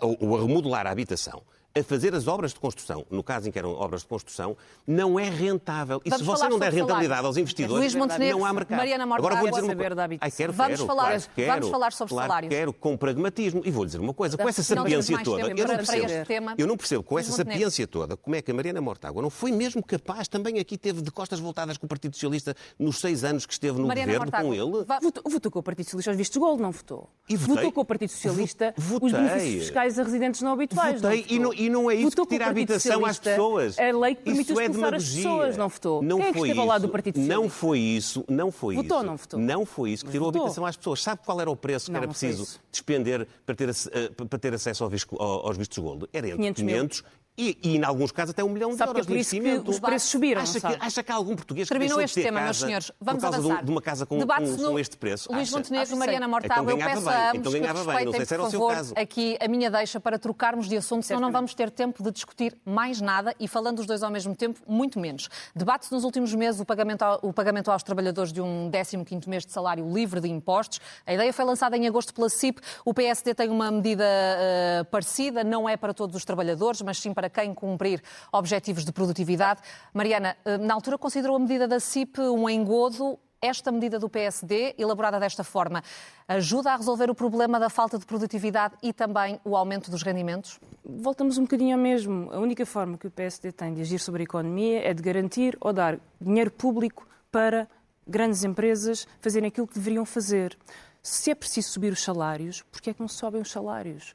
ou 0.01 0.37
a 0.37 0.41
remodelar 0.41 0.87
a 0.87 0.91
habitação 0.91 1.43
a 1.77 1.83
fazer 1.83 2.15
as 2.15 2.27
obras 2.27 2.53
de 2.53 2.61
construção, 2.61 3.05
no 3.11 3.23
caso 3.23 3.49
em 3.49 3.53
que 3.53 3.59
eram 3.59 3.73
obras 3.73 4.01
de 4.01 4.07
construção, 4.07 4.57
não 4.87 5.19
é 5.19 5.29
rentável. 5.29 6.01
E 6.05 6.11
Vamos 6.11 6.25
se 6.25 6.27
você 6.27 6.49
não 6.49 6.59
der 6.59 6.73
rentabilidade 6.73 7.07
salários. 7.07 7.27
aos 7.27 7.37
investidores, 7.37 7.81
Luís 7.81 7.95
Montenegro, 7.95 8.39
não 8.39 8.47
há 8.47 8.53
mercado. 8.53 8.79
Mariana 8.79 9.07
Mortágua, 9.07 9.31
Agora 9.31 9.41
vou 9.41 9.51
dizer 9.51 9.63
uma 9.63 9.73
saber 9.73 9.95
da. 9.95 10.09
Ai, 10.21 10.31
quero, 10.31 10.53
vamos, 10.53 10.75
quero, 10.75 10.87
falar, 10.87 11.03
claro, 11.05 11.23
quero, 11.35 11.53
vamos 11.53 11.69
falar 11.69 11.93
sobre 11.93 12.15
claro, 12.15 12.29
salários. 12.29 12.51
Quero, 12.51 12.73
com 12.73 12.97
pragmatismo. 12.97 13.63
E 13.65 13.71
vou 13.71 13.85
dizer 13.85 14.01
uma 14.01 14.15
coisa, 14.15 14.37
com 14.37 14.49
essa 14.49 14.63
sapiência 14.63 15.23
toda, 15.23 15.43
eu 15.43 15.67
não, 15.67 15.77
percebo, 15.77 16.27
tema, 16.27 16.55
eu 16.57 16.67
não 16.67 16.77
percebo, 16.77 17.03
com 17.03 17.19
essa 17.19 17.33
sapiência 17.33 17.87
toda, 17.87 18.17
como 18.17 18.35
é 18.35 18.43
que 18.43 18.51
a 18.51 18.55
Mariana 18.55 18.81
Mortágua 18.81 19.21
não 19.21 19.31
foi 19.31 19.53
mesmo 19.53 19.83
capaz, 19.83 20.29
também 20.29 20.59
aqui 20.59 20.79
teve 20.79 21.03
de 21.03 21.11
costas 21.11 21.39
voltadas 21.39 21.77
com 21.77 21.87
o 21.87 21.89
Partido 21.89 22.15
Socialista 22.15 22.55
nos 22.79 22.99
seis 22.99 23.23
anos 23.23 23.47
que 23.47 23.53
esteve 23.53 23.79
no 23.79 23.87
Mariana 23.87 24.13
governo 24.13 24.33
Mortágua, 24.33 24.49
com 24.49 24.55
ele. 24.55 25.03
Votou, 25.03 25.23
votou 25.31 25.53
com 25.53 25.59
o 25.59 25.63
Partido 25.63 25.85
Socialista 25.91 26.07
os 26.11 26.17
vistos 26.17 26.37
gold, 26.37 26.61
não 26.61 26.71
votou? 26.71 27.09
E 27.29 27.37
votei, 27.37 27.57
votou 27.57 27.73
com 27.73 27.81
o 27.81 27.85
Partido 27.85 28.11
Socialista 28.11 28.75
votei, 28.77 29.07
os 29.07 29.13
benefícios 29.13 29.63
fiscais 29.65 29.99
a 29.99 30.03
residentes 30.03 30.41
não 30.41 30.53
habituais. 30.53 31.01
Votei, 31.01 31.25
não 31.29 31.29
e, 31.29 31.39
não, 31.39 31.55
é 31.91 31.95
isso 31.95 32.17
que 32.17 32.27
tira 32.27 32.47
a 32.47 32.51
habitação 32.51 33.05
às 33.05 33.19
pessoas. 33.19 33.79
A 33.79 33.99
lei 33.99 34.15
que 34.15 34.23
permitiu 34.23 34.61
é 34.61 34.65
expulsar 34.65 34.95
as 34.95 35.09
pessoas, 35.09 35.57
não 35.57 35.69
votou. 35.69 36.03
Não 36.03 36.19
Quem 36.19 36.27
é 36.27 36.33
que 36.33 36.39
foi 36.39 36.49
esteve 36.49 36.69
isso. 36.69 36.81
do 36.81 36.89
Partido 36.89 37.15
Socialista? 37.17 37.43
Não 37.43 37.51
foi 37.51 37.79
isso, 37.79 38.25
não 38.29 38.53
foi 38.53 38.75
votou, 38.77 38.99
isso. 38.99 39.07
não 39.07 39.17
votou? 39.17 39.41
Não 39.41 39.67
foi 39.67 39.91
isso 39.91 40.05
que 40.05 40.11
tirou 40.11 40.27
a 40.27 40.31
habitação 40.31 40.67
às 40.67 40.77
pessoas. 40.77 41.03
Sabe 41.03 41.21
qual 41.25 41.41
era 41.41 41.51
o 41.51 41.57
preço 41.57 41.87
que 41.87 41.93
não, 41.93 41.99
era 41.99 42.07
não 42.07 42.13
preciso 42.13 42.59
despender 42.71 43.27
para 43.45 43.55
ter, 43.55 43.69
eh, 43.69 44.09
para 44.29 44.39
ter 44.39 44.55
acesso 44.55 44.85
aos 44.85 45.57
vistos 45.57 45.79
gold? 45.79 46.07
Era 46.13 46.29
entre 46.29 46.55
500, 46.55 47.01
500 47.03 47.05
e, 47.39 47.59
e, 47.63 47.77
em 47.77 47.85
alguns 47.85 48.11
casos, 48.13 48.31
até 48.31 48.43
um 48.43 48.49
milhão 48.49 48.71
de 48.71 48.77
sabe 48.77 48.91
euros 48.91 49.07
que 49.07 49.13
é 49.13 49.15
por 49.15 49.21
isso 49.21 49.65
que 49.65 49.71
os 49.71 49.79
preços 49.79 50.09
subiram, 50.09 50.41
acha 50.41 50.59
que, 50.59 50.67
acha 50.81 51.03
que 51.03 51.13
há 51.13 51.15
algum 51.15 51.37
português 51.37 51.69
que 51.69 51.75
Terminou 51.75 52.01
este 52.01 52.21
de 52.21 52.27
tema, 52.27 52.41
meus 52.41 52.57
senhores. 52.59 52.91
Vamos 53.01 53.23
por 53.23 53.31
causa 53.31 53.47
avançar. 53.47 53.65
De 53.65 53.71
uma 53.71 53.83
casa 53.83 54.07
com, 54.07 54.19
com, 54.19 54.57
com 54.57 54.79
este 54.79 54.97
preço? 54.97 55.31
Luís 55.31 55.49
acha? 55.49 55.57
Montenegro, 55.59 55.97
Mariana 55.97 56.29
Mortágua, 56.29 56.73
então 56.73 56.79
eu 56.79 56.95
peço 56.95 57.07
bem. 57.07 57.15
a 57.15 57.31
ambos 57.31 57.41
então 57.41 57.53
que 57.53 57.61
ganhava 57.61 57.85
bem. 57.85 58.05
Não 58.07 58.13
sei 58.13 58.25
se 58.25 58.35
era 58.35 58.43
por 58.43 58.49
o 58.49 58.51
seu 58.51 58.61
favor, 58.61 58.75
caso. 58.75 58.95
aqui 58.97 59.37
a 59.41 59.49
minha 59.49 59.71
deixa 59.71 60.01
para 60.01 60.19
trocarmos 60.19 60.67
de 60.69 60.77
assunto, 60.77 61.05
senão 61.05 61.21
não 61.21 61.31
vamos 61.31 61.55
ter 61.55 61.71
tempo 61.71 62.03
de 62.03 62.11
discutir 62.11 62.57
mais 62.65 63.01
nada 63.01 63.35
e 63.39 63.47
falando 63.47 63.81
os 63.81 63.87
dois 63.87 64.03
ao 64.03 64.11
mesmo 64.11 64.35
tempo, 64.35 64.61
muito 64.67 64.99
menos. 64.99 65.29
Debate-se 65.55 65.93
nos 65.93 66.05
últimos 66.05 66.35
meses 66.35 66.61
o 66.61 66.65
pagamento, 66.65 67.03
ao, 67.03 67.19
o 67.23 67.33
pagamento 67.33 67.71
aos 67.71 67.83
trabalhadores 67.83 68.33
de 68.33 68.41
um 68.41 68.71
15º 68.71 69.29
mês 69.29 69.45
de 69.45 69.53
salário 69.53 69.87
livre 69.93 70.21
de 70.21 70.29
impostos. 70.29 70.81
A 71.07 71.13
ideia 71.13 71.33
foi 71.33 71.45
lançada 71.45 71.77
em 71.77 71.87
agosto 71.87 72.15
pela 72.15 72.31
CIP. 72.31 72.63
O 72.85 72.95
PSD 72.95 73.35
tem 73.35 73.51
uma 73.51 73.71
medida 73.71 74.05
uh, 74.05 74.85
parecida, 74.87 75.45
não 75.45 75.69
é 75.69 75.77
para 75.77 75.93
todos 75.93 76.17
os 76.17 76.25
trabalhadores, 76.25 76.81
mas 76.81 76.99
sim 76.99 77.13
para 77.13 77.26
quem 77.29 77.55
cumprir 77.55 78.03
objetivos 78.33 78.85
de 78.85 78.93
produtividade. 78.93 79.61
Mariana, 79.93 80.37
eh, 80.45 80.59
na 80.59 80.75
altura 80.75 80.99
considerou 80.99 81.37
a 81.37 81.39
medida 81.39 81.67
da 81.69 81.81
CIP 81.81 82.21
um 82.21 82.49
engodo 82.49 83.19
Esta 83.41 83.71
medida 83.71 83.99
do 83.99 84.09
PSD, 84.09 84.75
elaborada 84.79 85.21
desta 85.21 85.45
forma, 85.45 85.83
ajuda 86.27 86.73
a 86.73 86.77
resolver 86.77 87.11
o 87.11 87.15
problema 87.15 87.61
da 87.61 87.69
falta 87.69 87.99
de 87.99 88.07
produtividade 88.07 88.75
e 88.83 88.95
também 88.95 89.39
o 89.45 89.55
aumento 89.55 89.91
dos 89.91 90.03
rendimentos? 90.03 90.59
Voltamos 90.83 91.37
um 91.37 91.43
bocadinho 91.43 91.77
ao 91.77 91.81
mesmo. 91.81 92.33
A 92.33 92.39
única 92.39 92.65
forma 92.65 92.97
que 92.97 93.07
o 93.07 93.11
PSD 93.11 93.53
tem 93.53 93.75
de 93.75 93.83
agir 93.83 93.99
sobre 93.99 94.23
a 94.23 94.25
economia 94.25 94.89
é 94.89 94.95
de 94.95 95.03
garantir 95.03 95.57
ou 95.61 95.73
dar 95.73 95.99
dinheiro 96.19 96.51
público 96.51 97.07
para 97.31 97.69
grandes 98.07 98.43
empresas 98.43 99.07
fazerem 99.21 99.49
aquilo 99.49 99.67
que 99.67 99.75
deveriam 99.75 100.07
fazer. 100.07 100.57
Se 101.03 101.31
é 101.31 101.35
preciso 101.35 101.71
subir 101.71 101.93
os 101.93 102.03
salários, 102.03 102.63
por 102.63 102.81
que 102.81 102.91
é 102.91 102.95
que 102.95 103.01
não 103.01 103.09
sobem 103.09 103.43
os 103.43 103.51
salários? 103.51 104.15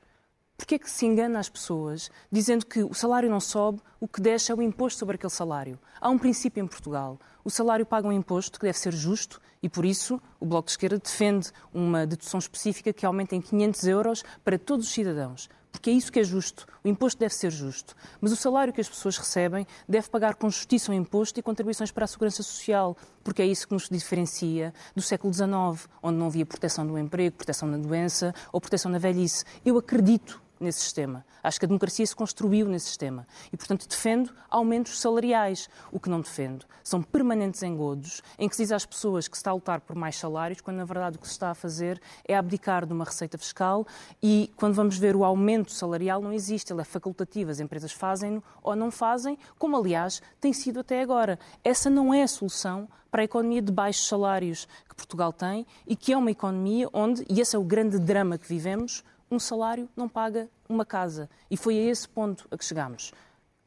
Porquê 0.62 0.76
é 0.76 0.80
que 0.80 0.92
se 0.92 1.08
engana 1.08 1.40
as 1.40 1.50
pessoas 1.50 2.12
dizendo 2.32 2.68
que 2.68 2.84
o 2.84 2.94
salário 2.94 3.28
não 3.28 3.40
sobe, 3.40 3.82
o 4.00 4.08
que 4.08 4.22
deixa 4.22 4.54
é 4.54 4.56
o 4.56 4.62
imposto 4.62 5.00
sobre 5.00 5.16
aquele 5.16 5.34
salário? 5.34 5.80
Há 6.00 6.08
um 6.08 6.20
princípio 6.20 6.64
em 6.64 6.68
Portugal. 6.68 7.20
O 7.44 7.50
salário 7.50 7.84
paga 7.84 8.08
um 8.08 8.12
imposto 8.12 8.60
que 8.60 8.68
deve 8.68 8.78
ser 8.78 8.94
justo 8.94 9.42
e, 9.64 9.68
por 9.68 9.84
isso, 9.84 10.22
o 10.40 10.46
Bloco 10.46 10.68
de 10.68 10.74
Esquerda 10.74 11.00
defende 11.00 11.50
uma 11.74 12.06
dedução 12.06 12.38
específica 12.38 12.94
que 12.94 13.08
aumente 13.08 13.36
em 13.36 13.42
500 13.42 13.84
euros 13.86 14.24
para 14.44 14.60
todos 14.60 14.86
os 14.86 14.94
cidadãos 14.94 15.50
porque 15.72 15.90
é 15.90 15.94
isso 15.94 16.12
que 16.12 16.20
é 16.20 16.24
justo. 16.24 16.68
O 16.84 16.88
imposto 16.90 17.18
deve 17.18 17.34
ser 17.34 17.50
justo. 17.50 17.96
Mas 18.20 18.34
o 18.34 18.36
salário 18.36 18.74
que 18.74 18.82
as 18.82 18.90
pessoas 18.90 19.18
recebem 19.18 19.66
deve 19.88 20.10
pagar 20.10 20.36
com 20.36 20.50
justiça 20.50 20.92
o 20.92 20.94
imposto 20.94 21.40
e 21.40 21.44
contribuições 21.44 21.92
para 21.92 22.04
a 22.04 22.08
segurança 22.08 22.44
social, 22.44 22.96
porque 23.24 23.42
é 23.42 23.46
isso 23.46 23.66
que 23.66 23.74
nos 23.74 23.88
diferencia 23.90 24.74
do 24.94 25.02
século 25.02 25.34
XIX, 25.34 25.88
onde 26.04 26.18
não 26.18 26.28
havia 26.28 26.46
proteção 26.46 26.86
do 26.86 26.98
emprego, 26.98 27.38
proteção 27.38 27.72
da 27.72 27.78
doença 27.78 28.36
ou 28.52 28.60
proteção 28.60 28.92
da 28.92 29.00
velhice. 29.00 29.46
Eu 29.66 29.78
acredito 29.78 30.42
nesse 30.62 30.80
sistema. 30.80 31.26
Acho 31.44 31.60
que 31.60 31.66
a 31.66 31.68
democracia 31.68 32.06
se 32.06 32.16
construiu 32.16 32.68
nesse 32.68 32.88
sistema. 32.88 33.28
E, 33.52 33.58
portanto, 33.58 33.88
defendo 33.88 34.32
aumentos 34.50 35.00
salariais. 35.00 35.70
O 35.92 36.00
que 36.00 36.10
não 36.10 36.22
defendo 36.22 36.66
são 36.84 37.02
permanentes 37.02 37.64
engodos 37.64 38.22
em 38.38 38.48
que 38.48 38.56
se 38.56 38.64
diz 38.64 38.72
às 38.72 38.86
pessoas 38.86 39.28
que 39.28 39.36
se 39.36 39.42
está 39.42 39.52
a 39.52 39.54
lutar 39.54 39.82
por 39.82 39.96
mais 39.96 40.16
salários, 40.16 40.62
quando 40.62 40.78
na 40.78 40.86
verdade 40.86 41.18
o 41.18 41.20
que 41.20 41.28
se 41.28 41.34
está 41.34 41.52
a 41.52 41.56
fazer 41.56 42.02
é 42.26 42.36
abdicar 42.36 42.86
de 42.86 42.94
uma 42.94 43.06
receita 43.06 43.38
fiscal 43.38 43.86
e 44.22 44.52
quando 44.56 44.74
vamos 44.74 44.98
ver 44.98 45.16
o 45.16 45.24
aumento 45.24 45.72
salarial 45.72 46.22
não 46.22 46.34
existe, 46.34 46.72
ele 46.72 46.82
é 46.82 46.86
facultativo. 46.86 47.52
As 47.52 47.60
empresas 47.60 47.92
fazem-no 47.92 48.44
ou 48.62 48.76
não 48.76 48.92
fazem, 48.92 49.38
como 49.58 49.78
aliás 49.78 50.22
tem 50.40 50.54
sido 50.54 50.80
até 50.80 51.02
agora. 51.02 51.40
Essa 51.64 51.90
não 51.90 52.14
é 52.14 52.24
a 52.24 52.28
solução 52.28 52.88
para 53.12 53.22
a 53.22 53.26
economia 53.26 53.62
de 53.62 53.72
baixos 53.72 54.08
salários 54.08 54.68
que 54.88 54.96
Portugal 54.96 55.34
tem 55.34 55.68
e 55.86 55.96
que 55.96 56.14
é 56.14 56.18
uma 56.18 56.32
economia 56.32 56.88
onde, 56.94 57.26
e 57.30 57.42
esse 57.42 57.56
é 57.56 57.60
o 57.60 57.64
grande 57.64 58.00
drama 58.00 58.38
que 58.38 58.48
vivemos, 58.48 59.04
um 59.32 59.40
salário 59.40 59.90
não 59.96 60.10
paga 60.10 60.50
uma 60.68 60.86
casa. 60.86 61.30
E 61.50 61.56
foi 61.56 61.78
a 61.80 61.90
esse 61.90 62.08
ponto 62.08 62.48
a 62.52 62.58
que 62.58 62.66
chegámos. 62.66 63.14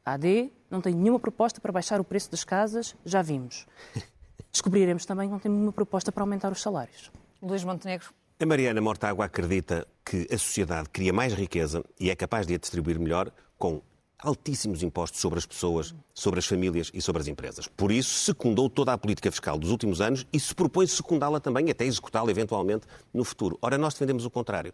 A 0.05 0.13
AD 0.13 0.51
não 0.69 0.79
tem 0.79 0.93
nenhuma 0.93 1.19
proposta 1.19 1.59
para 1.59 1.71
baixar 1.71 1.99
o 1.99 2.03
preço 2.03 2.29
das 2.29 2.43
casas, 2.43 2.95
já 3.03 3.21
vimos. 3.21 3.65
Descobriremos 4.51 5.05
também 5.05 5.27
que 5.27 5.33
não 5.33 5.39
tem 5.39 5.51
nenhuma 5.51 5.73
proposta 5.73 6.11
para 6.11 6.23
aumentar 6.23 6.51
os 6.51 6.61
salários. 6.61 7.11
Luís 7.41 7.63
Montenegro. 7.63 8.13
A 8.39 8.45
Mariana 8.45 8.79
Mortágua 8.79 9.25
acredita 9.25 9.87
que 10.05 10.27
a 10.31 10.37
sociedade 10.37 10.89
cria 10.89 11.11
mais 11.11 11.33
riqueza 11.33 11.83
e 11.99 12.09
é 12.09 12.15
capaz 12.15 12.45
de 12.45 12.53
a 12.53 12.57
distribuir 12.57 12.99
melhor 12.99 13.31
com 13.57 13.81
altíssimos 14.19 14.81
impostos 14.81 15.19
sobre 15.19 15.39
as 15.39 15.45
pessoas, 15.45 15.93
sobre 16.13 16.39
as 16.39 16.45
famílias 16.45 16.89
e 16.93 17.01
sobre 17.01 17.21
as 17.21 17.27
empresas. 17.27 17.67
Por 17.67 17.91
isso, 17.91 18.13
secundou 18.25 18.69
toda 18.69 18.93
a 18.93 18.97
política 18.97 19.31
fiscal 19.31 19.57
dos 19.57 19.71
últimos 19.71 20.01
anos 20.01 20.25
e 20.31 20.39
se 20.39 20.53
propõe 20.53 20.87
secundá-la 20.87 21.39
também, 21.39 21.69
até 21.69 21.85
executá-la 21.85 22.31
eventualmente 22.31 22.87
no 23.13 23.23
futuro. 23.23 23.57
Ora, 23.61 23.77
nós 23.77 23.93
defendemos 23.93 24.25
o 24.25 24.29
contrário 24.29 24.73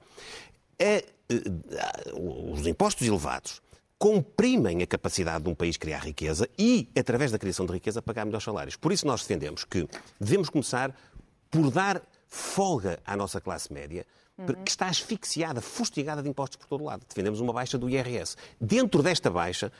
é, 0.81 1.05
os 2.13 2.65
impostos 2.65 3.07
elevados 3.07 3.61
comprimem 3.97 4.81
a 4.81 4.87
capacidade 4.87 5.43
de 5.43 5.49
um 5.51 5.53
país 5.53 5.77
criar 5.77 5.99
riqueza 5.99 6.49
e, 6.57 6.89
através 6.97 7.31
da 7.31 7.37
criação 7.37 7.67
de 7.67 7.73
riqueza, 7.73 8.01
pagar 8.01 8.25
melhores 8.25 8.43
salários. 8.43 8.75
Por 8.75 8.91
isso 8.91 9.05
nós 9.05 9.21
defendemos 9.21 9.63
que 9.63 9.87
devemos 10.19 10.49
começar 10.49 10.91
por 11.51 11.69
dar 11.69 12.01
folga 12.27 12.99
à 13.05 13.15
nossa 13.15 13.39
classe 13.39 13.71
média, 13.71 14.03
uhum. 14.37 14.47
que 14.63 14.71
está 14.71 14.87
asfixiada, 14.87 15.61
fustigada 15.61 16.23
de 16.23 16.29
impostos 16.29 16.55
por 16.55 16.65
todo 16.65 16.83
lado. 16.83 17.05
Defendemos 17.07 17.39
uma 17.39 17.53
baixa 17.53 17.77
do 17.77 17.87
IRS. 17.87 18.35
Dentro 18.59 19.03
desta 19.03 19.29
baixa, 19.29 19.71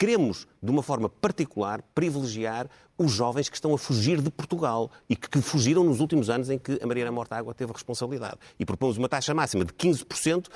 queremos, 0.00 0.48
de 0.62 0.70
uma 0.70 0.82
forma 0.82 1.10
particular, 1.10 1.82
privilegiar 1.94 2.70
os 2.96 3.12
jovens 3.12 3.50
que 3.50 3.56
estão 3.56 3.74
a 3.74 3.78
fugir 3.78 4.22
de 4.22 4.30
Portugal 4.30 4.90
e 5.06 5.14
que 5.14 5.42
fugiram 5.42 5.84
nos 5.84 6.00
últimos 6.00 6.30
anos 6.30 6.48
em 6.48 6.58
que 6.58 6.80
a 6.82 6.86
Mariana 6.86 7.12
Mortágua 7.12 7.52
teve 7.52 7.70
responsabilidade. 7.70 8.38
E 8.58 8.64
propomos 8.64 8.96
uma 8.96 9.10
taxa 9.10 9.34
máxima 9.34 9.62
de 9.62 9.74
15% 9.74 10.48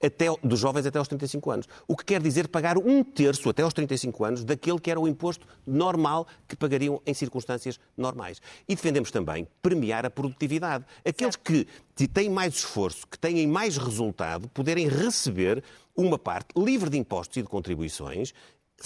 até, 0.00 0.26
dos 0.44 0.60
jovens 0.60 0.86
até 0.86 1.00
aos 1.00 1.08
35 1.08 1.50
anos. 1.50 1.68
O 1.88 1.96
que 1.96 2.04
quer 2.04 2.22
dizer 2.22 2.46
pagar 2.46 2.78
um 2.78 3.02
terço 3.02 3.50
até 3.50 3.62
aos 3.62 3.74
35 3.74 4.24
anos 4.24 4.44
daquele 4.44 4.78
que 4.78 4.88
era 4.88 5.00
o 5.00 5.08
imposto 5.08 5.48
normal 5.66 6.24
que 6.46 6.54
pagariam 6.54 7.02
em 7.04 7.12
circunstâncias 7.12 7.80
normais. 7.96 8.40
E 8.68 8.76
defendemos 8.76 9.10
também 9.10 9.48
premiar 9.60 10.06
a 10.06 10.10
produtividade. 10.10 10.84
Aqueles 11.04 11.34
certo. 11.34 11.66
que 11.96 12.06
têm 12.06 12.30
mais 12.30 12.54
esforço, 12.54 13.04
que 13.08 13.18
têm 13.18 13.48
mais 13.48 13.76
resultado, 13.76 14.48
poderem 14.50 14.86
receber 14.86 15.62
uma 15.96 16.18
parte 16.18 16.48
livre 16.56 16.88
de 16.88 16.98
impostos 16.98 17.36
e 17.36 17.42
de 17.42 17.48
contribuições, 17.48 18.32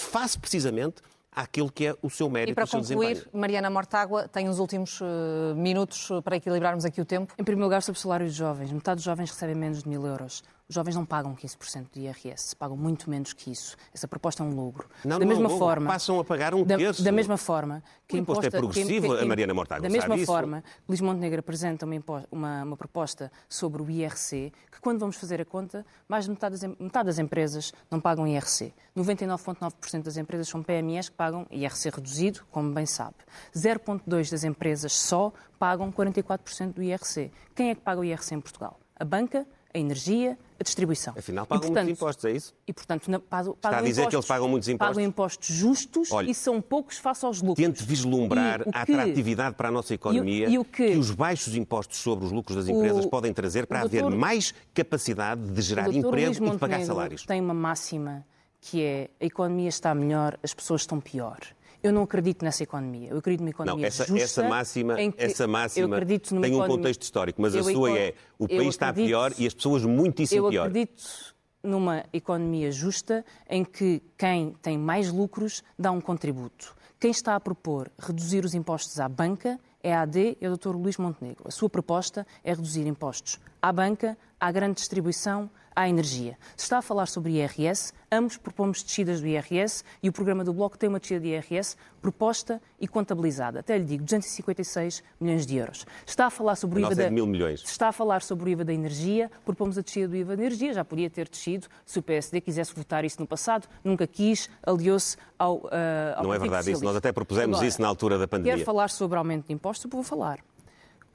face 0.03 0.39
precisamente 0.39 1.03
àquilo 1.31 1.71
que 1.71 1.87
é 1.87 1.97
o 2.01 2.09
seu 2.09 2.31
mérito 2.31 2.53
e 2.53 2.55
para 2.55 2.65
o 2.65 2.67
seu 2.67 2.81
concluir, 2.81 3.15
desempenho. 3.15 3.41
Mariana 3.41 3.69
Mortágua 3.69 4.27
tem 4.27 4.49
os 4.49 4.59
últimos 4.59 5.01
uh, 5.03 5.55
minutos 5.55 6.09
para 6.25 6.37
equilibrarmos 6.37 6.85
aqui 6.85 7.01
o 7.01 7.05
tempo. 7.05 7.35
Em 7.39 7.45
primeiro 7.45 7.65
lugar, 7.65 7.83
sobre 7.83 7.99
o 7.99 8.01
salário 8.01 8.27
dos 8.27 8.35
jovens. 8.35 8.73
Metade 8.73 8.97
dos 8.97 9.05
jovens 9.05 9.31
recebem 9.31 9.55
menos 9.55 9.83
de 9.83 9.89
mil 9.89 10.07
euros. 10.07 10.43
Os 10.69 10.75
jovens 10.75 10.97
não 10.97 11.05
pagam 11.05 11.33
15% 11.37 11.87
de 11.93 12.01
IRS, 12.01 12.57
pagam 12.57 12.77
muito 12.77 13.09
menos 13.09 13.33
que 13.33 13.53
isso. 13.53 13.77
Essa 13.95 14.09
proposta 14.09 14.43
é 14.43 14.47
um 14.47 14.53
logro. 14.53 14.89
Não, 15.05 15.17
da 15.17 15.25
não 15.25 15.29
mesma 15.29 15.49
é 15.49 15.53
um 15.55 15.59
forma, 15.59 15.87
passam 15.87 16.19
a 16.19 16.25
pagar 16.25 16.55
um 16.55 16.65
terço. 16.65 17.05
Da, 17.05 17.11
da 17.11 17.15
mesma 17.15 17.37
forma 17.37 17.85
que 18.09 18.17
o 18.17 18.19
imposto 18.19 18.47
é 18.47 18.51
progressivo, 18.51 19.09
que, 19.09 19.17
que, 19.17 19.23
a 19.23 19.27
Mariana 19.27 19.55
Mortágua 19.55 19.83
Da 19.83 19.89
mesma 19.89 20.17
isso. 20.17 20.27
forma, 20.27 20.65
Luís 20.89 21.01
Montenegro 21.01 21.39
apresenta 21.39 21.87
uma, 21.87 22.03
uma, 22.33 22.63
uma, 22.65 22.77
proposta 22.77 23.31
sobre 23.49 23.81
o 23.81 23.89
IRC, 23.89 24.53
que 24.73 24.81
quando 24.81 24.99
vamos 24.99 25.15
fazer 25.15 25.41
a 25.41 25.45
conta, 25.45 25.87
mais 26.09 26.25
de 26.25 26.31
metade 26.33 26.59
das, 26.59 26.77
metade 26.81 27.07
das 27.07 27.19
empresas 27.21 27.73
não 27.89 28.01
pagam 28.01 28.27
IRC. 28.27 28.75
99,9% 28.97 30.03
das 30.03 30.17
empresas 30.17 30.49
são 30.49 30.65
PMEs 30.65 31.11
que 31.11 31.15
pagam 31.15 31.47
IRC 31.49 31.91
reduzido, 31.91 32.41
como 32.51 32.73
bem 32.73 32.87
sabe. 32.87 33.15
0,2% 33.55 34.31
das 34.31 34.43
empresas 34.43 34.93
só 34.93 35.33
pagam 35.61 35.93
44% 35.93 36.73
do 36.73 36.83
IRC. 36.83 37.31
Quem 37.55 37.71
é 37.71 37.75
que 37.77 37.83
paga 37.83 38.01
o 38.01 38.05
IRC 38.05 38.35
em 38.35 38.41
Portugal? 38.41 38.81
A 38.99 39.05
banca, 39.05 39.47
a 39.73 39.79
energia, 39.79 40.39
a 40.59 40.63
distribuição. 40.63 41.15
Afinal, 41.17 41.47
pagam 41.47 41.65
e, 41.65 41.67
portanto, 41.67 41.85
muitos 41.85 42.01
impostos, 42.01 42.25
é 42.25 42.33
isso? 42.33 42.55
E, 42.67 42.73
portanto, 42.73 43.11
na, 43.11 43.19
pagam, 43.19 43.53
Está 43.53 43.69
a 43.69 43.83
dizer 43.83 44.03
impostos, 44.03 44.09
que 44.09 44.17
eles 44.17 44.27
pagam 44.27 44.49
muitos 44.49 44.69
impostos? 44.69 44.97
Pagam 44.97 45.09
impostos 45.09 45.55
justos 45.55 46.13
Olha, 46.13 46.31
e 46.31 46.35
são 46.35 46.61
poucos 46.61 46.99
face 46.99 47.25
aos 47.25 47.43
lucros. 47.43 47.67
Tente 47.67 47.85
vislumbrar 47.85 48.63
a 48.73 48.83
atratividade 48.83 49.55
para 49.55 49.69
a 49.69 49.71
nossa 49.71 49.95
economia 49.95 50.49
e 50.49 50.55
e 50.55 50.59
o 50.59 50.65
que, 50.65 50.93
que, 50.93 50.97
os 50.97 51.11
baixos 51.11 51.55
impostos 51.55 51.99
sobre 51.99 52.25
os 52.25 52.33
lucros 52.33 52.57
das 52.57 52.69
empresas 52.69 53.05
o, 53.05 53.11
podem 53.11 53.33
trazer 53.33 53.67
para 53.67 53.81
doutor, 53.81 54.07
haver 54.07 54.17
mais 54.17 54.55
capacidade 54.73 55.43
de 55.43 55.61
gerar 55.61 55.93
emprego 55.93 56.45
e 56.45 56.51
de 56.51 56.59
pagar 56.59 56.83
salários. 56.85 57.25
tem 57.25 57.41
uma 57.41 57.55
máxima 57.55 58.25
que 58.61 58.83
é 58.83 59.11
a 59.21 59.25
economia 59.25 59.69
está 59.69 59.95
melhor, 59.95 60.39
as 60.43 60.55
pessoas 60.55 60.81
estão 60.83 61.01
pior. 61.01 61.39
Eu 61.87 61.93
não 61.93 62.03
acredito 62.03 62.45
nessa 62.45 62.63
economia. 62.63 63.11
Eu 63.11 63.19
acredito 63.19 63.41
numa 63.41 63.51
economia 63.51 63.83
não, 63.83 63.87
essa, 63.87 64.05
justa. 64.05 64.25
Essa 64.25 64.49
máxima, 64.49 64.97
essa 65.17 65.47
máxima 65.47 66.01
tem 66.05 66.17
um 66.17 66.47
economia... 66.47 66.67
contexto 66.67 67.03
histórico, 67.03 67.41
mas 67.41 67.55
a 67.55 67.63
sua 67.63 67.99
é 67.99 68.15
o 68.39 68.49
país 68.49 68.69
está 68.69 68.93
pior 68.93 69.33
e 69.39 69.47
as 69.47 69.55
pessoas 69.55 69.85
muitíssimo 69.85 70.51
pior. 70.51 70.65
Eu 70.65 70.69
acredito 70.69 71.35
numa 71.63 72.05
economia 72.13 72.71
justa 72.71 73.25
em 73.49 73.65
que 73.65 74.03
quem 74.17 74.55
tem 74.63 74.79
mais 74.79 75.11
lucros 75.11 75.63
dá 75.79 75.91
um 75.91 76.01
contributo. 76.01 76.75
Quem 76.99 77.11
está 77.11 77.35
a 77.35 77.41
propor 77.41 77.91
reduzir 77.99 78.45
os 78.45 78.55
impostos 78.55 78.99
à 78.99 79.09
banca 79.09 79.59
é 79.83 79.95
a 79.95 80.03
AD 80.03 80.39
e 80.41 80.49
o 80.49 80.57
Dr. 80.57 80.75
Luís 80.75 80.97
Montenegro. 80.97 81.45
A 81.47 81.51
sua 81.51 81.69
proposta 81.69 82.27
é 82.43 82.51
reduzir 82.51 82.87
impostos 82.87 83.39
à 83.61 83.73
banca, 83.73 84.17
à 84.41 84.51
grande 84.51 84.77
distribuição, 84.77 85.51
à 85.77 85.89
energia. 85.89 86.39
Se 86.57 86.65
está 86.65 86.79
a 86.79 86.83
falar 86.83 87.07
sobre 87.07 87.33
IRS, 87.33 87.93
ambos 88.11 88.39
propomos 88.39 88.83
descidas 88.83 89.21
do 89.21 89.27
IRS 89.27 89.85
e 90.03 90.09
o 90.09 90.13
programa 90.13 90.43
do 90.43 90.55
Bloco 90.55 90.79
tem 90.79 90.89
uma 90.89 90.99
descida 90.99 91.21
de 91.21 91.29
IRS 91.29 91.77
proposta 92.01 92.63
e 92.81 92.89
contabilizada. 92.89 93.61
Até 93.61 93.77
lhe 93.77 93.85
digo, 93.85 94.05
256 94.05 95.03
milhões 95.21 95.45
de 95.45 95.57
euros. 95.57 95.85
Está 96.07 96.27
a 96.27 96.31
falar 96.31 96.57
sobre 96.57 96.81
o 96.81 96.87
IVA 96.87 96.95
da... 96.95 97.11
mil 97.11 97.27
milhões. 97.27 97.63
Está 97.63 97.89
a 97.89 97.93
falar 97.93 98.23
sobre 98.23 98.49
o 98.49 98.49
IVA 98.49 98.65
da 98.65 98.73
energia, 98.73 99.31
propomos 99.45 99.77
a 99.77 99.83
descida 99.83 100.09
do 100.09 100.17
IVA 100.17 100.37
da 100.37 100.43
energia, 100.43 100.73
já 100.73 100.85
podia 100.85 101.11
ter 101.11 101.29
descido 101.29 101.67
se 101.85 101.99
o 101.99 102.03
PSD 102.03 102.41
quisesse 102.41 102.75
votar 102.75 103.05
isso 103.05 103.21
no 103.21 103.27
passado, 103.27 103.69
nunca 103.85 104.07
quis, 104.07 104.49
aliou-se 104.63 105.17
ao, 105.39 105.57
uh, 105.57 105.71
ao 106.17 106.25
Não 106.25 106.35
é 106.35 106.39
verdade 106.39 106.71
isso, 106.71 106.85
nós 106.85 106.97
até 106.97 107.13
propusemos 107.13 107.57
Agora, 107.57 107.69
isso 107.69 107.83
na 107.83 107.89
altura 107.89 108.19
da 108.19 108.27
pandemia. 108.27 108.57
Quer 108.57 108.65
falar 108.65 108.89
sobre 108.89 109.19
aumento 109.19 109.49
de 109.49 109.53
impostos? 109.53 109.91
Vou 109.91 110.03
falar. 110.03 110.39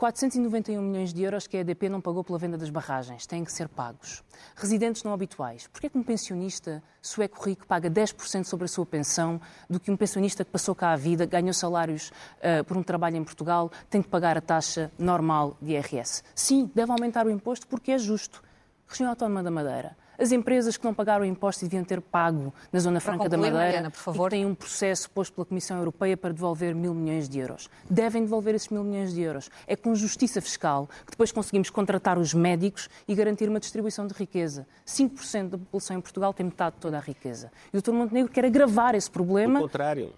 491 0.01 0.81
milhões 0.81 1.13
de 1.13 1.21
euros 1.21 1.45
que 1.45 1.55
a 1.55 1.59
EDP 1.59 1.87
não 1.87 2.01
pagou 2.01 2.23
pela 2.23 2.39
venda 2.39 2.57
das 2.57 2.71
barragens 2.71 3.27
têm 3.27 3.45
que 3.45 3.53
ser 3.53 3.69
pagos. 3.69 4.23
Residentes 4.55 5.03
não 5.03 5.13
habituais. 5.13 5.67
Porquê 5.67 5.91
que 5.91 5.95
um 5.95 6.01
pensionista 6.01 6.81
sueco 6.99 7.45
rico 7.45 7.67
paga 7.67 7.87
10% 7.87 8.45
sobre 8.45 8.65
a 8.65 8.67
sua 8.67 8.83
pensão 8.83 9.39
do 9.69 9.79
que 9.79 9.91
um 9.91 9.95
pensionista 9.95 10.43
que 10.43 10.49
passou 10.49 10.73
cá 10.73 10.93
a 10.93 10.95
vida, 10.95 11.27
ganhou 11.27 11.53
salários 11.53 12.11
uh, 12.39 12.63
por 12.63 12.77
um 12.77 12.81
trabalho 12.81 13.17
em 13.17 13.23
Portugal, 13.23 13.71
tem 13.91 14.01
que 14.01 14.09
pagar 14.09 14.35
a 14.35 14.41
taxa 14.41 14.91
normal 14.97 15.55
de 15.61 15.73
IRS? 15.73 16.23
Sim, 16.33 16.71
deve 16.73 16.91
aumentar 16.91 17.27
o 17.27 17.29
imposto 17.29 17.67
porque 17.67 17.91
é 17.91 17.99
justo. 17.99 18.41
Região 18.87 19.07
Autónoma 19.07 19.43
da 19.43 19.51
Madeira. 19.51 19.95
As 20.21 20.31
empresas 20.31 20.77
que 20.77 20.85
não 20.85 20.93
pagaram 20.93 21.25
impostos 21.25 21.67
deviam 21.67 21.83
ter 21.83 21.99
pago 21.99 22.53
na 22.71 22.79
Zona 22.79 22.99
Franca 22.99 23.23
concluir, 23.23 23.31
da 23.31 23.37
Madeira 23.37 23.65
Mariana, 23.65 23.89
por 23.89 23.97
favor. 23.97 24.27
e 24.27 24.29
têm 24.29 24.45
um 24.45 24.53
processo 24.53 25.09
posto 25.09 25.33
pela 25.33 25.45
Comissão 25.45 25.79
Europeia 25.79 26.15
para 26.15 26.31
devolver 26.31 26.75
mil 26.75 26.93
milhões 26.93 27.27
de 27.27 27.39
euros. 27.39 27.67
Devem 27.89 28.21
devolver 28.21 28.53
esses 28.53 28.69
mil 28.69 28.83
milhões 28.83 29.15
de 29.15 29.21
euros. 29.21 29.49
É 29.65 29.75
com 29.75 29.95
justiça 29.95 30.39
fiscal 30.39 30.87
que 31.05 31.09
depois 31.09 31.31
conseguimos 31.31 31.71
contratar 31.71 32.19
os 32.19 32.35
médicos 32.35 32.87
e 33.07 33.15
garantir 33.15 33.49
uma 33.49 33.59
distribuição 33.59 34.05
de 34.05 34.13
riqueza. 34.13 34.67
5% 34.85 35.49
da 35.49 35.57
população 35.57 35.97
em 35.97 36.01
Portugal 36.01 36.35
tem 36.35 36.45
metade 36.45 36.75
de 36.75 36.81
toda 36.81 36.97
a 36.97 37.01
riqueza. 37.01 37.51
E 37.73 37.77
o 37.79 37.81
Dr. 37.81 37.91
Montenegro 37.91 38.31
quer 38.31 38.45
agravar 38.45 38.93
esse 38.93 39.09
problema 39.09 39.57
O 39.57 39.63
contrário. 39.63 40.13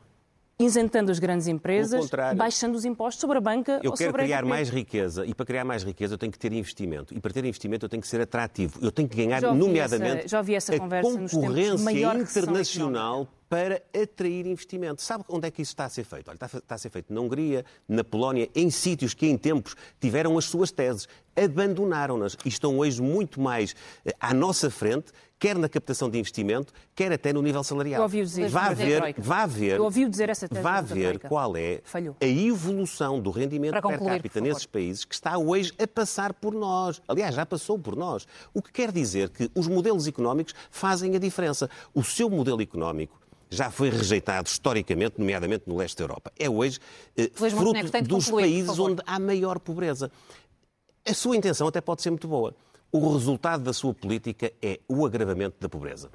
Isentando 0.60 1.12
as 1.12 1.20
grandes 1.20 1.48
empresas, 1.48 2.10
baixando 2.36 2.78
os 2.78 2.86
impostos 2.86 3.20
sobre 3.22 3.38
a 3.38 3.42
banca 3.42 3.80
Eu 3.84 3.92
quero 3.94 4.14
criar 4.14 4.46
mais 4.46 4.70
riqueza 4.70 5.26
e 5.26 5.34
para 5.34 5.46
criar 5.46 5.66
mais 5.66 5.84
riqueza 5.84 6.14
eu 6.14 6.18
tenho 6.18 6.32
que 6.32 6.40
ter 6.40 6.54
investimento. 6.54 7.14
E 7.14 7.20
para 7.20 7.32
ter 7.34 7.44
investimento 7.44 7.86
eu 7.86 7.90
tenho 7.90 8.02
que 8.02 8.08
ser 8.08 8.22
atrativo. 8.22 8.80
Eu 8.82 8.92
tenho 8.92 9.10
que 9.10 9.18
ganhar, 9.18 9.42
nomeadamente, 9.42 10.20
essa- 10.20 10.28
já 10.28 10.38
ouvi 10.38 10.56
essa 10.56 10.76
a 10.76 10.80
conversa 10.80 11.10
concorrência 11.10 11.92
internacional 12.42 13.28
para 13.54 13.84
atrair 14.02 14.48
investimento. 14.48 15.00
Sabe 15.04 15.24
onde 15.30 15.48
é 15.48 15.52
que 15.52 15.62
isso 15.62 15.74
está 15.74 15.86
a 15.86 15.90
ser 15.90 16.04
feito? 16.04 16.28
Olha, 16.28 16.40
está 16.44 16.74
a- 16.74 16.78
ser 16.80 16.90
feito 16.90 17.14
na 17.14 17.22
Hungria, 17.22 17.64
na 17.88 18.04
Polónia, 18.04 18.50
em 18.56 18.72
sítios 18.72 19.14
que 19.14 19.28
em 19.28 19.38
tempos 19.38 19.76
tiveram 20.02 20.40
as 20.40 20.46
suas 20.46 20.72
teses, 20.72 21.08
abandonaram-nas 21.36 22.36
e 22.44 22.50
estão 22.50 22.80
hoje 22.80 23.00
muito 23.00 23.40
mais 23.40 23.76
eh, 24.06 24.12
à 24.20 24.34
nossa 24.34 24.72
frente, 24.72 25.12
quer 25.38 25.56
na 25.56 25.70
captação 25.70 26.10
de 26.10 26.18
investimento, 26.18 26.74
quer 26.96 27.12
até 27.12 27.32
no 27.32 27.44
nível 27.44 27.64
salarial. 27.64 28.00
Eu 28.00 28.04
ouvi-o 28.04 28.26
dizer 28.26 28.50
vá 28.50 28.70
ver, 28.74 29.14
vá 29.20 29.46
ver, 29.46 29.78
Eu 29.78 29.84
ouvi-o 29.84 30.10
dizer 30.10 30.30
essa 30.30 30.50
tese 30.50 30.60
vá 30.64 30.82
ver 30.82 31.20
qual 31.20 31.56
é 31.56 31.82
Falhou. 31.84 32.16
a 32.20 32.26
evolução 32.26 33.20
do 33.20 33.30
rendimento 33.30 33.74
Para 33.74 33.82
per 33.84 33.98
concluir, 34.00 34.16
capita 34.18 34.42
nesses 34.42 34.66
países 34.66 35.06
que 35.06 35.14
está 35.14 35.38
hoje 35.38 35.72
a 35.78 35.86
passar 35.88 36.34
por 36.34 36.56
nós. 36.56 37.00
Aliás, 37.08 37.36
já 37.36 37.46
passou 37.46 37.78
por 37.78 37.96
nós. 37.96 38.26
O 38.52 38.64
que 38.64 38.72
quer 38.72 38.92
dizer 38.92 39.30
que 39.30 39.52
os 39.54 39.68
modelos 39.68 40.08
económicos 40.08 40.56
fazem 40.72 41.16
a 41.16 41.20
diferença. 41.20 41.70
O 41.94 42.04
seu 42.04 42.32
modelo 42.32 42.60
económico 42.60 43.22
já 43.54 43.70
foi 43.70 43.90
rejeitado 43.90 44.48
historicamente, 44.48 45.20
nomeadamente 45.20 45.64
no 45.68 45.78
leste 45.78 45.98
da 45.98 46.04
Europa. 46.04 46.32
É 46.38 46.50
hoje 46.50 46.80
eh, 47.16 47.30
Luís 47.40 47.54
Montenegro, 47.54 47.92
de 47.92 47.98
fruto 47.98 48.08
dos 48.08 48.26
concluir, 48.26 48.44
países 48.44 48.80
onde 48.80 49.02
há 49.06 49.20
maior 49.20 49.60
pobreza. 49.60 50.12
A 51.06 51.14
sua 51.14 51.36
intenção 51.36 51.68
até 51.68 51.82
pode 51.82 52.02
ser 52.02 52.10
muito 52.10 52.28
boa. 52.28 52.56
O 52.92 53.12
resultado 53.12 53.64
da 53.64 53.74
sua 53.74 53.92
política 53.92 54.54
é 54.62 54.80
o 54.88 55.04
agravamento 55.04 55.56
da 55.60 55.68
pobreza. 55.68 56.12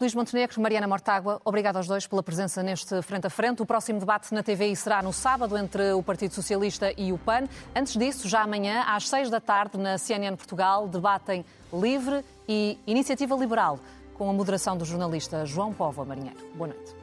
Luís 0.00 0.14
Montenegro, 0.14 0.58
Mariana 0.58 0.88
Mortágua, 0.88 1.38
obrigado 1.44 1.76
aos 1.76 1.86
dois 1.86 2.06
pela 2.06 2.22
presença 2.22 2.62
neste 2.62 3.02
Frente 3.02 3.26
a 3.26 3.30
Frente. 3.30 3.60
O 3.60 3.66
próximo 3.66 4.00
debate 4.00 4.32
na 4.32 4.42
TVI 4.42 4.74
será 4.74 5.02
no 5.02 5.12
sábado 5.12 5.54
entre 5.58 5.92
o 5.92 6.02
Partido 6.02 6.32
Socialista 6.32 6.94
e 6.96 7.12
o 7.12 7.18
PAN. 7.18 7.46
Antes 7.76 7.94
disso, 7.94 8.26
já 8.26 8.40
amanhã, 8.40 8.84
às 8.86 9.06
seis 9.06 9.28
da 9.28 9.38
tarde, 9.38 9.76
na 9.76 9.98
CNN 9.98 10.34
Portugal, 10.34 10.88
debatem 10.88 11.44
Livre 11.70 12.24
e 12.48 12.78
Iniciativa 12.86 13.36
Liberal, 13.36 13.78
com 14.14 14.30
a 14.30 14.32
moderação 14.32 14.76
do 14.76 14.84
jornalista 14.84 15.44
João 15.44 15.72
Póvoa 15.72 16.04
Marinheiro. 16.04 16.38
Boa 16.54 16.68
noite. 16.68 16.94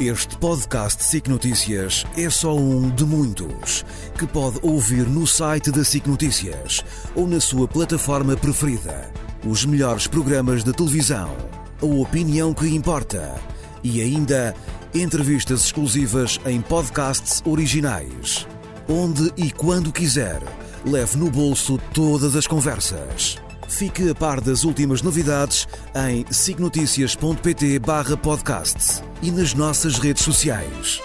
Este 0.00 0.34
podcast 0.38 1.04
SIC 1.04 1.28
Notícias 1.28 2.06
é 2.16 2.30
só 2.30 2.56
um 2.56 2.88
de 2.88 3.04
muitos 3.04 3.84
que 4.18 4.26
pode 4.26 4.58
ouvir 4.62 5.06
no 5.06 5.26
site 5.26 5.70
da 5.70 5.84
SIC 5.84 6.06
Notícias 6.06 6.82
ou 7.14 7.26
na 7.26 7.38
sua 7.38 7.68
plataforma 7.68 8.34
preferida. 8.34 9.12
Os 9.46 9.66
melhores 9.66 10.06
programas 10.06 10.64
de 10.64 10.72
televisão, 10.72 11.36
a 11.82 11.84
opinião 11.84 12.54
que 12.54 12.74
importa 12.74 13.38
e 13.84 14.00
ainda 14.00 14.54
entrevistas 14.94 15.64
exclusivas 15.64 16.38
em 16.46 16.60
podcasts 16.60 17.42
originais. 17.44 18.46
Onde 18.88 19.32
e 19.36 19.50
quando 19.50 19.92
quiser, 19.92 20.40
leve 20.84 21.16
no 21.16 21.28
bolso 21.30 21.80
todas 21.92 22.36
as 22.36 22.46
conversas. 22.46 23.38
Fique 23.68 24.08
a 24.10 24.14
par 24.14 24.40
das 24.40 24.62
últimas 24.64 25.02
novidades 25.02 25.68
em 26.08 26.24
signoticias.pt/podcast 26.30 29.02
e 29.22 29.30
nas 29.30 29.54
nossas 29.54 29.98
redes 29.98 30.24
sociais. 30.24 31.00